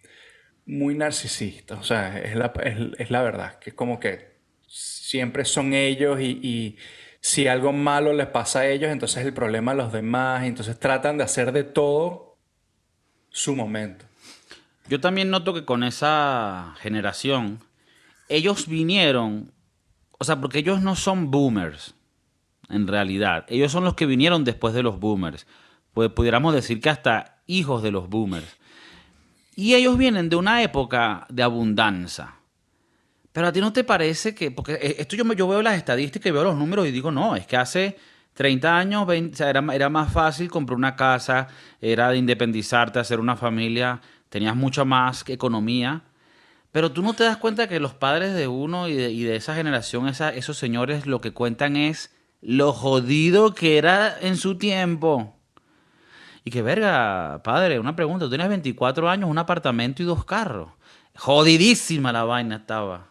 muy 0.66 0.94
narcisista, 0.94 1.74
o 1.74 1.82
sea, 1.82 2.18
es 2.18 2.36
la, 2.36 3.22
verdad, 3.22 3.58
que 3.58 3.70
es 3.70 3.76
como 3.76 3.98
que 3.98 4.38
siempre 4.66 5.44
son 5.44 5.74
ellos 5.74 6.20
y, 6.20 6.76
si 7.24 7.46
algo 7.46 7.72
malo 7.72 8.12
les 8.14 8.26
pasa 8.26 8.60
a 8.60 8.66
ellos, 8.66 8.90
entonces 8.90 9.18
es 9.18 9.26
el 9.26 9.32
problema 9.32 9.70
a 9.70 9.74
los 9.76 9.92
demás, 9.92 10.42
y 10.42 10.48
entonces 10.48 10.80
tratan 10.80 11.18
de 11.18 11.22
hacer 11.22 11.52
de 11.52 11.62
todo 11.62 12.36
su 13.30 13.54
momento. 13.54 14.06
Yo 14.88 15.00
también 15.00 15.30
noto 15.30 15.54
que 15.54 15.64
con 15.64 15.84
esa 15.84 16.74
generación, 16.80 17.60
ellos 18.28 18.66
vinieron, 18.66 19.52
o 20.22 20.24
sea, 20.24 20.40
porque 20.40 20.60
ellos 20.60 20.80
no 20.80 20.94
son 20.94 21.32
boomers, 21.32 21.96
en 22.68 22.86
realidad, 22.86 23.44
ellos 23.48 23.72
son 23.72 23.82
los 23.82 23.94
que 23.94 24.06
vinieron 24.06 24.44
después 24.44 24.72
de 24.72 24.84
los 24.84 25.00
boomers, 25.00 25.48
pues 25.92 26.10
pudiéramos 26.10 26.54
decir 26.54 26.80
que 26.80 26.90
hasta 26.90 27.42
hijos 27.48 27.82
de 27.82 27.90
los 27.90 28.08
boomers. 28.08 28.56
Y 29.56 29.74
ellos 29.74 29.98
vienen 29.98 30.28
de 30.28 30.36
una 30.36 30.62
época 30.62 31.26
de 31.28 31.42
abundancia. 31.42 32.36
Pero 33.32 33.48
a 33.48 33.52
ti 33.52 33.60
no 33.60 33.72
te 33.72 33.82
parece 33.82 34.32
que, 34.32 34.52
porque 34.52 34.74
eh, 34.74 34.94
esto 35.00 35.16
yo, 35.16 35.24
yo 35.32 35.48
veo 35.48 35.60
las 35.60 35.76
estadísticas 35.76 36.28
y 36.28 36.30
veo 36.30 36.44
los 36.44 36.56
números 36.56 36.86
y 36.86 36.92
digo, 36.92 37.10
no, 37.10 37.34
es 37.34 37.44
que 37.44 37.56
hace 37.56 37.96
30 38.34 38.78
años 38.78 39.08
era, 39.40 39.64
era, 39.74 39.88
más 39.88 40.12
fácil 40.12 40.48
comprar 40.48 40.76
una 40.76 40.94
casa, 40.94 41.48
era 41.80 42.10
de 42.10 42.18
independizarte, 42.18 43.00
hacer 43.00 43.18
una 43.18 43.34
familia, 43.34 44.00
tenías 44.28 44.54
mucha 44.54 44.84
más 44.84 45.28
economía. 45.28 46.04
Pero 46.72 46.90
tú 46.90 47.02
no 47.02 47.12
te 47.12 47.24
das 47.24 47.36
cuenta 47.36 47.68
que 47.68 47.78
los 47.80 47.92
padres 47.92 48.32
de 48.34 48.48
uno 48.48 48.88
y 48.88 48.94
de, 48.94 49.36
esa 49.36 49.54
generación, 49.54 50.08
esos 50.08 50.56
señores, 50.56 51.06
lo 51.06 51.20
que 51.20 51.32
cuentan 51.32 51.76
es 51.76 52.10
lo 52.40 52.72
jodido 52.72 53.54
que 53.54 53.76
era 53.76 54.18
en 54.18 54.36
su 54.36 54.56
tiempo. 54.56 55.36
Y 56.44 56.50
que 56.50 56.62
verga, 56.62 57.42
padre, 57.44 57.78
una 57.78 57.94
pregunta, 57.94 58.24
tú 58.24 58.30
tienes 58.30 58.48
24 58.48 59.08
años, 59.08 59.28
un 59.28 59.36
apartamento 59.36 60.02
y 60.02 60.06
dos 60.06 60.24
carros. 60.24 60.70
Jodidísima 61.14 62.10
la 62.10 62.24
vaina 62.24 62.56
estaba. 62.56 63.06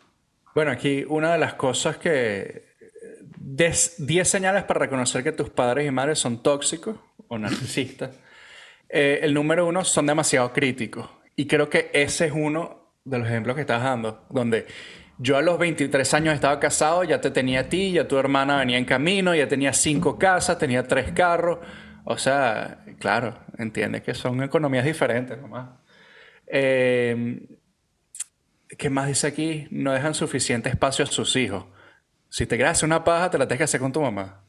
Bueno, 0.55 0.71
aquí 0.71 1.05
una 1.07 1.33
de 1.33 1.37
las 1.37 1.53
cosas 1.53 1.97
que... 1.97 2.69
10 3.37 3.97
señales 4.23 4.63
para 4.63 4.79
reconocer 4.79 5.23
que 5.23 5.31
tus 5.31 5.49
padres 5.49 5.87
y 5.87 5.91
madres 5.91 6.19
son 6.19 6.41
tóxicos 6.41 6.97
o 7.27 7.37
narcisistas. 7.37 8.11
Eh, 8.93 9.21
el 9.23 9.33
número 9.33 9.65
uno, 9.65 9.85
son 9.85 10.05
demasiado 10.05 10.51
críticos. 10.51 11.09
Y 11.37 11.47
creo 11.47 11.69
que 11.69 11.89
ese 11.93 12.25
es 12.25 12.33
uno 12.35 12.80
de 13.03 13.17
los 13.19 13.27
ejemplos 13.27 13.55
que 13.55 13.61
estás 13.61 13.83
dando, 13.83 14.25
donde 14.29 14.67
yo 15.17 15.37
a 15.37 15.41
los 15.41 15.57
23 15.59 16.13
años 16.13 16.33
estaba 16.33 16.59
casado, 16.59 17.03
ya 17.03 17.21
te 17.21 17.31
tenía 17.31 17.61
a 17.61 17.69
ti, 17.69 17.91
ya 17.91 18.07
tu 18.07 18.17
hermana 18.17 18.57
venía 18.57 18.77
en 18.77 18.85
camino, 18.85 19.35
ya 19.35 19.47
tenía 19.47 19.73
cinco 19.73 20.17
casas, 20.17 20.57
tenía 20.57 20.87
tres 20.87 21.11
carros. 21.11 21.59
O 22.05 22.17
sea, 22.17 22.83
claro, 22.99 23.37
entiende 23.57 24.01
que 24.01 24.13
son 24.13 24.41
economías 24.41 24.85
diferentes 24.85 25.37
nomás. 25.39 25.69
Eh, 26.47 27.47
¿Qué 28.77 28.89
más 28.89 29.07
dice 29.07 29.27
aquí? 29.27 29.67
No 29.69 29.91
dejan 29.91 30.13
suficiente 30.13 30.69
espacio 30.69 31.03
a 31.03 31.07
sus 31.07 31.35
hijos. 31.35 31.65
Si 32.29 32.45
te 32.45 32.55
quieres 32.55 32.71
hacer 32.71 32.87
una 32.87 33.03
paja, 33.03 33.29
te 33.29 33.37
la 33.37 33.47
tienes 33.47 33.59
que 33.59 33.63
hacer 33.65 33.79
con 33.79 33.91
tu 33.91 34.01
mamá. 34.01 34.43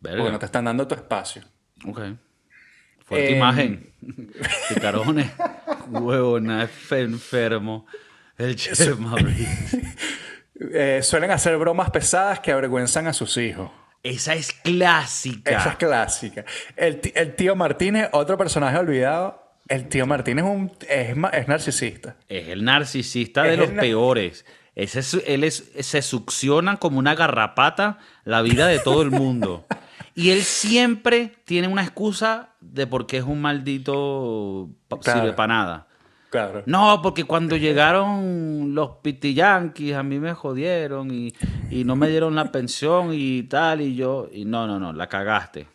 Verga. 0.00 0.18
Porque 0.18 0.32
no 0.32 0.38
te 0.38 0.46
están 0.46 0.66
dando 0.66 0.86
tu 0.86 0.94
espacio. 0.94 1.42
Ok. 1.86 2.00
Fuerte 3.06 3.32
eh, 3.32 3.36
imagen. 3.36 3.92
Picarones. 4.68 5.30
Huevona, 5.88 6.68
enfermo. 6.90 7.86
El 8.36 8.56
chef 8.56 8.80
eh, 10.74 11.00
suelen 11.02 11.30
hacer 11.30 11.56
bromas 11.56 11.90
pesadas 11.90 12.40
que 12.40 12.52
avergüenzan 12.52 13.06
a 13.06 13.12
sus 13.12 13.36
hijos. 13.36 13.70
Esa 14.02 14.34
es 14.34 14.52
clásica. 14.52 15.56
Esa 15.56 15.70
es 15.70 15.76
clásica. 15.76 16.44
El, 16.76 17.00
tío 17.34 17.56
Martínez, 17.56 18.08
otro 18.12 18.36
personaje 18.36 18.76
olvidado. 18.76 19.42
El 19.68 19.88
tío 19.88 20.06
Martínez 20.06 20.44
es, 20.44 20.50
un, 20.50 20.72
es, 20.88 21.48
narcisista. 21.48 22.16
Es 22.28 22.48
el 22.48 22.64
narcisista 22.64 23.42
de 23.44 23.56
los 23.56 23.70
peores. 23.70 24.44
Ese 24.74 25.22
él 25.32 25.42
es, 25.42 25.72
se 25.80 26.02
succiona 26.02 26.76
como 26.76 26.98
una 26.98 27.14
garrapata 27.14 27.98
la 28.24 28.42
vida 28.42 28.66
de 28.66 28.78
todo 28.78 29.02
el 29.02 29.10
mundo. 29.10 29.66
y 30.16 30.30
él 30.30 30.42
siempre 30.42 31.30
tiene 31.44 31.68
una 31.68 31.82
excusa 31.82 32.54
de 32.62 32.86
por 32.86 33.06
qué 33.06 33.18
es 33.18 33.24
un 33.24 33.42
maldito 33.42 34.70
sirve 35.02 35.34
para 35.34 35.54
nada. 35.54 35.86
No, 36.64 37.00
porque 37.02 37.24
cuando 37.24 37.56
llegaron 37.56 38.74
los 38.74 38.96
pitiyanquis 39.02 39.94
a 39.94 40.02
mí 40.02 40.18
me 40.18 40.32
jodieron 40.32 41.10
y, 41.10 41.34
no 41.84 41.96
me 41.96 42.08
dieron 42.08 42.34
la 42.34 42.50
pensión 42.50 43.10
y 43.12 43.42
tal, 43.42 43.82
y 43.82 43.94
yo, 43.94 44.28
y 44.32 44.46
no, 44.46 44.66
no, 44.66 44.80
no, 44.80 44.94
la 44.94 45.06
cagaste. 45.06 45.68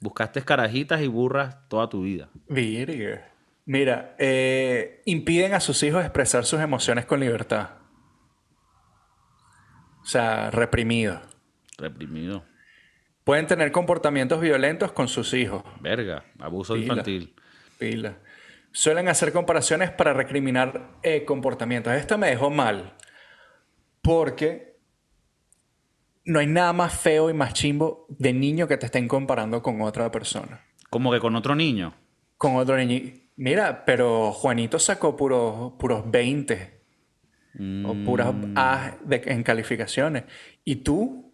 Buscaste 0.00 0.42
carajitas 0.42 1.00
y 1.00 1.06
burras 1.06 1.68
toda 1.68 1.88
tu 1.88 2.02
vida. 2.02 2.28
Mira, 3.64 4.16
eh, 4.18 5.02
impiden 5.04 5.54
a 5.54 5.60
sus 5.60 5.80
hijos 5.84 6.02
expresar 6.02 6.44
sus 6.44 6.60
emociones 6.60 7.06
con 7.06 7.20
libertad. 7.20 7.70
O 10.02 10.06
sea, 10.06 10.50
reprimido. 10.50 11.22
Reprimido. 11.78 12.44
Pueden 13.24 13.46
tener 13.46 13.70
comportamientos 13.72 14.40
violentos 14.40 14.92
con 14.92 15.08
sus 15.08 15.32
hijos. 15.34 15.62
Verga, 15.80 16.24
abuso 16.38 16.76
infantil. 16.76 17.34
Pila 17.78 18.16
suelen 18.72 19.08
hacer 19.08 19.32
comparaciones 19.32 19.90
para 19.90 20.12
recriminar 20.12 20.98
eh, 21.02 21.24
comportamientos. 21.24 21.92
Esto 21.92 22.18
me 22.18 22.28
dejó 22.28 22.50
mal 22.50 22.94
porque 24.00 24.78
no 26.24 26.40
hay 26.40 26.46
nada 26.46 26.72
más 26.72 26.98
feo 26.98 27.30
y 27.30 27.34
más 27.34 27.52
chimbo 27.52 28.06
de 28.08 28.32
niño 28.32 28.66
que 28.66 28.78
te 28.78 28.86
estén 28.86 29.06
comparando 29.06 29.62
con 29.62 29.80
otra 29.82 30.10
persona. 30.10 30.64
¿Cómo 30.90 31.12
que 31.12 31.20
con 31.20 31.36
otro 31.36 31.54
niño? 31.54 31.94
Con 32.36 32.56
otro 32.56 32.76
niño. 32.76 33.12
Mira, 33.36 33.84
pero 33.84 34.32
Juanito 34.32 34.78
sacó 34.78 35.16
puros, 35.16 35.74
puros 35.78 36.10
20 36.10 36.80
o 37.84 37.94
puras 38.04 38.32
mm. 38.34 38.54
A 38.56 38.96
en 39.08 39.42
calificaciones. 39.42 40.24
¿Y 40.64 40.76
tú? 40.76 41.31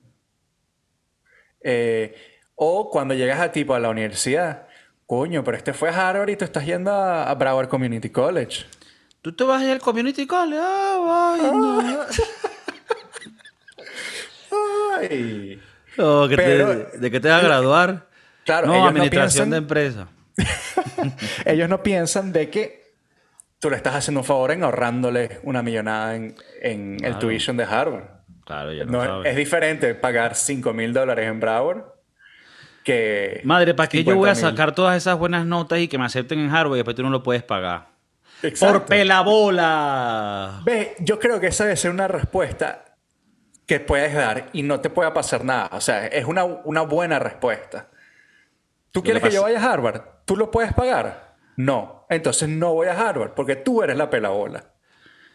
Eh, 1.71 2.15
o 2.55 2.89
cuando 2.89 3.13
llegas 3.13 3.41
a 3.41 3.53
tipo 3.53 3.75
a 3.75 3.79
la 3.79 3.91
universidad, 3.91 4.67
Coño, 5.05 5.45
pero 5.45 5.59
este 5.59 5.75
fue 5.75 5.91
a 5.91 6.09
Harvard 6.09 6.31
y 6.31 6.37
tú 6.37 6.47
estás 6.47 6.65
yendo 6.65 6.91
a, 6.91 7.35
Broward 7.35 7.69
Community 7.69 8.09
College. 8.09 8.65
¿Tú 9.21 9.35
te 9.35 9.45
vas 9.45 9.61
a 9.61 9.65
ir 9.67 9.71
al 9.73 9.81
Community 9.81 10.27
College? 10.27 10.61
Ah, 10.63 11.37
Ay. 14.99 15.61
Oh, 15.99 16.27
¿De 16.27 16.37
qué 17.11 17.21
te 17.21 17.29
vas 17.29 17.43
a 17.43 17.47
graduar? 17.47 18.09
Claro, 18.45 18.69
no, 18.69 18.87
administración 18.87 19.51
de 19.51 19.59
empresa. 19.59 20.09
ellos 21.45 21.69
no 21.69 21.83
piensan 21.83 22.33
de 22.33 22.49
que 22.49 22.95
tú 23.59 23.69
le 23.69 23.77
estás 23.77 23.95
haciendo 23.95 24.21
un 24.21 24.27
favor 24.27 24.53
en 24.53 24.63
ahorrándole 24.63 25.41
una 25.43 25.63
millonada 25.63 26.17
en, 26.17 26.35
el 27.05 27.19
tuition 27.19 27.59
de 27.59 27.65
Harvard. 27.65 28.18
Claro, 28.49 28.73
ya 28.73 28.85
no, 28.85 29.23
Es 29.25 29.37
diferente 29.37 29.95
pagar 29.95 30.35
5 30.35 30.73
mil 30.73 30.93
dólares 30.93 31.29
en 31.29 31.39
Broward 31.39 31.99
Madre, 33.45 33.75
¿para 33.75 33.89
qué 33.89 34.05
yo 34.05 34.17
voy 34.17 34.31
a 34.31 34.35
sacar 34.35 34.75
todas 34.75 34.97
esas 34.97 35.19
buenas 35.19 35.45
notas 35.47 35.79
y 35.79 35.89
que 35.89 35.99
me 35.99 36.05
acepten 36.05 36.39
en 36.39 36.51
Harvard 36.51 36.75
y 36.75 36.79
después 36.79 36.97
tú 36.97 37.03
no 37.03 37.11
lo 37.11 37.23
puedes 37.23 37.43
pagar? 37.43 37.89
Exacto. 38.43 38.79
¡Por 38.79 38.87
pelabola! 38.87 40.61
Ve, 40.65 40.95
yo 41.01 41.19
creo 41.19 41.41
que 41.41 41.49
esa 41.49 41.65
debe 41.65 41.77
ser 41.77 41.91
una 41.91 42.09
respuesta 42.09 42.97
que 43.67 43.81
puedes 43.81 44.15
dar 44.15 44.49
y 44.53 44.63
no 44.63 44.81
te 44.81 44.91
pueda 44.91 45.13
pasar 45.13 45.45
nada. 45.45 45.71
O 45.73 45.81
sea, 45.81 46.07
es 46.07 46.25
una, 46.25 46.45
una 46.45 46.83
buena 46.83 47.19
respuesta. 47.19 47.89
¿Tú 48.91 49.03
quieres 49.03 49.23
que 49.23 49.31
yo 49.31 49.43
vaya 49.43 49.61
a 49.61 49.73
Harvard? 49.73 50.03
¿Tú 50.25 50.37
lo 50.37 50.51
puedes 50.51 50.73
pagar? 50.73 51.37
No. 51.57 52.07
Entonces 52.09 52.49
no 52.49 52.73
voy 52.73 52.87
a 52.87 52.99
Harvard 52.99 53.33
porque 53.35 53.57
tú 53.57 53.83
eres 53.83 53.97
la 53.97 54.09
pelabola. 54.09 54.65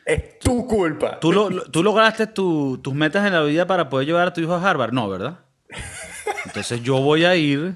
Es 0.05 0.39
tu 0.39 0.67
culpa. 0.67 1.19
¿Tú, 1.19 1.61
¿tú 1.71 1.83
lograste 1.83 2.27
tus 2.27 2.93
metas 2.93 3.25
en 3.25 3.33
la 3.33 3.41
vida 3.43 3.65
para 3.67 3.89
poder 3.89 4.07
llevar 4.07 4.27
a 4.27 4.33
tu 4.33 4.41
hijo 4.41 4.53
a 4.53 4.69
Harvard? 4.69 4.91
No, 4.91 5.07
¿verdad? 5.09 5.39
Entonces 6.45 6.81
yo 6.83 6.99
voy 7.01 7.25
a 7.25 7.35
ir 7.35 7.75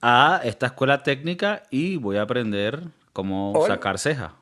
a 0.00 0.40
esta 0.44 0.66
escuela 0.66 1.02
técnica 1.02 1.62
y 1.70 1.96
voy 1.96 2.16
a 2.16 2.22
aprender 2.22 2.80
cómo 3.12 3.52
sacar 3.66 3.98
ceja. 3.98 4.34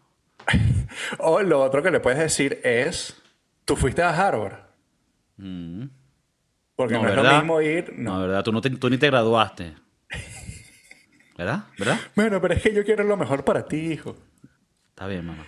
O 1.19 1.41
lo 1.41 1.61
otro 1.63 1.83
que 1.83 1.91
le 1.91 2.01
puedes 2.01 2.19
decir 2.19 2.61
es, 2.65 3.17
tú 3.65 3.77
fuiste 3.77 4.03
a 4.03 4.11
Harvard. 4.11 4.59
Mm. 5.39 5.85
Porque 6.77 6.95
no, 6.95 7.03
No, 7.03 7.09
es 7.09 7.17
lo 7.17 7.23
mismo 7.39 7.61
ir. 7.63 7.93
No, 7.97 8.15
No. 8.17 8.21
¿verdad? 8.27 8.43
Tú, 8.45 8.53
no 8.53 8.61
te- 8.61 8.71
tú 8.71 8.91
ni 8.91 8.99
te 8.99 9.07
graduaste. 9.07 9.75
¿Verdad? 11.39 11.65
¿Verdad? 11.79 11.99
Bueno, 12.15 12.41
pero 12.43 12.55
es 12.55 12.63
que 12.63 12.75
yo 12.75 12.85
quiero 12.85 13.05
lo 13.05 13.17
mejor 13.17 13.43
para 13.45 13.65
ti, 13.67 13.77
hijo. 13.93 14.17
Está 14.91 15.07
bien, 15.07 15.25
mamá. 15.27 15.47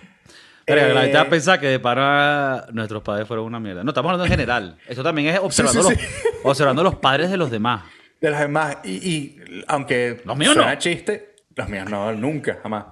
Pero 0.65 0.93
la 0.93 1.01
gente 1.01 1.15
va 1.17 1.23
a 1.23 1.25
Eh, 1.25 1.29
pensar 1.29 1.59
que 1.59 1.67
de 1.67 1.79
para 1.79 2.65
nuestros 2.71 3.03
padres 3.03 3.27
fueron 3.27 3.45
una 3.45 3.59
mierda. 3.59 3.83
No, 3.83 3.91
estamos 3.91 4.09
hablando 4.11 4.25
en 4.25 4.31
general. 4.31 4.77
Eso 4.87 5.03
también 5.03 5.27
es 5.33 5.39
observando, 5.39 5.83
Sí, 5.83 5.95
sí, 5.95 6.01
los, 6.01 6.43
observando 6.43 6.83
los 6.83 6.95
padres 6.95 7.29
de 7.29 7.37
los 7.37 7.51
demás. 7.51 7.83
De 8.19 8.29
los 8.31 8.39
demás. 8.39 8.77
Y, 8.83 8.91
y 9.09 9.41
aunque 9.67 10.21
Los 10.25 10.37
míos 10.37 10.53
suena 10.53 10.73
no. 10.73 10.79
chiste, 10.79 11.35
los 11.55 11.69
míos 11.69 11.87
no, 11.89 12.11
nunca, 12.13 12.57
jamás. 12.63 12.85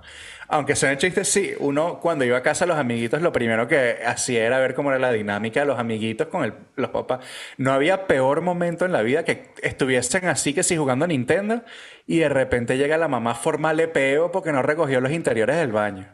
Aunque 0.49 0.76
suene 0.76 0.97
chiste, 0.97 1.24
sí. 1.24 1.51
Uno, 1.57 1.99
cuando 1.99 2.26
iba 2.26 2.38
a 2.38 2.43
casa 2.43 2.67
los 2.67 2.78
amiguitos, 2.78 3.21
lo 3.24 3.32
primero 3.32 3.67
que 3.67 3.97
hacía 4.05 4.45
era 4.45 4.59
ver 4.59 4.76
cómo 4.76 4.91
era 4.91 4.99
la 4.99 5.11
dinámica 5.11 5.61
de 5.61 5.65
los 5.65 5.80
amiguitos 5.80 6.28
con 6.28 6.43
el- 6.43 6.53
los 6.76 6.91
papás. 6.91 7.26
No 7.57 7.71
había 7.74 8.05
peor 8.05 8.41
momento 8.41 8.86
en 8.86 8.91
la 8.91 9.01
vida 9.01 9.24
que 9.24 9.51
estuviesen 9.63 10.26
así 10.28 10.53
que 10.53 10.61
si 10.61 10.78
jugando 10.78 11.05
a 11.05 11.07
Nintendo 11.07 11.63
y 12.05 12.19
de 12.19 12.30
repente 12.30 12.78
llega 12.78 12.97
la 12.97 13.07
mamá 13.07 13.32
a 13.32 13.36
formarle 13.36 13.88
peo 13.88 14.32
porque 14.32 14.51
no 14.51 14.61
recogió 14.61 15.01
los 15.01 15.11
interiores 15.11 15.55
del 15.55 15.71
baño. 15.71 16.05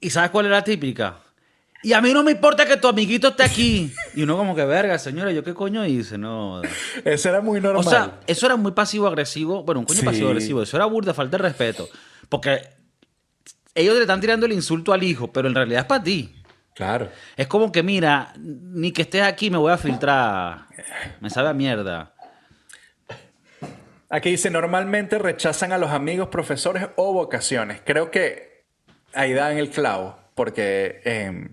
¿Y 0.00 0.10
sabes 0.10 0.30
cuál 0.30 0.46
era 0.46 0.56
la 0.56 0.64
típica? 0.64 1.18
Y 1.82 1.92
a 1.92 2.00
mí 2.00 2.12
no 2.12 2.24
me 2.24 2.32
importa 2.32 2.66
que 2.66 2.76
tu 2.76 2.88
amiguito 2.88 3.28
esté 3.28 3.44
aquí. 3.44 3.92
Y 4.14 4.22
uno 4.22 4.36
como 4.36 4.54
que, 4.56 4.64
verga, 4.64 4.98
señora, 4.98 5.30
¿yo 5.30 5.44
qué 5.44 5.54
coño 5.54 5.84
hice? 5.86 6.18
No. 6.18 6.60
Eso 7.04 7.28
era 7.28 7.40
muy 7.40 7.60
normal. 7.60 7.86
O 7.86 7.88
sea, 7.88 8.20
eso 8.26 8.46
era 8.46 8.56
muy 8.56 8.72
pasivo-agresivo. 8.72 9.62
Bueno, 9.62 9.80
un 9.80 9.86
coño 9.86 10.00
Sí. 10.00 10.04
pasivo-agresivo. 10.04 10.62
Eso 10.62 10.76
era 10.76 10.86
burda, 10.86 11.14
falta 11.14 11.36
de 11.36 11.42
respeto. 11.44 11.88
Porque 12.28 12.60
ellos 13.76 13.94
le 13.94 14.00
están 14.00 14.20
tirando 14.20 14.46
el 14.46 14.52
insulto 14.52 14.92
al 14.92 15.04
hijo, 15.04 15.32
pero 15.32 15.46
en 15.48 15.54
realidad 15.54 15.82
es 15.82 15.86
para 15.86 16.02
ti. 16.02 16.34
claro. 16.74 17.08
Es 17.36 17.46
como 17.48 17.70
que, 17.72 17.82
mira, 17.82 18.32
ni 18.38 18.92
que 18.92 19.02
estés 19.02 19.22
aquí 19.22 19.50
me 19.50 19.58
voy 19.58 19.72
a 19.72 19.78
filtrar. 19.78 20.66
Me 21.20 21.28
sabe 21.30 21.48
a 21.48 21.52
mierda. 21.52 22.12
Aquí 24.10 24.30
dice, 24.30 24.48
normalmente 24.50 25.18
rechazan 25.18 25.72
a 25.72 25.78
los 25.78 25.90
amigos, 25.90 26.28
profesores 26.28 26.88
o 26.96 27.12
vocaciones. 27.12 27.82
Creo 27.84 28.10
que 28.10 28.47
ahí 29.18 29.32
dan 29.32 29.58
el 29.58 29.70
clavo, 29.70 30.18
porque, 30.34 31.00
eh, 31.04 31.48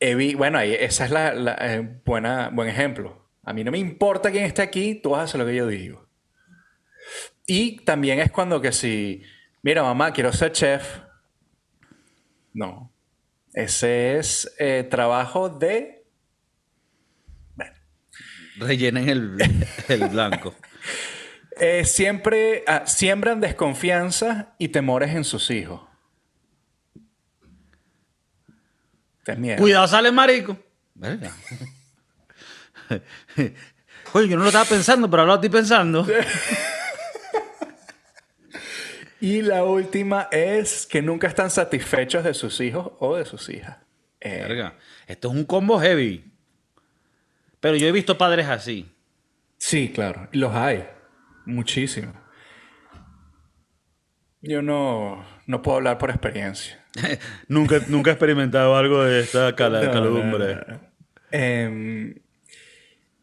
evi- 0.00 0.36
bueno, 0.36 0.58
ahí, 0.58 0.74
esa 0.74 1.04
es 1.06 1.10
la, 1.10 1.34
la, 1.34 1.56
eh, 1.60 2.00
buena, 2.04 2.50
buen 2.50 2.68
ejemplo. 2.68 3.28
A 3.44 3.52
mí 3.52 3.64
no 3.64 3.70
me 3.70 3.78
importa 3.78 4.30
quién 4.30 4.44
esté 4.44 4.62
aquí, 4.62 4.94
tú 4.94 5.10
vas 5.10 5.20
a 5.20 5.24
hacer 5.24 5.40
lo 5.40 5.46
que 5.46 5.54
yo 5.54 5.66
digo. 5.66 6.06
Y 7.46 7.76
también 7.84 8.20
es 8.20 8.30
cuando 8.30 8.60
que 8.60 8.72
si, 8.72 9.22
mira 9.62 9.82
mamá, 9.82 10.12
quiero 10.12 10.32
ser 10.32 10.52
chef. 10.52 11.00
No. 12.52 12.92
Ese 13.54 14.18
es 14.18 14.54
eh, 14.58 14.86
trabajo 14.88 15.48
de... 15.48 16.04
Rellenen 18.58 19.08
el, 19.08 19.38
el 19.88 20.08
blanco. 20.08 20.54
eh, 21.60 21.84
siempre 21.84 22.64
ah, 22.66 22.82
siembran 22.86 23.40
desconfianza 23.40 24.54
y 24.58 24.68
temores 24.68 25.14
en 25.14 25.24
sus 25.24 25.50
hijos. 25.50 25.87
Miedo. 29.36 29.58
Cuidado, 29.58 29.86
sale 29.88 30.10
marico. 30.12 30.56
Verga. 30.94 31.32
Oye, 34.14 34.28
yo 34.28 34.36
no 34.36 34.42
lo 34.42 34.48
estaba 34.48 34.64
pensando, 34.64 35.10
pero 35.10 35.22
ahora 35.22 35.34
lo 35.34 35.36
estoy 35.36 35.50
pensando. 35.50 36.06
Y 39.20 39.42
la 39.42 39.64
última 39.64 40.28
es 40.30 40.86
que 40.86 41.02
nunca 41.02 41.26
están 41.26 41.50
satisfechos 41.50 42.22
de 42.22 42.34
sus 42.34 42.60
hijos 42.60 42.92
o 43.00 43.16
de 43.16 43.24
sus 43.24 43.48
hijas. 43.48 43.78
Eh, 44.20 44.44
Verga. 44.46 44.76
Esto 45.08 45.28
es 45.28 45.34
un 45.34 45.44
combo 45.44 45.80
heavy. 45.80 46.24
Pero 47.58 47.76
yo 47.76 47.88
he 47.88 47.92
visto 47.92 48.16
padres 48.16 48.46
así. 48.46 48.88
sí, 49.56 49.90
claro. 49.92 50.28
Los 50.32 50.54
hay. 50.54 50.86
Muchísimos. 51.46 52.14
Yo 54.40 54.62
no, 54.62 55.24
no 55.46 55.62
puedo 55.62 55.78
hablar 55.78 55.98
por 55.98 56.10
experiencia. 56.10 56.77
nunca, 57.48 57.80
nunca 57.88 58.10
he 58.10 58.14
experimentado 58.14 58.76
algo 58.76 59.02
de 59.04 59.20
esta 59.20 59.54
cala- 59.54 59.82
No, 59.82 59.92
calumbre. 59.92 60.54
no, 60.56 60.62
no. 60.74 60.80
Em, 61.30 62.14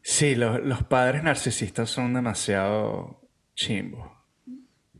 sí, 0.01 0.35
lo- 0.35 0.59
los 0.59 0.83
padres 0.83 1.23
narcisistas 1.23 1.89
son 1.89 2.13
demasiado 2.13 3.21
chimbos. 3.55 4.11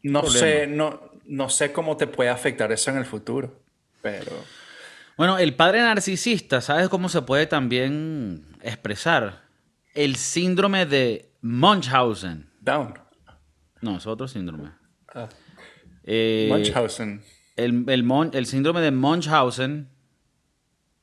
No 0.04 0.22
Problema. 0.22 0.40
sé, 0.40 0.68
no, 0.68 1.12
no 1.26 1.50
sé 1.50 1.72
cómo 1.72 1.98
te 1.98 2.08
puede 2.08 2.30
afectar 2.30 2.72
eso 2.72 2.92
en 2.92 2.98
el 2.98 3.06
futuro, 3.06 3.62
pero 4.02 4.32
Bueno, 5.18 5.38
el 5.38 5.56
padre 5.56 5.80
narcisista, 5.82 6.62
¿sabes 6.62 6.90
cómo 6.90 7.08
se 7.10 7.22
puede 7.22 7.48
también 7.48 8.46
expresar? 8.62 9.44
El 9.94 10.16
síndrome 10.18 10.86
de 10.86 11.32
Munchausen. 11.42 12.50
down. 12.60 12.94
No, 13.82 13.98
es 13.98 14.06
otro 14.08 14.28
síndrome. 14.28 14.72
Eh, 16.04 16.48
Munchausen. 16.50 17.22
El, 17.56 17.86
el, 17.90 18.04
Mon- 18.04 18.32
el 18.34 18.46
síndrome 18.46 18.82
de 18.82 18.92
Munchausen. 18.92 19.90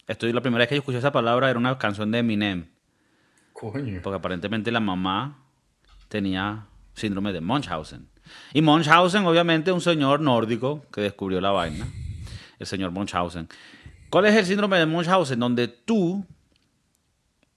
Estoy, 0.07 0.33
la 0.33 0.41
primera 0.43 0.63
vez 0.63 0.69
que 0.69 0.75
yo 0.75 0.81
escuché 0.81 0.99
esa 0.99 1.13
palabra 1.13 1.49
era 1.49 1.59
una 1.59 1.79
canción 1.79 2.11
de 2.11 2.19
Eminem. 2.19 2.67
Coño. 3.53 4.01
Porque 4.03 4.17
aparentemente 4.19 4.71
la 4.71 4.81
mamá 4.81 5.39
tenía 6.09 6.67
síndrome 6.95 7.33
de 7.33 7.41
Munchausen. 7.41 8.09
Y 8.53 8.63
Munchausen, 8.63 9.25
obviamente, 9.25 9.73
un 9.73 9.81
señor 9.81 10.21
nórdico 10.21 10.85
que 10.93 11.01
descubrió 11.01 11.41
la 11.41 11.51
vaina. 11.51 11.87
El 12.59 12.67
señor 12.67 12.91
Munchausen. 12.91 13.49
¿Cuál 14.11 14.27
es 14.27 14.37
el 14.37 14.45
síndrome 14.45 14.79
de 14.79 14.87
Munchausen? 14.87 15.39
Donde 15.39 15.69
tú 15.69 16.27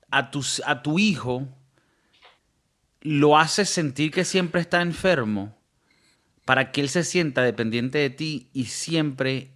a 0.10 0.32
tu, 0.32 0.44
a 0.66 0.82
tu 0.82 0.98
hijo 1.00 1.48
lo 3.02 3.38
haces 3.38 3.70
sentir 3.70 4.12
que 4.12 4.24
siempre 4.24 4.62
está 4.62 4.82
enfermo 4.82 5.56
para 6.46 6.72
que 6.72 6.82
él 6.82 6.90
se 6.90 7.04
sienta 7.04 7.42
dependiente 7.42 7.98
de 7.98 8.10
ti 8.10 8.50
y 8.54 8.66
siempre 8.66 9.52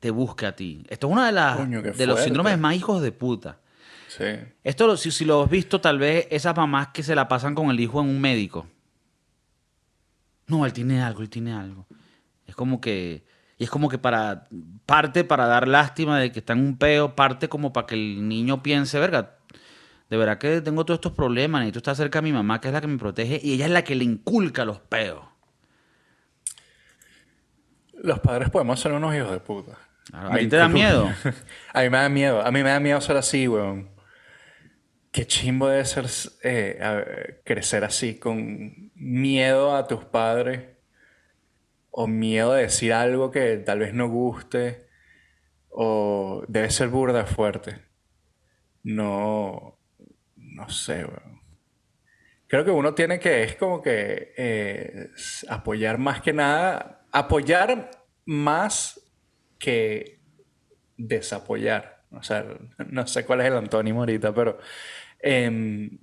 te 0.00 0.10
busque 0.10 0.46
a 0.46 0.56
ti. 0.56 0.84
Esto 0.88 1.06
es 1.06 1.12
uno 1.12 1.22
de, 1.24 1.32
las- 1.32 1.56
Coño, 1.58 1.80
de 1.82 2.06
los 2.06 2.20
síndromes 2.20 2.58
más 2.58 2.74
hijos 2.74 3.00
de 3.02 3.12
puta. 3.12 3.58
Sí. 4.08 4.24
Esto, 4.64 4.96
si, 4.96 5.10
si 5.10 5.24
lo 5.24 5.42
has 5.42 5.50
visto, 5.50 5.80
tal 5.80 5.98
vez 5.98 6.26
esas 6.30 6.56
mamás 6.56 6.88
que 6.88 7.02
se 7.02 7.14
la 7.14 7.28
pasan 7.28 7.54
con 7.54 7.70
el 7.70 7.78
hijo 7.80 8.00
en 8.00 8.08
un 8.08 8.20
médico. 8.20 8.66
No, 10.46 10.66
él 10.66 10.72
tiene 10.72 11.00
algo, 11.02 11.22
él 11.22 11.30
tiene 11.30 11.52
algo. 11.52 11.86
Es 12.46 12.54
como 12.54 12.80
que. 12.80 13.24
Y 13.58 13.64
es 13.64 13.70
como 13.70 13.88
que 13.88 13.98
para. 13.98 14.48
Parte 14.86 15.24
para 15.24 15.46
dar 15.46 15.68
lástima 15.68 16.18
de 16.18 16.32
que 16.32 16.40
está 16.40 16.52
en 16.52 16.60
un 16.60 16.76
peo, 16.76 17.14
parte 17.14 17.48
como 17.48 17.72
para 17.72 17.86
que 17.86 17.94
el 17.94 18.28
niño 18.28 18.62
piense, 18.62 18.98
verga. 18.98 19.36
De 20.10 20.16
verdad 20.18 20.36
que 20.36 20.60
tengo 20.60 20.84
todos 20.84 20.98
estos 20.98 21.12
problemas, 21.12 21.60
necesito 21.60 21.78
estar 21.78 21.96
cerca 21.96 22.18
de 22.18 22.24
mi 22.24 22.32
mamá, 22.32 22.60
que 22.60 22.68
es 22.68 22.74
la 22.74 22.82
que 22.82 22.86
me 22.88 22.98
protege, 22.98 23.40
y 23.42 23.54
ella 23.54 23.64
es 23.66 23.70
la 23.70 23.82
que 23.84 23.94
le 23.94 24.04
inculca 24.04 24.64
los 24.66 24.78
peos. 24.80 25.24
Los 28.02 28.18
padres 28.20 28.50
podemos 28.50 28.80
ser 28.80 28.92
unos 28.92 29.14
hijos 29.14 29.30
de 29.30 29.40
puta. 29.40 29.78
¿A 30.12 30.36
ti 30.36 30.48
te 30.48 30.56
da 30.56 30.68
miedo? 30.68 31.08
A 31.72 31.82
mí 31.82 31.88
me 31.90 31.98
da 31.98 32.08
miedo. 32.08 32.42
A 32.44 32.50
mí 32.50 32.62
me 32.62 32.70
da 32.70 32.80
miedo 32.80 33.00
ser 33.00 33.16
así, 33.16 33.46
weón. 33.46 33.90
Qué 35.12 35.26
chimbo 35.26 35.68
debe 35.68 35.84
ser 35.84 36.06
eh, 36.42 36.78
a- 36.82 37.42
crecer 37.44 37.84
así, 37.84 38.18
con 38.18 38.90
miedo 38.94 39.76
a 39.76 39.86
tus 39.86 40.04
padres. 40.04 40.62
O 41.90 42.06
miedo 42.06 42.54
de 42.54 42.62
decir 42.62 42.92
algo 42.92 43.30
que 43.30 43.58
tal 43.58 43.78
vez 43.78 43.94
no 43.94 44.08
guste. 44.08 44.88
O 45.68 46.44
debe 46.48 46.70
ser 46.70 46.88
burda 46.88 47.24
fuerte. 47.24 47.76
No. 48.82 49.78
No 50.36 50.68
sé, 50.70 51.04
weón. 51.04 51.40
Creo 52.48 52.64
que 52.64 52.70
uno 52.70 52.94
tiene 52.94 53.18
que, 53.18 53.44
es 53.44 53.56
como 53.56 53.80
que 53.80 54.34
eh, 54.36 55.08
apoyar 55.48 55.96
más 55.98 56.20
que 56.20 56.34
nada, 56.34 57.01
apoyar 57.12 57.90
más 58.24 59.00
que 59.58 60.20
desapoyar. 60.96 62.02
O 62.10 62.22
sea, 62.22 62.44
no 62.88 63.06
sé 63.06 63.24
cuál 63.24 63.40
es 63.40 63.46
el 63.46 63.56
antónimo 63.56 64.00
ahorita, 64.00 64.34
pero 64.34 64.58
em, 65.20 65.98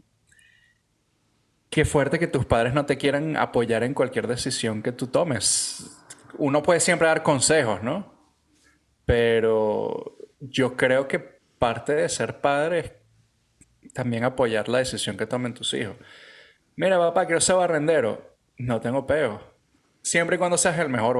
qué 1.69 1.85
fuerte 1.85 2.19
que 2.19 2.27
tus 2.27 2.45
padres 2.45 2.73
no 2.73 2.85
te 2.85 2.97
quieran 2.97 3.37
apoyar 3.37 3.83
en 3.83 3.93
cualquier 3.93 4.27
decisión 4.27 4.81
que 4.81 4.91
tú 4.91 5.07
tomes. 5.07 5.97
Uno 6.37 6.63
puede 6.63 6.79
siempre 6.79 7.07
dar 7.07 7.21
consejos, 7.21 7.83
¿no? 7.83 8.13
Pero 9.05 10.17
yo 10.39 10.77
creo 10.77 11.07
que 11.07 11.19
parte 11.19 11.93
de 11.93 12.09
ser 12.09 12.39
padre 12.41 12.79
es 12.79 13.93
también 13.93 14.23
apoyar 14.23 14.69
la 14.69 14.79
decisión 14.79 15.17
que 15.17 15.25
tomen 15.25 15.53
tus 15.53 15.73
hijos. 15.73 15.95
Mira, 16.75 16.97
papá, 16.97 17.25
quiero 17.25 17.41
ser 17.41 17.55
barrendero. 17.55 18.37
No 18.57 18.79
tengo 18.79 19.05
peo. 19.05 19.48
Siempre 20.09 20.37
y 20.37 20.39
cuando 20.39 20.57
seas 20.57 20.79
el 20.79 20.89
mejor. 20.89 21.17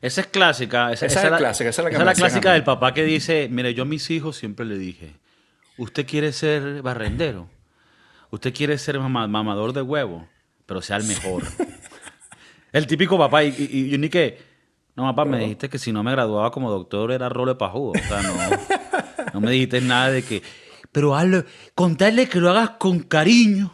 Esa 0.00 0.20
es 0.22 0.26
clásica. 0.26 0.92
Esa, 0.92 1.06
Esa 1.06 1.22
es 1.24 1.30
la- 1.30 1.38
clásica, 1.38 1.70
esa 1.70 1.82
es 1.82 1.84
la 1.84 1.90
que 1.90 1.94
esa 1.96 2.04
me 2.04 2.10
es 2.10 2.18
la 2.18 2.26
a 2.26 2.28
clásica 2.28 2.52
del 2.52 2.64
papá 2.64 2.92
que 2.94 3.04
dice, 3.04 3.46
mire, 3.48 3.74
yo 3.74 3.84
a 3.84 3.86
mis 3.86 4.10
hijos 4.10 4.36
siempre 4.36 4.66
le 4.66 4.76
dije, 4.76 5.14
usted 5.78 6.04
quiere 6.04 6.32
ser 6.32 6.82
barrendero, 6.82 7.48
usted 8.30 8.52
quiere 8.52 8.76
ser 8.78 8.98
mama- 8.98 9.28
mamador 9.28 9.72
de 9.72 9.82
huevo, 9.82 10.26
pero 10.66 10.82
sea 10.82 10.96
el 10.96 11.04
mejor. 11.04 11.44
el 12.72 12.88
típico 12.88 13.16
papá, 13.16 13.44
y, 13.44 13.54
y- 13.94 13.96
ni 13.98 14.08
que, 14.08 14.36
no, 14.96 15.04
papá, 15.04 15.24
me 15.24 15.38
dijiste 15.38 15.68
que 15.68 15.78
si 15.78 15.92
no 15.92 16.02
me 16.02 16.10
graduaba 16.10 16.50
como 16.50 16.72
doctor 16.72 17.12
era 17.12 17.28
role 17.28 17.54
pajudo. 17.54 17.92
O 17.92 18.08
sea, 18.08 18.20
no, 18.22 18.34
no 19.34 19.40
me 19.40 19.52
dijiste 19.52 19.80
nada 19.80 20.10
de 20.10 20.24
que, 20.24 20.42
pero 20.90 21.14
hazlo, 21.14 21.44
contarle 21.76 22.28
que 22.28 22.40
lo 22.40 22.50
hagas 22.50 22.70
con 22.80 22.98
cariño. 22.98 23.72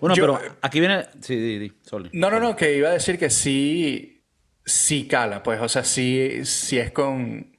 Bueno, 0.00 0.14
Yo- 0.14 0.22
pero 0.38 0.56
aquí 0.62 0.80
viene. 0.80 1.04
Sí, 1.20 1.36
di, 1.36 1.58
di, 1.58 1.72
sorry. 1.82 2.10
No, 2.12 2.30
no, 2.30 2.38
no, 2.40 2.54
que 2.56 2.76
iba 2.76 2.88
a 2.88 2.92
decir 2.92 3.18
que 3.18 3.30
sí, 3.30 4.24
sí 4.64 5.06
cala, 5.06 5.42
pues, 5.42 5.60
o 5.60 5.68
sea, 5.68 5.84
sí, 5.84 6.44
sí 6.44 6.78
es 6.78 6.92
con... 6.92 7.50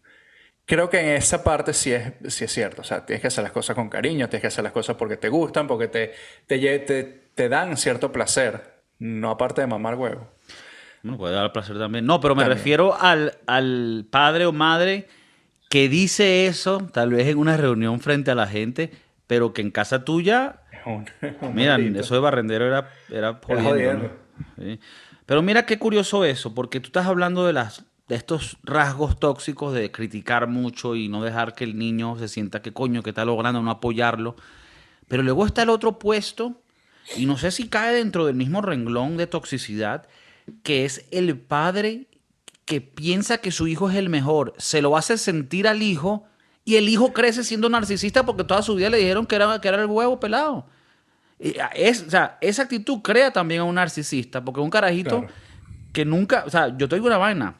Creo 0.65 0.89
que 0.89 0.99
en 0.99 1.07
esa 1.17 1.43
parte 1.43 1.73
sí 1.73 1.91
es, 1.91 2.13
sí 2.29 2.45
es 2.45 2.51
cierto, 2.53 2.81
o 2.81 2.85
sea, 2.85 3.05
tienes 3.05 3.19
que 3.21 3.27
hacer 3.27 3.43
las 3.43 3.51
cosas 3.51 3.75
con 3.75 3.89
cariño, 3.89 4.29
tienes 4.29 4.41
que 4.41 4.47
hacer 4.47 4.63
las 4.63 4.71
cosas 4.71 4.95
porque 4.95 5.17
te 5.17 5.27
gustan, 5.27 5.67
porque 5.67 5.89
te, 5.89 6.13
te, 6.47 6.79
te, 6.79 7.03
te 7.35 7.49
dan 7.49 7.75
cierto 7.75 8.13
placer, 8.13 8.81
no 8.99 9.29
aparte 9.29 9.59
de 9.59 9.67
mamar 9.67 9.95
huevo. 9.95 10.31
Bueno, 11.03 11.17
puede 11.17 11.35
dar 11.35 11.51
placer 11.51 11.77
también. 11.77 12.05
No, 12.05 12.21
pero 12.21 12.33
me 12.33 12.43
También. 12.43 12.57
refiero 12.57 12.95
al, 12.97 13.37
al 13.45 14.07
padre 14.09 14.45
o 14.45 14.53
madre 14.53 15.09
que 15.69 15.89
dice 15.89 16.45
eso, 16.47 16.87
tal 16.93 17.09
vez 17.09 17.27
en 17.27 17.39
una 17.39 17.57
reunión 17.57 17.99
frente 17.99 18.31
a 18.31 18.35
la 18.35 18.47
gente, 18.47 18.89
pero 19.27 19.51
que 19.51 19.61
en 19.61 19.69
casa 19.71 20.05
tuya 20.05 20.61
un- 20.89 21.05
un 21.41 21.55
Mira, 21.55 21.77
maldito. 21.77 21.99
eso 22.01 22.13
de 22.15 22.19
barrendero 22.21 22.65
era, 22.65 22.89
era 23.09 23.39
jodiendo, 23.43 23.69
jodiendo. 23.69 24.11
¿no? 24.57 24.63
Sí. 24.63 24.79
Pero 25.25 25.41
mira 25.41 25.65
qué 25.65 25.79
curioso 25.79 26.25
eso, 26.25 26.53
porque 26.53 26.79
tú 26.79 26.87
estás 26.87 27.05
hablando 27.05 27.45
de, 27.45 27.53
las, 27.53 27.85
de 28.09 28.15
estos 28.15 28.57
rasgos 28.63 29.19
tóxicos 29.19 29.73
de 29.73 29.91
criticar 29.91 30.47
mucho 30.47 30.95
y 30.95 31.07
no 31.07 31.23
dejar 31.23 31.53
que 31.55 31.63
el 31.63 31.77
niño 31.77 32.17
se 32.17 32.27
sienta 32.27 32.61
que 32.61 32.73
coño, 32.73 33.03
que 33.03 33.11
está 33.11 33.23
logrando, 33.25 33.61
no 33.61 33.71
apoyarlo. 33.71 34.35
Pero 35.07 35.23
luego 35.23 35.45
está 35.45 35.63
el 35.63 35.69
otro 35.69 35.97
puesto, 35.99 36.61
y 37.15 37.25
no 37.25 37.37
sé 37.37 37.51
si 37.51 37.67
cae 37.69 37.93
dentro 37.95 38.25
del 38.25 38.35
mismo 38.35 38.61
renglón 38.61 39.15
de 39.17 39.27
toxicidad, 39.27 40.07
que 40.63 40.83
es 40.85 41.05
el 41.11 41.37
padre 41.37 42.07
que 42.65 42.81
piensa 42.81 43.37
que 43.39 43.51
su 43.51 43.67
hijo 43.67 43.89
es 43.89 43.95
el 43.95 44.09
mejor, 44.09 44.53
se 44.57 44.81
lo 44.81 44.95
hace 44.97 45.17
sentir 45.17 45.67
al 45.67 45.81
hijo 45.81 46.25
y 46.65 46.75
el 46.75 46.87
hijo 46.87 47.11
crece 47.13 47.43
siendo 47.43 47.69
narcisista 47.69 48.25
porque 48.25 48.45
toda 48.45 48.61
su 48.61 48.75
vida 48.75 48.89
le 48.89 48.97
dijeron 48.97 49.25
que 49.25 49.35
era, 49.35 49.59
que 49.59 49.67
era 49.67 49.81
el 49.81 49.87
huevo 49.87 50.19
pelado. 50.19 50.65
Ah, 51.59 51.71
Es, 51.75 52.03
o 52.03 52.09
sea, 52.09 52.37
esa 52.41 52.63
actitud 52.63 53.01
crea 53.01 53.31
también 53.31 53.61
a 53.61 53.63
un 53.65 53.75
narcisista, 53.75 54.43
porque 54.43 54.61
un 54.61 54.69
carajito 54.69 55.19
Claro. 55.21 55.33
que 55.91 56.05
nunca, 56.05 56.43
o 56.45 56.49
sea, 56.49 56.75
yo 56.77 56.87
te 56.87 56.95
digo 56.95 57.07
una 57.07 57.17
vaina, 57.17 57.55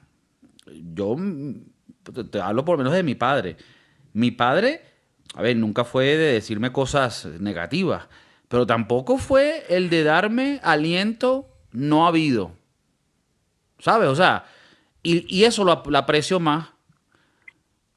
yo 0.93 1.15
te, 2.13 2.23
te 2.23 2.39
hablo 2.41 2.63
por 2.63 2.77
lo 2.77 2.83
menos 2.83 2.93
de 2.93 3.03
mi 3.03 3.15
padre. 3.15 3.57
Mi 4.13 4.31
padre, 4.31 4.81
a 5.35 5.41
ver, 5.41 5.57
nunca 5.57 5.83
fue 5.83 6.05
de 6.05 6.33
decirme 6.33 6.71
cosas 6.71 7.25
negativas, 7.39 8.07
pero 8.47 8.65
tampoco 8.65 9.17
fue 9.17 9.65
el 9.69 9.89
de 9.89 10.03
darme 10.03 10.59
aliento 10.63 11.49
no 11.71 12.05
habido. 12.07 12.55
¿Sabes? 13.79 14.07
O 14.09 14.15
sea, 14.15 14.45
y, 15.01 15.25
y 15.35 15.43
eso 15.43 15.63
lo 15.65 15.97
aprecio 15.97 16.39
más. 16.39 16.69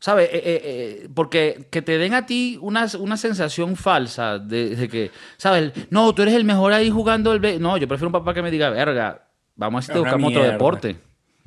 ¿Sabes? 0.07 0.29
Eh, 0.33 0.39
eh, 0.39 0.61
eh, 0.65 1.09
porque 1.13 1.67
que 1.69 1.83
te 1.83 1.99
den 1.99 2.15
a 2.15 2.27
ti 2.27 2.61
una, 2.63 2.87
una 3.01 3.17
sensación 3.17 3.75
falsa 3.75 4.39
de, 4.39 4.77
de 4.77 4.89
que, 4.89 5.11
¿sabes? 5.37 5.73
No, 5.91 6.15
tú 6.15 6.23
eres 6.23 6.35
el 6.35 6.45
mejor 6.45 6.73
ahí 6.73 6.91
jugando 6.91 7.33
el... 7.33 7.41
be-". 7.41 7.59
No, 7.59 7.77
yo 7.77 7.89
prefiero 7.89 8.07
un 8.07 8.13
papá 8.13 8.33
que 8.33 8.41
me 8.41 8.53
diga, 8.53 8.71
verga, 8.71 9.27
vamos 9.57 9.79
a 9.79 9.81
ver 9.81 9.83
si 9.83 9.89
te 9.89 9.95
Es 9.95 9.99
una 10.03 10.11
buscamos 10.13 10.29
otro 10.29 10.41
mierda. 10.43 10.53
deporte. 10.53 10.97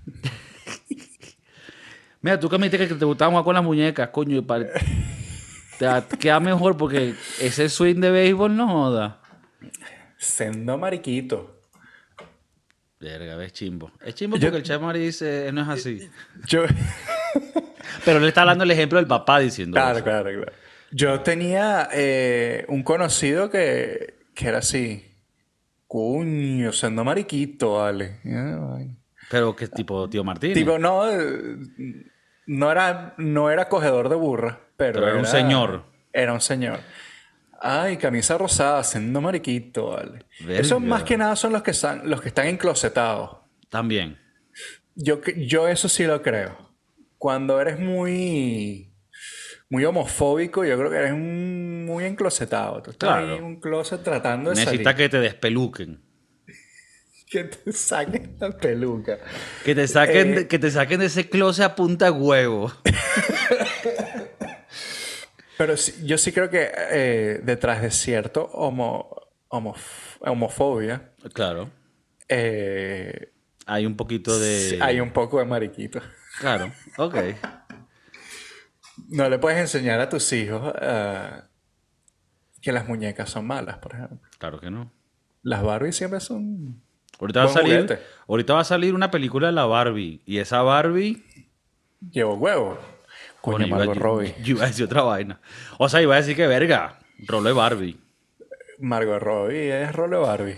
Mira, 2.22 2.38
tú 2.38 2.50
que 2.50 2.58
me 2.58 2.66
dijiste 2.70 2.90
que 2.90 2.96
te 3.00 3.06
gustaba 3.06 3.30
jugar 3.32 3.46
con 3.46 3.56
las 3.56 3.64
muñecas, 3.64 4.10
coño, 4.10 4.36
y 4.36 4.42
pa- 4.42 4.60
te 6.10 6.18
queda 6.18 6.42
mejor 6.42 6.76
porque 6.76 7.16
ese 7.40 7.70
swing 7.70 8.02
de 8.02 8.12
béisbol 8.12 8.58
no 8.58 8.68
joda. 8.68 9.22
Sendo 10.18 10.78
mariquito. 10.78 11.62
Verga, 13.00 13.42
es 13.42 13.54
chimbo. 13.54 13.90
Es 14.04 14.16
chimbo 14.16 14.36
Yo- 14.36 14.48
porque 14.50 14.58
el 14.58 14.64
Chamari 14.64 15.00
dice, 15.00 15.48
"Eh, 15.48 15.52
no 15.54 15.62
es 15.62 15.70
así. 15.70 16.10
Yo... 16.46 16.64
Pero 18.06 18.20
le 18.20 18.28
está 18.28 18.42
hablando 18.42 18.64
el 18.64 18.72
ejemplo 18.72 18.98
del 19.00 19.08
papá 19.08 19.40
diciendo 19.40 19.76
Claro, 19.76 19.98
eso. 19.98 20.04
claro, 20.04 20.30
claro. 20.32 20.52
Yo 20.92 21.20
tenía 21.22 21.88
eh, 21.94 22.66
un 22.68 22.84
conocido 22.84 23.50
que, 23.50 24.16
que 24.34 24.48
era 24.48 24.60
así. 24.60 25.06
Coño, 25.88 26.72
siendo 26.72 27.04
mariquito, 27.04 27.74
vale. 27.76 28.20
Pero 29.30 29.56
qué 29.56 29.68
tipo 29.68 30.10
tío 30.10 30.24
Martínez. 30.24 30.56
Tipo, 30.56 30.78
no, 30.80 31.10
eh, 31.10 31.58
no 32.48 32.72
era, 32.72 33.14
no 33.18 33.50
era 33.50 33.70
cogedor 33.70 34.10
de 34.10 34.16
burra, 34.16 34.60
pero, 34.78 34.94
Pero 34.94 35.08
era 35.10 35.18
un 35.20 35.26
señor. 35.26 35.84
Era 36.14 36.34
un 36.34 36.42
señor. 36.42 36.80
Ay, 37.62 37.98
camisa 37.98 38.38
rosada, 38.38 38.84
siendo 38.84 39.20
mariquito, 39.20 39.90
vale. 39.90 40.26
Verga. 40.42 40.62
Esos 40.62 40.82
más 40.82 41.04
que 41.04 41.18
nada 41.18 41.36
son 41.36 41.54
los 41.54 41.62
que 41.62 41.72
están, 41.72 42.10
los 42.10 42.22
que 42.22 42.30
están 42.30 42.48
enclosetados. 42.48 43.38
También. 43.70 44.18
Yo, 44.96 45.22
yo 45.38 45.68
eso 45.68 45.90
sí 45.90 46.06
lo 46.06 46.22
creo. 46.22 46.69
Cuando 47.20 47.62
eres 47.62 47.78
muy, 47.78 48.92
muy 49.70 49.86
homofóbico, 49.86 50.66
yo 50.66 50.76
creo 50.78 50.90
que 50.90 50.98
eres 50.98 51.12
un- 51.12 51.86
muy 51.86 52.06
enclosetado. 52.06 52.82
Tú 52.82 52.92
estás 52.92 53.10
Claro. 53.10 53.32
ahí 53.34 53.38
en 53.38 53.44
un 53.44 53.60
closet 53.60 54.02
tratando 54.04 54.50
de 54.50 54.56
Necesita 54.56 54.84
salir. 54.92 54.98
que 54.98 55.10
te 55.10 55.20
despeluquen. 55.20 56.02
Que 57.32 57.44
te 57.44 57.72
saquen 57.74 58.38
la 58.40 58.58
peluca. 58.58 59.20
Que 59.64 59.76
te 59.76 59.88
saquen, 59.88 60.32
Eh. 60.32 60.36
de- 60.36 60.48
que 60.48 60.58
te 60.58 60.72
saquen 60.72 61.00
de 61.00 61.06
ese 61.06 61.30
closet 61.30 61.64
a 61.64 61.76
punta 61.76 62.12
huevo. 62.12 62.74
Pero 65.58 65.76
sí- 65.78 65.94
yo 66.06 66.18
sí 66.18 66.32
creo 66.32 66.50
que 66.50 66.70
eh, 66.74 67.42
detrás 67.44 67.82
de 67.82 67.92
cierto 67.92 68.46
homo, 68.54 69.10
homof- 69.50 70.18
homofobia 70.22 71.12
Claro. 71.34 71.70
eh, 72.30 73.32
Hay 73.66 73.86
un 73.86 73.96
poquito 73.96 74.40
de. 74.40 74.80
hay 74.82 75.00
un 75.00 75.12
poco 75.12 75.40
de 75.40 75.46
mariquito. 75.46 76.02
Claro. 76.40 76.72
Ok. 77.00 77.16
No 79.08 79.30
le 79.30 79.40
puedes 79.40 79.58
enseñar 79.60 80.00
a 80.02 80.10
tus 80.10 80.32
hijos 80.34 80.74
eh, 80.82 81.30
que 82.62 82.72
las 82.74 82.88
muñecas 82.88 83.30
son 83.30 83.48
malas, 83.48 83.78
por 83.78 83.94
ejemplo. 83.96 84.20
Claro 84.38 84.60
que 84.60 84.70
no. 84.70 84.92
Las 85.42 85.64
Barbie 85.64 85.94
siempre 85.94 86.20
son... 86.20 86.82
Ahorita 87.20 87.40
va 87.46 87.46
a 87.50 87.54
salir. 87.54 87.76
juguete. 87.84 88.00
Ahorita 88.28 88.54
va 88.54 88.60
a 88.62 88.66
salir 88.66 88.94
una 88.94 89.10
película 89.12 89.48
de 89.48 89.54
la 89.54 89.66
Barbie. 89.66 90.22
Y 90.26 90.38
esa 90.40 90.62
Barbie. 90.62 91.24
Llevo 92.12 92.36
huevo. 92.36 92.78
Coño, 93.42 93.68
Margot 93.68 93.96
yo- 93.96 94.02
Robbie. 94.02 94.36
Yo 94.44 94.52
iba 94.56 94.66
a 94.66 94.68
decir 94.68 94.86
otra 94.86 95.02
vaina. 95.04 95.40
O 95.78 95.88
sea, 95.90 96.02
iba 96.02 96.16
a 96.16 96.18
decir 96.18 96.36
que 96.36 96.48
verga. 96.48 97.00
Rolo 97.26 97.48
de 97.50 97.54
Barbie. 97.54 98.00
Margot 98.80 99.22
Robbie 99.22 99.84
es 99.84 99.94
rolo 99.96 100.22
Barbie. 100.22 100.58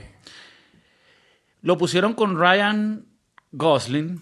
Lo 1.61 1.77
pusieron 1.77 2.13
con 2.13 2.39
Ryan 2.39 3.05
Gosling. 3.51 4.21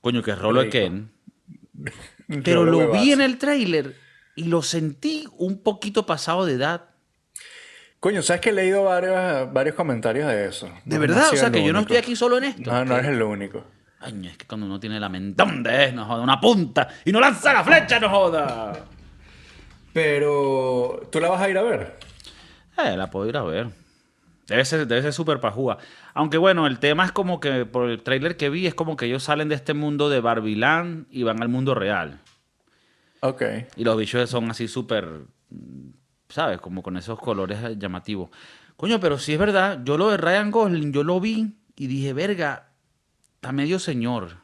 Coño, 0.00 0.22
que 0.22 0.30
es 0.32 0.38
Rolo 0.38 0.62
de. 0.62 0.70
Ken. 0.70 1.10
Pero 2.44 2.64
lo 2.64 2.90
vi 2.92 3.12
en 3.12 3.20
el 3.20 3.38
tráiler 3.38 3.96
y 4.36 4.44
lo 4.44 4.62
sentí 4.62 5.26
un 5.38 5.62
poquito 5.62 6.06
pasado 6.06 6.44
de 6.46 6.54
edad. 6.54 6.84
Coño, 8.00 8.22
¿sabes 8.22 8.40
que 8.40 8.50
he 8.50 8.52
leído 8.52 8.84
varios, 8.84 9.52
varios 9.52 9.74
comentarios 9.74 10.28
de 10.28 10.46
eso? 10.46 10.66
De 10.84 10.94
No- 10.96 11.00
verdad, 11.00 11.26
no 11.28 11.32
o 11.32 11.36
sea 11.36 11.50
que 11.50 11.64
yo 11.64 11.72
no 11.72 11.80
estoy 11.80 11.96
aquí 11.96 12.14
solo 12.14 12.38
en 12.38 12.44
esto. 12.44 12.70
No, 12.70 12.84
no 12.84 12.96
eres 12.96 13.10
el 13.10 13.22
único. 13.22 13.64
Ay, 14.00 14.28
es 14.28 14.36
que 14.36 14.46
cuando 14.46 14.66
uno 14.66 14.78
tiene 14.78 15.00
la 15.00 15.08
mente, 15.08 15.42
¿dónde 15.42 15.86
es? 15.86 15.94
No 15.94 16.04
joda, 16.04 16.22
una 16.22 16.40
punta 16.40 16.86
y 17.04 17.10
no 17.10 17.18
lanza 17.18 17.52
la 17.52 17.64
flecha, 17.64 17.98
no 17.98 18.08
joda. 18.08 18.84
Pero, 19.92 21.08
¿tú 21.10 21.20
la 21.20 21.28
vas 21.28 21.42
a 21.42 21.48
ir 21.48 21.58
a 21.58 21.62
ver? 21.62 21.96
Eh, 22.84 22.96
la 22.96 23.10
puedo 23.10 23.28
ir 23.28 23.36
a 23.36 23.42
ver. 23.42 23.68
Debe 24.46 24.64
ser, 24.64 24.86
debe 24.86 25.02
ser 25.02 25.12
súper 25.12 25.40
pajúa. 25.40 25.78
Aunque 26.18 26.36
bueno, 26.36 26.66
el 26.66 26.80
tema 26.80 27.04
es 27.04 27.12
como 27.12 27.38
que 27.38 27.64
por 27.64 27.88
el 27.88 28.02
tráiler 28.02 28.36
que 28.36 28.50
vi, 28.50 28.66
es 28.66 28.74
como 28.74 28.96
que 28.96 29.06
ellos 29.06 29.22
salen 29.22 29.48
de 29.48 29.54
este 29.54 29.72
mundo 29.72 30.08
de 30.08 30.18
Barbilán 30.18 31.06
y 31.12 31.22
van 31.22 31.40
al 31.40 31.48
mundo 31.48 31.76
real. 31.76 32.18
Ok. 33.20 33.42
Y 33.76 33.84
los 33.84 33.96
bichos 33.96 34.28
son 34.28 34.50
así 34.50 34.66
súper, 34.66 35.20
¿sabes? 36.28 36.60
Como 36.60 36.82
con 36.82 36.96
esos 36.96 37.20
colores 37.20 37.60
llamativos. 37.78 38.30
Coño, 38.76 38.98
pero 38.98 39.16
sí 39.16 39.34
es 39.34 39.38
verdad, 39.38 39.78
yo 39.84 39.96
lo 39.96 40.10
de 40.10 40.16
Ryan 40.16 40.50
Gosling, 40.50 40.92
yo 40.92 41.04
lo 41.04 41.20
vi 41.20 41.56
y 41.76 41.86
dije, 41.86 42.12
verga, 42.12 42.70
está 43.36 43.52
medio 43.52 43.78
señor. 43.78 44.38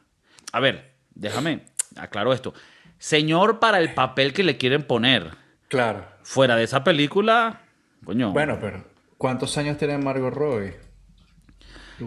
A 0.53 0.61
ver, 0.61 0.93
déjame, 1.13 1.65
aclaro 1.97 2.31
esto. 2.31 2.53
Señor 2.99 3.59
para 3.59 3.81
el 3.81 3.93
papel 3.93 4.31
que 4.31 4.45
le 4.45 4.55
quieren 4.55 4.83
poner. 4.83 5.31
Claro. 5.67 6.05
Fuera 6.23 6.55
de 6.55 6.63
esa 6.63 6.85
película, 6.85 7.63
coño. 8.05 8.31
Bueno, 8.31 8.59
pero 8.61 8.85
¿cuántos 9.17 9.57
años 9.57 9.77
tiene 9.77 9.97
Margot 9.97 10.33
Robbie? 10.33 10.84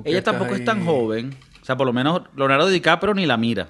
Ella 0.05 0.23
tampoco 0.23 0.55
es 0.55 0.65
tan 0.65 0.85
joven. 0.85 1.35
O 1.63 1.65
sea, 1.65 1.77
por 1.77 1.87
lo 1.87 1.93
menos 1.93 2.23
Leonardo 2.37 2.69
DiCaprio 2.69 3.15
ni 3.15 3.27
la 3.27 3.37
mira. 3.37 3.69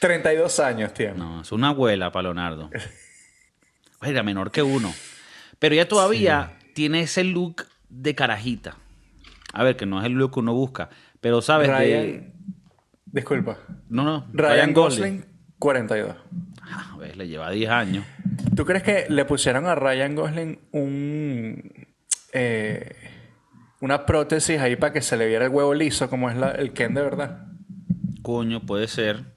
32 0.00 0.60
años 0.60 0.92
tiene. 0.94 1.14
No, 1.14 1.40
es 1.42 1.52
una 1.52 1.68
abuela 1.68 2.12
para 2.12 2.24
Leonardo. 2.24 2.70
Era 4.02 4.22
menor 4.22 4.50
que 4.50 4.62
uno. 4.62 4.92
Pero 5.58 5.74
ella 5.74 5.88
todavía 5.88 6.58
tiene 6.74 7.00
ese 7.02 7.24
look 7.24 7.66
de 7.88 8.14
carajita. 8.14 8.76
A 9.52 9.62
ver, 9.64 9.76
que 9.76 9.86
no 9.86 10.00
es 10.00 10.06
el 10.06 10.12
look 10.12 10.34
que 10.34 10.40
uno 10.40 10.52
busca. 10.54 10.90
Pero, 11.20 11.40
¿sabes? 11.40 11.68
De- 11.68 11.74
Ryan... 11.74 12.32
Disculpa. 13.06 13.58
No, 13.88 14.02
no. 14.04 14.26
Ryan, 14.32 14.74
Gosling, 14.74 15.24
42. 15.58 16.14
Ah, 16.60 16.90
a 16.92 16.96
ver, 16.98 17.16
le 17.16 17.26
lleva 17.28 17.50
10 17.50 17.70
años. 17.70 18.04
¿Tú 18.54 18.66
crees 18.66 18.82
que 18.82 19.06
le 19.08 19.24
pusieron 19.24 19.66
a 19.66 19.74
Ryan 19.74 20.14
Gosling 20.14 20.58
un... 20.72 21.72
eh, 22.34 22.94
una 23.86 24.04
prótesis 24.04 24.60
ahí 24.60 24.76
para 24.76 24.92
que 24.92 25.00
se 25.00 25.16
le 25.16 25.26
viera 25.26 25.46
el 25.46 25.50
huevo 25.50 25.72
liso 25.74 26.10
como 26.10 26.28
es 26.28 26.36
la- 26.36 26.50
el 26.52 26.72
Ken 26.72 26.92
de 26.94 27.00
verdad? 27.02 27.46
Coño, 28.22 28.60
puede 28.66 28.88
ser. 28.88 29.34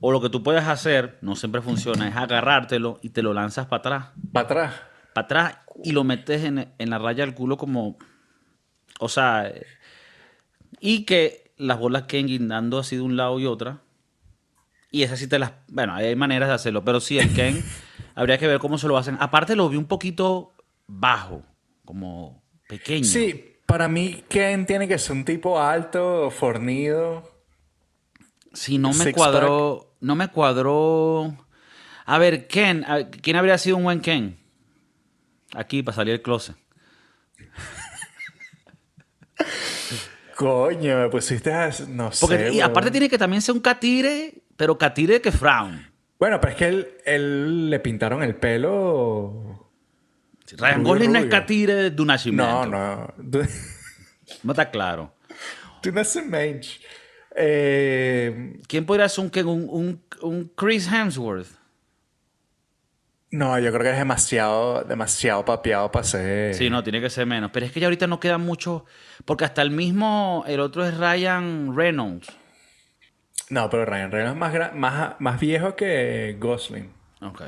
O 0.00 0.12
lo 0.12 0.20
que 0.22 0.30
tú 0.30 0.42
puedes 0.42 0.64
hacer, 0.66 1.18
no 1.20 1.36
siempre 1.36 1.60
funciona, 1.60 2.08
es 2.08 2.16
agarrártelo 2.16 2.98
y 3.02 3.10
te 3.10 3.22
lo 3.22 3.34
lanzas 3.34 3.66
para 3.66 3.80
atrás. 3.80 4.06
Para 4.32 4.44
atrás. 4.46 4.74
Para 5.12 5.24
atrás 5.26 5.58
y 5.84 5.92
lo 5.92 6.04
metes 6.04 6.44
en, 6.44 6.72
en 6.78 6.90
la 6.90 6.98
raya 6.98 7.24
del 7.26 7.34
culo 7.34 7.56
como... 7.58 7.98
O 8.98 9.08
sea... 9.08 9.52
Y 10.80 11.04
que 11.04 11.52
las 11.58 11.78
bolas 11.78 12.04
queden 12.04 12.26
guindando 12.28 12.78
así 12.78 12.96
de 12.96 13.02
un 13.02 13.16
lado 13.16 13.38
y 13.38 13.44
otra. 13.46 13.82
Y 14.90 15.02
esas 15.02 15.18
sí 15.18 15.26
te 15.28 15.38
las... 15.38 15.52
Bueno, 15.68 15.94
hay 15.94 16.16
maneras 16.16 16.48
de 16.48 16.54
hacerlo, 16.54 16.84
pero 16.84 17.00
sí, 17.00 17.18
el 17.18 17.32
Ken 17.34 17.62
habría 18.14 18.38
que 18.38 18.46
ver 18.46 18.58
cómo 18.60 18.78
se 18.78 18.88
lo 18.88 18.96
hacen. 18.96 19.16
Aparte 19.20 19.54
lo 19.56 19.68
vi 19.68 19.76
un 19.76 19.84
poquito 19.86 20.54
bajo, 20.86 21.42
como 21.84 22.42
pequeño. 22.68 23.04
Sí, 23.04 23.49
para 23.70 23.88
mí 23.88 24.24
Ken 24.28 24.66
tiene 24.66 24.86
que 24.88 24.98
ser 24.98 25.12
un 25.12 25.24
tipo 25.24 25.60
alto, 25.60 26.28
fornido. 26.30 27.30
Sí, 28.52 28.78
no 28.78 28.92
me 28.92 29.12
cuadró. 29.12 29.94
No 30.00 30.16
me 30.16 30.26
cuadró. 30.28 31.36
A 32.04 32.18
ver, 32.18 32.48
Ken, 32.48 32.84
¿quién 33.22 33.36
habría 33.36 33.56
sido 33.58 33.76
un 33.76 33.84
buen 33.84 34.00
Ken? 34.00 34.36
Aquí, 35.54 35.84
para 35.84 35.94
salir 35.94 36.14
del 36.14 36.22
closet. 36.22 36.56
Coño, 40.36 40.98
me 40.98 41.08
pusiste 41.08 41.52
a... 41.52 41.70
No 41.86 42.10
Porque, 42.20 42.48
sé. 42.48 42.54
y 42.54 42.60
aparte 42.60 42.90
tiene 42.90 43.08
que 43.08 43.18
también 43.18 43.40
ser 43.40 43.54
un 43.54 43.60
catire, 43.60 44.42
pero 44.56 44.78
catire 44.78 45.20
que 45.20 45.30
frown. 45.30 45.88
Bueno, 46.18 46.40
pero 46.40 46.52
es 46.52 46.58
que 46.58 46.66
él, 46.66 46.88
él 47.04 47.70
le 47.70 47.78
pintaron 47.78 48.24
el 48.24 48.34
pelo... 48.34 49.49
Ryan 50.56 50.82
Gosling 50.82 51.12
no 51.12 51.18
es 51.18 51.26
catire 51.26 51.90
de 51.90 52.02
un 52.02 52.08
nacimiento. 52.08 52.66
No, 52.66 53.14
no. 53.16 53.40
No 54.44 54.52
está 54.52 54.70
claro. 54.70 55.12
Haces 55.96 56.24
mensch. 56.24 56.80
Eh, 57.34 58.60
¿Quién 58.66 58.84
podría 58.84 59.08
ser 59.08 59.24
un 59.46 60.50
Chris 60.54 60.88
Hemsworth. 60.90 61.48
no, 63.30 63.58
yo 63.58 63.70
creo 63.70 63.82
que 63.82 63.90
es 63.90 63.98
demasiado, 63.98 64.84
demasiado 64.84 65.44
papeado 65.44 65.90
para 65.90 66.04
ser... 66.04 66.54
Sí, 66.54 66.68
no, 66.70 66.82
tiene 66.82 67.00
que 67.00 67.10
ser 67.10 67.26
menos. 67.26 67.50
Pero 67.52 67.66
es 67.66 67.72
que 67.72 67.80
ya 67.80 67.86
ahorita 67.86 68.06
no 68.06 68.20
queda 68.20 68.38
mucho. 68.38 68.84
Porque 69.24 69.44
hasta 69.44 69.62
el 69.62 69.70
mismo. 69.70 70.44
El 70.46 70.60
otro 70.60 70.84
es 70.84 70.96
Ryan 70.96 71.76
Reynolds. 71.76 72.28
No, 73.48 73.68
pero 73.70 73.84
Ryan 73.84 74.10
Reynolds 74.10 74.34
es 74.34 74.38
más, 74.38 74.74
más, 74.74 75.20
más 75.20 75.40
viejo 75.40 75.74
que 75.76 76.36
Gosling. 76.38 76.92
Ok. 77.20 77.42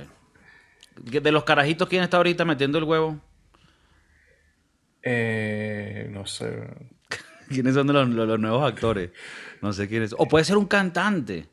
De 1.03 1.33
los 1.33 1.45
carajitos, 1.45 1.89
¿quién 1.89 2.03
está 2.03 2.17
ahorita 2.17 2.45
metiendo 2.45 2.79
el 2.79 2.85
huevo? 2.85 3.21
Eh, 5.03 6.07
no 6.11 6.27
sé. 6.27 6.69
¿Quiénes 7.49 7.75
son 7.75 7.87
los, 7.93 8.09
los- 8.09 8.29
los 8.29 8.39
nuevos 8.39 8.65
actores? 8.71 9.11
No 9.61 9.73
sé 9.73 9.89
quiénes. 9.89 10.15
O 10.17 10.27
puede 10.27 10.45
ser 10.45 10.57
un 10.57 10.67
cantante. 10.67 11.49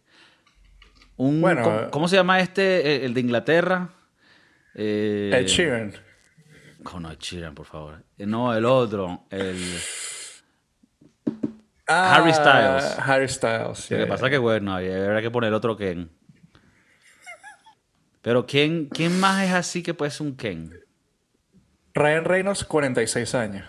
Un, 1.18 1.42
Bueno, 1.42 1.64
¿cómo, 1.64 1.80
eh, 1.80 1.88
cómo 1.92 2.08
se 2.08 2.16
llama 2.16 2.40
este? 2.40 2.96
El, 2.98 3.02
el 3.06 3.14
de 3.14 3.22
Inglaterra. 3.22 3.90
Eh, 4.76 5.32
Ed 5.34 5.48
Sheeran. 5.48 5.94
oh, 6.94 7.00
no, 7.00 7.12
Ed 7.12 7.18
Sheeran, 7.20 7.54
por 7.56 7.66
favor. 7.66 8.04
Eh, 8.18 8.26
No, 8.26 8.54
el 8.56 8.66
otro. 8.66 9.26
El... 9.30 9.58
Ah, 11.88 12.16
Harry 12.16 12.32
Styles. 12.34 13.00
Harry 13.00 13.28
Styles. 13.28 13.90
Lo 13.92 13.98
que 13.98 14.06
pasa 14.06 14.28
es 14.28 14.32
que, 14.32 14.38
bueno, 14.38 14.76
habrá 14.76 15.22
que 15.24 15.32
poner 15.32 15.52
otro 15.54 15.76
Ken. 15.76 16.12
Pero 18.22 18.46
¿quién, 18.46 18.88
¿quién 18.88 19.20
más 19.20 19.44
es 19.46 19.54
así 19.54 19.82
que 19.82 19.94
puede 19.94 20.12
ser 20.12 20.28
un 20.28 20.36
Ken? 20.36 20.74
Ryan 21.94 22.26
Reynolds, 22.26 22.64
46 22.66 23.36
años. 23.36 23.66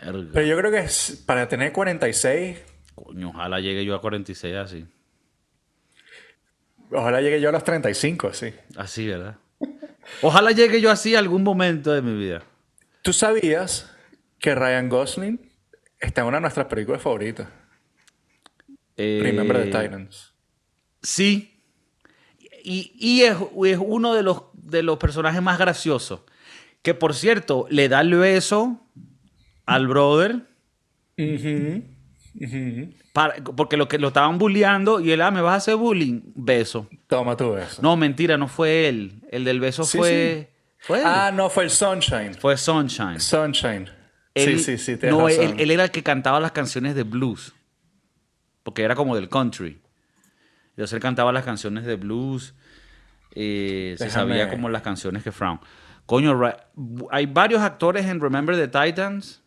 Erga. 0.00 0.28
Pero 0.32 0.46
yo 0.46 0.56
creo 0.58 0.70
que 0.70 0.78
es, 0.78 1.22
para 1.26 1.48
tener 1.48 1.72
46, 1.72 2.58
Coño, 2.94 3.30
ojalá 3.30 3.60
llegue 3.60 3.84
yo 3.84 3.94
a 3.94 4.00
46 4.00 4.56
así. 4.56 4.86
ojalá 6.90 7.20
llegue 7.20 7.40
yo 7.40 7.48
a 7.50 7.52
los 7.52 7.64
35, 7.64 8.32
sí. 8.32 8.54
Así, 8.76 9.06
¿verdad? 9.06 9.36
Ojalá 10.22 10.52
llegue 10.52 10.80
yo 10.80 10.90
así 10.90 11.14
algún 11.14 11.42
momento 11.42 11.92
de 11.92 12.00
mi 12.02 12.16
vida. 12.16 12.42
¿Tú 13.02 13.12
sabías 13.12 13.90
que 14.38 14.54
Ryan 14.54 14.88
Gosling 14.88 15.40
está 15.98 16.20
en 16.22 16.28
una 16.28 16.36
de 16.38 16.42
nuestras 16.42 16.66
películas 16.66 17.02
favoritas? 17.02 17.48
Eh, 18.96 19.20
Remember 19.22 19.58
the 19.58 19.66
Titans. 19.66 20.32
Sí. 21.02 21.55
Y, 22.68 22.92
y 22.98 23.22
es, 23.22 23.36
es 23.64 23.78
uno 23.80 24.12
de 24.12 24.24
los, 24.24 24.42
de 24.54 24.82
los 24.82 24.98
personajes 24.98 25.40
más 25.40 25.56
graciosos. 25.56 26.22
Que 26.82 26.94
por 26.94 27.14
cierto, 27.14 27.66
le 27.70 27.88
da 27.88 28.00
el 28.00 28.12
beso 28.14 28.80
al 29.66 29.86
brother. 29.86 30.42
Para- 33.12 33.36
porque 33.56 33.76
lo 33.76 33.88
que 33.88 33.98
lo 33.98 34.08
estaban 34.08 34.38
bulleando 34.38 35.00
y 35.00 35.10
él, 35.12 35.20
ah, 35.22 35.30
me 35.30 35.40
vas 35.40 35.52
a 35.52 35.56
hacer 35.56 35.76
bullying. 35.76 36.20
Beso. 36.34 36.88
Toma 37.06 37.36
tu 37.36 37.52
beso. 37.52 37.80
No, 37.82 37.96
mentira, 37.96 38.36
no 38.36 38.48
fue 38.48 38.88
él. 38.88 39.22
El 39.30 39.44
del 39.44 39.60
beso 39.60 39.84
Sí, 39.84 39.98
fue. 39.98 40.50
Ah, 41.04 41.30
no, 41.32 41.48
fue 41.48 41.64
el 41.64 41.70
Sunshine. 41.70 42.34
Fue 42.34 42.56
Sunshine. 42.56 43.20
Sunshine. 43.20 43.88
Él- 44.34 44.58
sí, 44.60 44.76
sí, 44.76 44.96
sí, 44.98 45.06
No, 45.08 45.28
razón. 45.28 45.44
él, 45.44 45.54
él 45.60 45.70
era 45.70 45.84
el 45.84 45.90
que 45.90 46.02
cantaba 46.02 46.40
las 46.40 46.52
canciones 46.52 46.94
de 46.94 47.04
blues. 47.04 47.54
Porque 48.62 48.82
era 48.82 48.94
como 48.94 49.14
del 49.16 49.28
country. 49.28 49.80
Él 50.76 51.00
cantaba 51.00 51.32
las 51.32 51.44
canciones 51.44 51.84
de 51.84 51.96
blues. 51.96 52.54
eh, 53.34 53.94
se 53.98 54.10
sabía 54.10 54.48
como 54.48 54.68
las 54.68 54.82
canciones 54.82 55.22
que 55.22 55.32
Frown. 55.32 55.60
Coño, 56.06 56.40
hay 57.10 57.26
varios 57.26 57.62
actores 57.62 58.06
en 58.06 58.20
Remember 58.20 58.56
the 58.56 58.68
Titans 58.68 59.42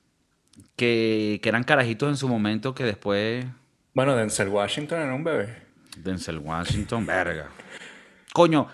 que, 0.75 1.39
que 1.41 1.49
eran 1.49 1.63
carajitos 1.63 2.09
en 2.09 2.17
su 2.17 2.27
momento 2.27 2.75
que 2.75 2.83
después. 2.83 3.45
Bueno, 3.93 4.15
Denzel 4.15 4.49
Washington 4.49 4.99
era 5.01 5.13
un 5.13 5.23
bebé. 5.23 5.55
Denzel 5.97 6.37
Washington, 6.39 7.05
verga. 7.05 7.47
Coño, 8.33 8.67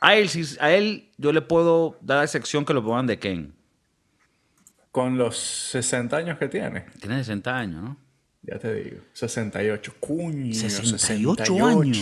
a 0.00 0.14
él, 0.16 0.30
a 0.60 0.70
él 0.72 1.10
yo 1.16 1.32
le 1.32 1.42
puedo 1.42 1.98
dar 2.00 2.18
la 2.18 2.26
sección 2.26 2.64
que 2.64 2.74
lo 2.74 2.82
pongan 2.82 3.06
de 3.06 3.18
Ken. 3.18 3.54
Con 4.90 5.18
los 5.18 5.36
60 5.38 6.16
años 6.16 6.38
que 6.38 6.48
tiene. 6.48 6.86
Tiene 7.00 7.18
60 7.18 7.56
años, 7.56 7.82
¿no? 7.82 7.96
Ya 8.42 8.58
te 8.58 8.72
digo. 8.74 9.02
68. 9.12 9.94
Cuño. 10.00 10.54
68 10.54 11.66
años. 11.66 11.98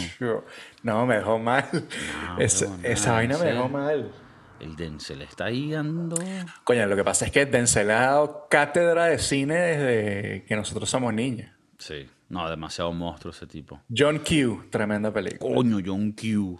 No, 0.82 1.06
me 1.06 1.16
dejó 1.16 1.38
mal. 1.38 1.68
Esa- 2.38 2.68
no, 2.68 2.78
esa 2.84 3.08
no, 3.08 3.14
vaina 3.14 3.38
me 3.38 3.44
dejó 3.46 3.68
mal. 3.68 4.12
El 4.60 4.74
Denzel 4.76 5.22
está 5.22 5.46
ahí 5.46 5.72
dando. 5.72 6.16
Coño, 6.64 6.86
lo 6.86 6.96
que 6.96 7.04
pasa 7.04 7.26
es 7.26 7.30
que 7.32 7.44
Denzel 7.46 7.90
ha 7.90 8.00
dado 8.02 8.46
cátedra 8.50 9.06
de 9.06 9.18
cine 9.18 9.54
desde 9.54 10.44
que 10.44 10.56
nosotros 10.56 10.88
somos 10.88 11.12
niños. 11.12 11.50
Sí. 11.78 12.06
No, 12.28 12.48
demasiado 12.48 12.92
monstruo 12.92 13.32
ese 13.32 13.46
tipo. 13.46 13.82
John 13.94 14.18
Q, 14.20 14.68
tremenda 14.70 15.12
película. 15.12 15.54
Coño, 15.54 15.78
John 15.84 16.12
Q. 16.12 16.58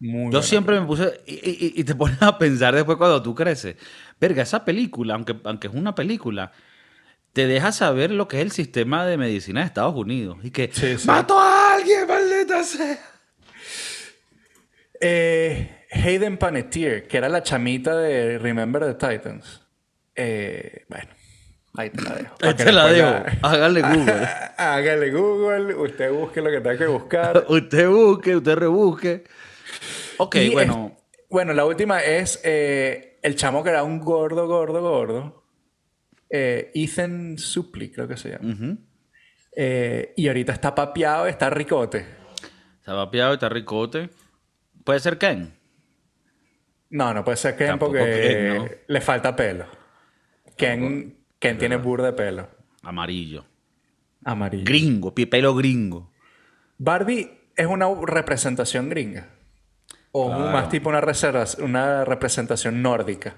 Muy 0.00 0.32
Yo 0.32 0.42
siempre 0.42 0.80
me 0.80 0.86
puse. 0.86 1.20
Y, 1.26 1.34
y- 1.34 1.72
y 1.80 1.84
te 1.84 1.94
pones 1.94 2.20
a 2.22 2.38
pensar 2.38 2.74
después 2.74 2.96
cuando 2.96 3.22
tú 3.22 3.34
creces. 3.34 3.76
Verga, 4.20 4.42
esa 4.42 4.64
película, 4.64 5.14
aunque, 5.14 5.36
aunque 5.44 5.68
es 5.68 5.74
una 5.74 5.94
película, 5.94 6.52
te 7.34 7.46
deja 7.46 7.72
saber 7.72 8.10
lo 8.10 8.26
que 8.28 8.36
es 8.38 8.42
el 8.42 8.50
sistema 8.52 9.04
de 9.04 9.18
medicina 9.18 9.60
de 9.60 9.66
Estados 9.66 9.94
Unidos. 9.94 10.38
Y 10.42 10.50
que. 10.50 10.70
Sí, 10.72 10.96
sí. 10.96 11.06
¡Mato 11.06 11.38
a 11.38 11.74
alguien, 11.74 12.06
maldita 12.08 12.64
sea! 12.64 12.98
Eh, 15.00 15.84
Hayden 15.90 16.38
Panettiere, 16.38 17.04
que 17.04 17.16
era 17.18 17.28
la 17.28 17.42
chamita 17.42 17.96
de 17.96 18.38
Remember 18.38 18.82
the 18.84 18.94
Titans. 18.94 19.60
Eh, 20.14 20.84
bueno, 20.88 21.08
ahí 21.76 21.90
te 21.90 22.02
la 22.02 22.14
dejo. 22.14 22.34
Ahí 22.40 22.54
te 22.54 22.72
la 22.72 22.86
dejo. 22.92 23.24
Hágale 23.42 23.82
Google. 23.82 24.28
Hágale 24.56 25.10
Google, 25.10 25.74
usted 25.74 26.12
busque 26.12 26.40
lo 26.40 26.50
que 26.50 26.60
tenga 26.60 26.78
que 26.78 26.86
buscar. 26.86 27.44
usted 27.48 27.88
busque, 27.88 28.36
usted 28.36 28.54
rebusque. 28.54 29.24
Ok, 30.18 30.36
Y 30.36 30.50
bueno. 30.50 30.92
es- 30.96 31.04
bueno, 31.28 31.52
la 31.52 31.64
última 31.64 31.98
es 32.00 32.40
eh, 32.44 33.18
el 33.22 33.34
chamo 33.34 33.64
que 33.64 33.70
era 33.70 33.82
un 33.82 33.98
gordo, 33.98 34.46
gordo, 34.46 34.80
gordo. 34.80 35.43
Eh, 36.36 36.72
Ethan 36.74 37.38
Suplee, 37.38 37.92
creo 37.92 38.08
que 38.08 38.16
se 38.16 38.30
llama. 38.30 38.76
Eh, 39.54 40.12
y 40.16 40.26
ahorita 40.26 40.52
está 40.52 40.74
papeado, 40.74 41.28
está 41.28 41.48
ricote. 41.48 42.04
Está 42.80 42.92
vapeado 42.92 43.30
y 43.32 43.34
está 43.34 43.48
ricote. 43.48 44.10
Puede 44.82 44.98
ser 44.98 45.16
Ken. 45.16 45.54
No, 46.90 47.14
no 47.14 47.24
puede 47.24 47.36
ser 47.36 47.56
Ken 47.56 47.68
Tampoco 47.68 47.92
porque 47.92 48.48
Ken, 48.50 48.56
¿no? 48.56 48.68
le 48.86 49.00
falta 49.00 49.36
pelo. 49.36 49.66
Ken, 50.56 51.16
Ken 51.38 51.56
tiene 51.58 51.76
burda 51.76 52.06
de 52.06 52.12
pelo. 52.14 52.48
Amarillo. 52.82 53.44
Amarillo. 54.24 54.64
Gringo, 54.64 55.14
pelo 55.14 55.54
gringo. 55.54 56.10
Barbie 56.78 57.30
es 57.56 57.66
una 57.66 57.86
representación 58.06 58.88
gringa. 58.88 59.28
O 60.10 60.26
Claro. 60.28 60.50
más 60.52 60.68
tipo 60.68 60.88
una, 60.88 61.00
reserva- 61.00 61.62
una 61.62 62.04
representación 62.04 62.82
nórdica. 62.82 63.34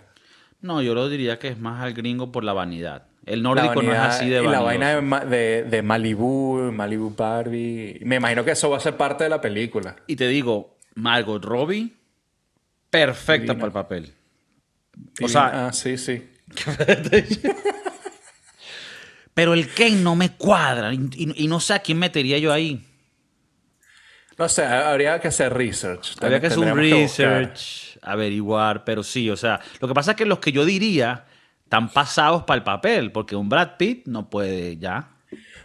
No, 0.60 0.82
yo 0.82 0.94
lo 0.94 1.08
diría 1.08 1.38
que 1.38 1.48
es 1.48 1.58
más 1.58 1.82
al 1.82 1.92
gringo 1.94 2.32
por 2.32 2.42
la 2.44 2.52
vanidad. 2.52 3.06
El 3.24 3.42
nórdico 3.42 3.82
no 3.82 3.92
es 3.92 3.98
así 3.98 4.28
de 4.28 4.40
y 4.40 4.44
la 4.46 4.60
vanidoso. 4.60 4.64
vaina 4.64 4.94
de, 4.94 5.00
Ma- 5.00 5.24
de, 5.24 5.64
de 5.64 5.82
Malibu, 5.82 6.70
Malibu 6.72 7.10
Barbie. 7.16 7.98
Me 8.04 8.16
imagino 8.16 8.44
que 8.44 8.52
eso 8.52 8.70
va 8.70 8.76
a 8.76 8.80
ser 8.80 8.96
parte 8.96 9.24
de 9.24 9.30
la 9.30 9.40
película. 9.40 9.96
Y 10.06 10.14
te 10.16 10.28
digo, 10.28 10.76
Margot 10.94 11.44
Robbie, 11.44 11.92
perfecta 12.90 13.52
Divina. 13.52 13.54
para 13.54 13.66
el 13.66 13.72
papel. 13.72 14.14
O 15.22 15.28
sea- 15.28 15.66
ah, 15.68 15.72
sí, 15.72 15.98
sí. 15.98 16.22
Pero 19.34 19.52
el 19.54 19.68
Ken 19.68 20.02
no 20.02 20.16
me 20.16 20.30
cuadra 20.32 20.94
y, 20.94 21.10
y- 21.14 21.44
y 21.44 21.48
no 21.48 21.60
sé 21.60 21.74
a 21.74 21.80
quién 21.80 21.98
metería 21.98 22.38
yo 22.38 22.52
ahí. 22.52 22.82
No 24.38 24.48
sé, 24.48 24.64
habría 24.64 25.18
que 25.20 25.28
hacer 25.28 25.52
research. 25.52 26.14
Habría 26.20 26.40
que 26.40 26.46
hacer 26.48 26.58
un 26.58 26.76
research, 26.76 27.95
averiguar, 28.06 28.84
pero 28.84 29.02
sí, 29.02 29.28
o 29.30 29.36
sea, 29.36 29.60
lo 29.80 29.88
que 29.88 29.94
pasa 29.94 30.12
es 30.12 30.16
que 30.16 30.24
los 30.26 30.38
que 30.38 30.52
yo 30.52 30.64
diría 30.64 31.26
están 31.64 31.88
pasados 31.90 32.44
para 32.44 32.58
el 32.58 32.62
papel, 32.64 33.12
porque 33.12 33.36
un 33.36 33.48
Brad 33.48 33.76
Pitt 33.76 34.06
no 34.06 34.30
puede 34.30 34.76
ya. 34.78 35.10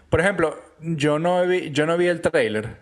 Por 0.09 0.19
ejemplo, 0.19 0.61
yo 0.81 1.19
no 1.19 1.45
vi, 1.47 1.71
yo 1.71 1.85
no 1.85 1.95
vi 1.97 2.07
el 2.07 2.19
trailer, 2.21 2.77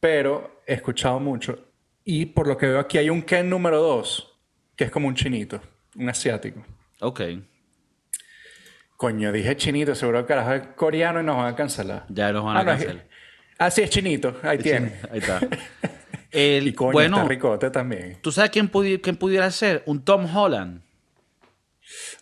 pero 0.00 0.62
he 0.66 0.74
escuchado 0.74 1.20
mucho. 1.20 1.58
Y 2.04 2.26
por 2.26 2.46
lo 2.48 2.56
que 2.56 2.66
veo 2.66 2.80
aquí 2.80 2.98
hay 2.98 3.10
un 3.10 3.22
Ken 3.22 3.48
número 3.48 3.78
2, 3.80 4.34
que 4.74 4.84
es 4.84 4.90
como 4.90 5.06
un 5.08 5.14
chinito, 5.14 5.60
un 5.96 6.08
asiático. 6.08 6.64
Ok, 7.00 7.20
Coño, 8.96 9.32
dije 9.32 9.56
chinito, 9.56 9.94
seguro 9.94 10.20
que 10.22 10.28
carajo 10.28 10.52
es 10.52 10.62
coreano 10.76 11.20
y 11.20 11.24
nos 11.24 11.36
van 11.36 11.52
a 11.52 11.56
cancelar. 11.56 12.04
ya 12.08 12.30
los 12.32 12.44
van 12.44 12.56
a 12.56 12.60
Ah, 12.60 12.62
es- 12.62 12.68
cancelar. 12.68 13.06
Ah, 13.58 13.70
sí, 13.70 13.82
es 13.82 13.90
chinito, 13.90 14.36
ahí 14.42 14.58
tiene. 14.58 14.92
Ahí 15.10 15.18
está. 15.18 15.40
El, 16.32 16.66
Y 16.68 16.72
coño, 16.72 16.92
bueno, 16.92 17.16
está 17.18 17.28
ricote 17.28 17.70
también. 17.70 18.18
¿tú 18.22 18.32
sabes 18.32 18.50
quién, 18.50 18.70
pudi- 18.70 19.00
quién 19.00 19.16
pudiera 19.16 19.50
ser? 19.50 19.82
Un 19.86 20.02
Tom 20.02 20.24
Holland, 20.34 20.80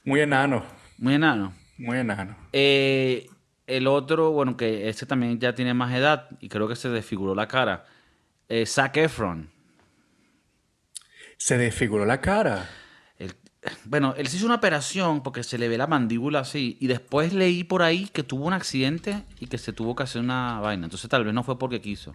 Muy 0.04 0.20
enano, 0.20 0.64
muy 0.98 1.14
enano. 1.14 1.54
muy 1.78 1.98
enano. 1.98 2.36
Eh, 2.52 3.28
el 3.68 3.86
otro, 3.86 4.32
bueno, 4.32 4.56
que 4.56 4.88
ese 4.88 5.06
también 5.06 5.38
ya 5.38 5.54
tiene 5.54 5.74
más 5.74 5.94
edad 5.94 6.28
y 6.40 6.48
creo 6.48 6.66
que 6.66 6.74
se 6.76 6.88
desfiguró 6.88 7.34
la 7.36 7.46
cara. 7.46 7.86
Eh, 8.48 8.66
Zac 8.66 8.96
Efron. 8.96 9.48
Se 11.36 11.56
desfiguró 11.56 12.04
la 12.04 12.20
cara. 12.20 12.68
El- 13.16 13.34
bueno, 13.84 14.14
él 14.16 14.26
se 14.26 14.36
hizo 14.38 14.46
una 14.46 14.56
operación 14.56 15.22
porque 15.22 15.42
se 15.44 15.56
le 15.56 15.68
ve 15.68 15.78
la 15.78 15.86
mandíbula 15.86 16.40
así. 16.40 16.76
Y 16.80 16.86
después 16.88 17.32
leí 17.32 17.62
por 17.64 17.82
ahí 17.82 18.08
que 18.08 18.22
tuvo 18.24 18.46
un 18.46 18.52
accidente 18.54 19.22
y 19.38 19.46
que 19.46 19.56
se 19.58 19.72
tuvo 19.72 19.94
que 19.94 20.02
hacer 20.02 20.20
una 20.20 20.58
vaina. 20.60 20.84
Entonces 20.86 21.08
tal 21.08 21.24
vez 21.24 21.32
no 21.32 21.44
fue 21.44 21.58
porque 21.58 21.80
quiso. 21.80 22.14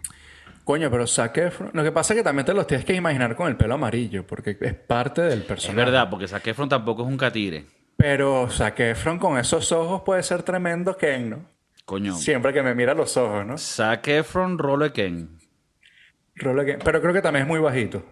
Coño, 0.66 0.90
pero 0.90 1.06
Zac 1.06 1.36
Efron... 1.38 1.70
Lo 1.72 1.84
que 1.84 1.92
pasa 1.92 2.12
es 2.12 2.18
que 2.18 2.24
también 2.24 2.44
te 2.44 2.52
los 2.52 2.66
tienes 2.66 2.84
que 2.84 2.92
imaginar 2.92 3.36
con 3.36 3.46
el 3.46 3.56
pelo 3.56 3.74
amarillo, 3.74 4.26
porque 4.26 4.58
es 4.60 4.74
parte 4.74 5.22
del 5.22 5.38
Es 5.38 5.44
personaje. 5.44 5.76
verdad, 5.84 6.10
porque 6.10 6.26
Zac 6.26 6.44
Efron 6.48 6.68
tampoco 6.68 7.02
es 7.02 7.08
un 7.08 7.16
catire. 7.16 7.66
Pero 7.96 8.48
Zac 8.50 8.80
Efron 8.80 9.20
con 9.20 9.38
esos 9.38 9.70
ojos 9.70 10.02
puede 10.04 10.24
ser 10.24 10.42
tremendo 10.42 10.96
Ken, 10.96 11.30
¿no? 11.30 11.44
Coño. 11.84 12.16
Siempre 12.16 12.52
que 12.52 12.64
me 12.64 12.74
mira 12.74 12.94
los 12.94 13.16
ojos, 13.16 13.46
¿no? 13.46 13.56
Zac 13.58 14.08
Efron, 14.08 14.58
Role 14.58 14.90
Ken. 14.92 15.38
Rolo 16.34 16.64
Ken. 16.64 16.80
Pero 16.84 17.00
creo 17.00 17.14
que 17.14 17.22
también 17.22 17.44
es 17.44 17.48
muy 17.48 17.60
bajito. 17.60 18.02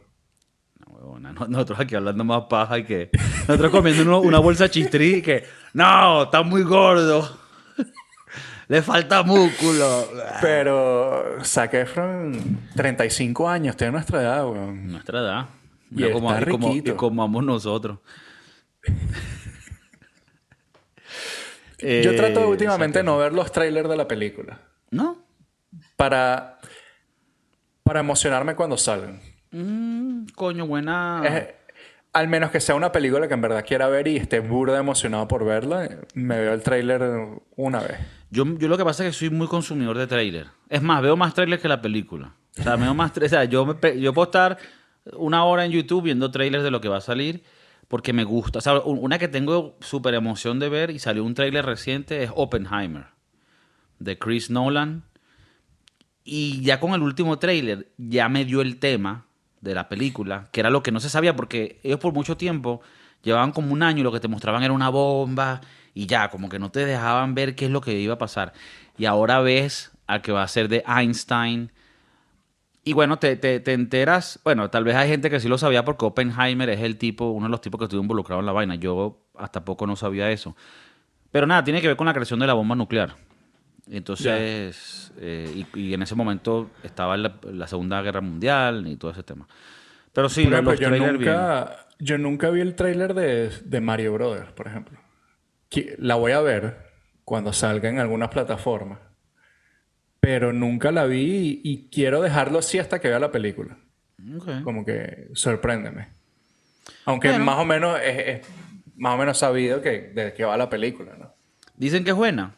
No, 0.86 0.94
huevona, 0.94 1.32
no- 1.32 1.48
Nosotros 1.48 1.80
aquí 1.80 1.96
hablando 1.96 2.22
más 2.22 2.44
paja 2.48 2.78
y 2.78 2.84
que... 2.84 3.10
Nosotros 3.48 3.72
comiendo 3.72 4.20
una 4.20 4.38
bolsa 4.38 4.70
chistrí 4.70 5.16
y 5.16 5.22
que... 5.22 5.44
No, 5.72 6.22
está 6.22 6.42
muy 6.42 6.62
gordo. 6.62 7.36
Le 8.74 8.82
falta 8.82 9.22
músculo. 9.22 10.08
Pero 10.40 11.36
Zac 11.44 11.74
Efron, 11.74 12.58
35 12.74 13.48
años, 13.48 13.76
tiene 13.76 13.92
nuestra 13.92 14.20
edad, 14.20 14.44
weón. 14.48 14.88
Nuestra 14.88 15.20
edad. 15.20 15.46
Y 15.92 15.96
Mira 15.96 16.12
cómo, 16.12 16.34
está 16.34 16.48
y 16.48 16.50
como, 16.52 16.66
y 16.68 16.70
riquito. 16.74 16.96
como 16.96 17.22
vamos 17.22 17.44
nosotros. 17.44 17.98
Yo 21.78 22.10
Eh, 22.12 22.14
trato 22.16 22.40
de 22.40 22.46
últimamente 22.46 23.02
no 23.02 23.18
ver 23.18 23.32
los 23.32 23.52
trailers 23.52 23.88
de 23.88 23.96
la 23.96 24.08
película. 24.08 24.58
¿No? 24.90 25.18
Para, 25.96 26.58
para 27.82 28.00
emocionarme 28.00 28.54
cuando 28.56 28.76
salgan. 28.76 29.20
Mm, 29.50 30.26
coño, 30.34 30.66
buena. 30.66 31.22
Es- 31.24 31.48
al 32.14 32.28
menos 32.28 32.50
que 32.50 32.60
sea 32.60 32.74
una 32.74 32.92
película 32.92 33.28
que 33.28 33.34
en 33.34 33.40
verdad 33.42 33.64
quiera 33.66 33.88
ver 33.88 34.08
y 34.08 34.16
esté 34.16 34.40
burda 34.40 34.78
emocionado 34.78 35.28
por 35.28 35.44
verla, 35.44 35.88
me 36.14 36.38
veo 36.40 36.54
el 36.54 36.62
tráiler 36.62 37.02
una 37.56 37.80
vez. 37.80 37.98
Yo, 38.30 38.44
yo 38.58 38.68
lo 38.68 38.78
que 38.78 38.84
pasa 38.84 39.04
es 39.04 39.10
que 39.12 39.18
soy 39.18 39.30
muy 39.30 39.46
consumidor 39.48 39.98
de 39.98 40.06
tráiler. 40.06 40.46
Es 40.68 40.80
más, 40.82 41.02
veo 41.02 41.16
más 41.16 41.34
tráiler 41.34 41.60
que 41.60 41.68
la 41.68 41.82
película. 41.82 42.34
O 42.58 42.62
sea, 42.62 42.76
veo 42.76 42.94
más 42.94 43.12
o 43.18 43.28
sea, 43.28 43.44
yo, 43.44 43.78
yo 43.98 44.12
puedo 44.14 44.24
estar 44.26 44.58
una 45.12 45.44
hora 45.44 45.64
en 45.64 45.72
YouTube 45.72 46.04
viendo 46.04 46.30
trailers 46.30 46.64
de 46.64 46.70
lo 46.70 46.80
que 46.80 46.88
va 46.88 46.96
a 46.98 47.02
salir 47.02 47.42
porque 47.88 48.12
me 48.12 48.24
gusta. 48.24 48.60
O 48.60 48.62
sea, 48.62 48.78
un- 48.80 48.98
una 49.00 49.18
que 49.18 49.28
tengo 49.28 49.76
súper 49.80 50.14
emoción 50.14 50.58
de 50.58 50.68
ver 50.68 50.90
y 50.90 50.98
salió 51.00 51.24
un 51.24 51.34
tráiler 51.34 51.66
reciente 51.66 52.22
es 52.22 52.30
Oppenheimer, 52.34 53.06
de 53.98 54.18
Chris 54.18 54.50
Nolan. 54.50 55.02
Y 56.24 56.62
ya 56.62 56.80
con 56.80 56.92
el 56.94 57.02
último 57.02 57.38
tráiler 57.38 57.92
ya 57.98 58.28
me 58.28 58.44
dio 58.44 58.62
el 58.62 58.78
tema 58.78 59.26
de 59.64 59.74
la 59.74 59.88
película, 59.88 60.46
que 60.52 60.60
era 60.60 60.70
lo 60.70 60.82
que 60.82 60.92
no 60.92 61.00
se 61.00 61.08
sabía 61.08 61.34
porque 61.34 61.80
ellos 61.82 61.98
por 61.98 62.12
mucho 62.12 62.36
tiempo 62.36 62.82
llevaban 63.22 63.52
como 63.52 63.72
un 63.72 63.82
año 63.82 64.00
y 64.00 64.02
lo 64.02 64.12
que 64.12 64.20
te 64.20 64.28
mostraban 64.28 64.62
era 64.62 64.72
una 64.72 64.90
bomba 64.90 65.60
y 65.94 66.06
ya, 66.06 66.28
como 66.28 66.48
que 66.48 66.58
no 66.58 66.70
te 66.70 66.84
dejaban 66.84 67.34
ver 67.34 67.54
qué 67.54 67.66
es 67.66 67.70
lo 67.70 67.80
que 67.80 67.98
iba 67.98 68.14
a 68.14 68.18
pasar. 68.18 68.52
Y 68.98 69.06
ahora 69.06 69.40
ves 69.40 69.92
al 70.06 70.22
que 70.22 70.32
va 70.32 70.42
a 70.42 70.48
ser 70.48 70.68
de 70.68 70.84
Einstein. 70.86 71.72
Y 72.84 72.92
bueno, 72.92 73.18
te, 73.18 73.36
te, 73.36 73.60
te 73.60 73.72
enteras, 73.72 74.38
bueno, 74.44 74.68
tal 74.68 74.84
vez 74.84 74.94
hay 74.96 75.08
gente 75.08 75.30
que 75.30 75.40
sí 75.40 75.48
lo 75.48 75.56
sabía 75.56 75.84
porque 75.84 76.04
Oppenheimer 76.04 76.68
es 76.68 76.80
el 76.80 76.98
tipo, 76.98 77.30
uno 77.30 77.46
de 77.46 77.50
los 77.50 77.60
tipos 77.60 77.78
que 77.78 77.84
estuvo 77.84 78.02
involucrado 78.02 78.40
en 78.40 78.46
la 78.46 78.52
vaina. 78.52 78.74
Yo 78.74 79.24
hasta 79.38 79.64
poco 79.64 79.86
no 79.86 79.96
sabía 79.96 80.30
eso. 80.30 80.54
Pero 81.30 81.46
nada, 81.46 81.64
tiene 81.64 81.80
que 81.80 81.88
ver 81.88 81.96
con 81.96 82.06
la 82.06 82.12
creación 82.12 82.40
de 82.40 82.46
la 82.46 82.54
bomba 82.54 82.74
nuclear. 82.74 83.16
Entonces, 83.90 85.12
eh, 85.18 85.64
y, 85.74 85.78
y 85.78 85.94
en 85.94 86.02
ese 86.02 86.14
momento 86.14 86.70
estaba 86.82 87.16
la, 87.16 87.36
la 87.42 87.66
Segunda 87.66 88.00
Guerra 88.02 88.20
Mundial 88.20 88.86
y 88.86 88.96
todo 88.96 89.10
ese 89.10 89.22
tema. 89.22 89.46
Pero 90.12 90.28
sí, 90.28 90.44
los, 90.44 90.52
ejemplo, 90.52 90.72
los 90.72 90.80
yo, 90.80 90.90
nunca, 91.12 91.86
yo 91.98 92.18
nunca 92.18 92.50
vi 92.50 92.60
el 92.60 92.74
tráiler 92.76 93.14
de, 93.14 93.50
de 93.64 93.80
Mario 93.80 94.14
Brothers, 94.14 94.52
por 94.52 94.66
ejemplo. 94.68 94.98
La 95.98 96.14
voy 96.14 96.32
a 96.32 96.40
ver 96.40 96.92
cuando 97.24 97.52
salga 97.52 97.88
en 97.88 97.98
alguna 97.98 98.30
plataforma. 98.30 99.00
Pero 100.20 100.52
nunca 100.52 100.90
la 100.92 101.04
vi 101.04 101.60
y, 101.64 101.70
y 101.70 101.88
quiero 101.90 102.22
dejarlo 102.22 102.60
así 102.60 102.78
hasta 102.78 103.00
que 103.00 103.08
vea 103.08 103.18
la 103.18 103.32
película. 103.32 103.76
Ok. 104.36 104.62
Como 104.62 104.86
que 104.86 105.28
sorpréndeme. 105.34 106.08
Aunque 107.04 107.28
Bueno. 107.28 107.44
más 107.44 107.58
o 107.58 107.64
menos 107.66 107.98
es, 108.02 108.18
es 108.40 108.46
más 108.96 109.14
o 109.14 109.18
menos 109.18 109.36
sabido 109.36 109.82
que 109.82 110.12
de 110.14 110.32
qué 110.32 110.44
va 110.44 110.56
la 110.56 110.70
película, 110.70 111.16
¿no? 111.18 111.34
Dicen 111.76 112.04
que 112.04 112.10
es 112.10 112.16
buena. 112.16 112.54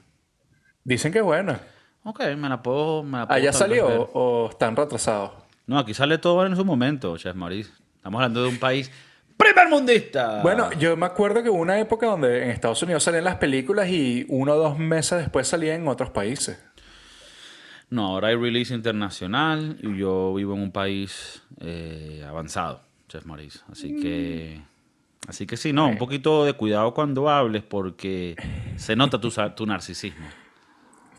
Dicen 0.87 1.11
que 1.13 1.19
es 1.19 1.25
buena. 1.25 1.61
Ok, 2.05 2.21
me 2.39 2.49
la 2.49 2.63
puedo. 2.63 3.03
Me 3.03 3.19
la 3.19 3.27
puedo 3.27 3.37
¿Allá 3.37 3.53
salió 3.53 3.89
ver. 3.89 4.07
o, 4.13 4.49
están 4.49 4.77
retrasados? 4.77 5.33
No, 5.67 5.81
aquí 5.81 5.93
sale 5.95 6.17
todo 6.19 6.47
en 6.47 6.55
su 6.55 6.65
momento, 6.65 7.19
Chef 7.19 7.35
Maurice. 7.35 7.73
Estamos 7.97 8.21
hablando 8.21 8.45
de 8.45 8.49
un 8.51 8.59
país 8.59 8.89
primer 9.37 9.69
mundista. 9.69 10.41
Bueno, 10.43 10.71
yo 10.75 10.97
me 10.97 11.07
acuerdo 11.07 11.43
que 11.43 11.51
hubo 11.51 11.59
una 11.59 11.81
época 11.81 12.07
donde 12.07 12.45
en 12.45 12.51
Estados 12.51 12.81
Unidos 12.85 13.03
salían 13.03 13.25
las 13.25 13.35
películas 13.35 13.89
y 13.89 14.27
uno 14.29 14.53
o 14.53 14.57
dos 14.57 14.79
meses 14.79 15.19
después 15.19 15.49
salían 15.49 15.81
en 15.83 15.89
otros 15.89 16.11
países. 16.11 16.65
No, 17.91 18.07
ahora 18.07 18.29
hay 18.29 18.37
release 18.37 18.73
internacional 18.73 19.77
y 19.83 19.99
yo 19.99 20.35
vivo 20.35 20.55
en 20.55 20.61
un 20.61 20.71
país 20.71 21.43
eh, 21.61 22.25
avanzado, 22.29 22.81
Chef 23.09 23.25
Maurice. 23.25 23.59
Así 23.73 24.01
que. 24.01 24.63
Así 25.27 25.49
que 25.49 25.57
sí, 25.57 25.73
no, 25.73 25.89
un 25.89 25.99
poquito 25.99 26.45
de 26.45 26.53
cuidado 26.53 26.95
cuando 26.95 27.29
hables 27.29 27.65
porque 27.65 28.37
se 28.77 28.95
nota 28.95 29.21
tu, 29.21 29.33
tu 29.57 29.67
narcisismo. 29.67 30.27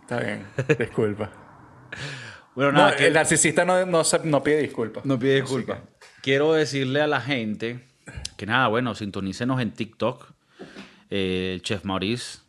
Está 0.09 0.19
bien, 0.19 0.45
disculpa. 0.79 1.29
Bueno, 2.55 2.71
No, 2.71 2.77
nada, 2.79 2.95
que- 2.95 3.05
el 3.05 3.13
narcisista 3.13 3.65
no, 3.65 3.85
no, 3.85 4.01
no 4.23 4.43
pide 4.43 4.61
disculpas. 4.63 5.05
No 5.05 5.19
pide 5.19 5.35
disculpas. 5.41 5.77
Quiero 6.23 6.53
decirle 6.53 7.01
a 7.01 7.07
la 7.07 7.21
gente 7.21 7.87
que 8.35 8.47
nada, 8.47 8.67
bueno, 8.67 8.95
sintonícenos 8.95 9.61
en 9.61 9.73
TikTok. 9.73 10.31
Eh, 11.11 11.59
Chef 11.61 11.85
Maurice 11.85 12.39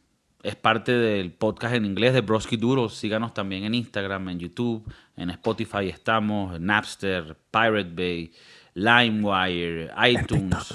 es 0.43 0.57
parte 0.57 0.93
del 0.93 1.31
podcast 1.33 1.75
en 1.75 1.85
inglés 1.85 2.15
de 2.15 2.23
Broski 2.23 2.57
Duro. 2.57 2.89
Síganos 2.89 3.35
también 3.35 3.65
en 3.65 3.75
Instagram, 3.75 4.31
en 4.31 4.39
YouTube, 4.39 4.91
en 5.17 5.29
Spotify 5.29 5.91
estamos, 5.91 6.57
en 6.57 6.65
Napster, 6.65 7.37
Pirate 7.51 7.91
Bay, 7.93 8.33
LimeWire, 8.73 9.91
iTunes. 10.09 10.75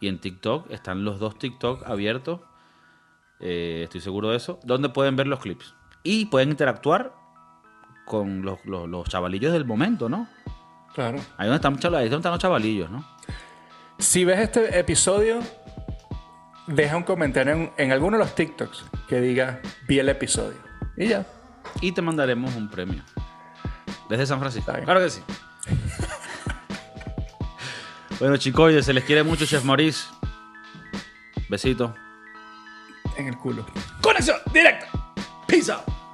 y 0.00 0.08
en 0.08 0.18
TikTok 0.18 0.72
están 0.72 1.04
los 1.04 1.20
dos 1.20 1.38
TikTok 1.38 1.86
abiertos. 1.86 2.40
Eh, 3.38 3.82
estoy 3.84 4.00
seguro 4.00 4.30
de 4.30 4.38
eso. 4.38 4.58
Donde 4.64 4.88
pueden 4.88 5.14
ver 5.14 5.28
los 5.28 5.38
clips. 5.38 5.75
Y 6.08 6.26
pueden 6.26 6.50
interactuar 6.50 7.14
con 8.04 8.42
los, 8.42 8.64
los- 8.64 8.88
los 8.88 9.08
chavalillos 9.08 9.52
del 9.52 9.64
momento, 9.64 10.08
¿no? 10.08 10.28
Claro. 10.94 11.18
Ahí 11.36 11.48
donde 11.48 11.56
están, 11.56 11.74
ahí 11.94 12.08
donde 12.08 12.16
están 12.18 12.32
los 12.32 12.40
chavalillos, 12.40 12.90
¿no? 12.90 13.04
Si 13.98 14.24
ves 14.24 14.38
este 14.38 14.78
episodio, 14.78 15.40
deja 16.68 16.96
un 16.96 17.02
comentario 17.02 17.52
en, 17.54 17.72
en 17.76 17.92
alguno 17.92 18.18
de 18.18 18.24
los 18.24 18.34
TikToks 18.34 18.84
que 19.08 19.20
diga 19.20 19.60
vi 19.88 19.98
el 19.98 20.08
episodio. 20.08 20.58
Y 20.96 21.08
ya. 21.08 21.26
Y 21.80 21.92
te 21.92 22.02
mandaremos 22.02 22.54
un 22.54 22.70
premio. 22.70 23.02
Desde 24.08 24.26
San 24.26 24.38
Francisco. 24.38 24.72
Claro 24.84 25.00
que 25.00 25.10
sí. 25.10 25.20
bueno, 28.20 28.36
chicos, 28.36 28.84
se 28.84 28.92
les 28.92 29.04
quiere 29.04 29.22
mucho, 29.24 29.44
Chef 29.44 29.64
Maurice. 29.64 30.06
Besito. 31.48 31.94
En 33.16 33.26
el 33.28 33.36
culo. 33.36 33.66
Conexión 34.00 34.36
directa. 34.52 34.86
Peace 35.56 35.70
out. 35.70 36.05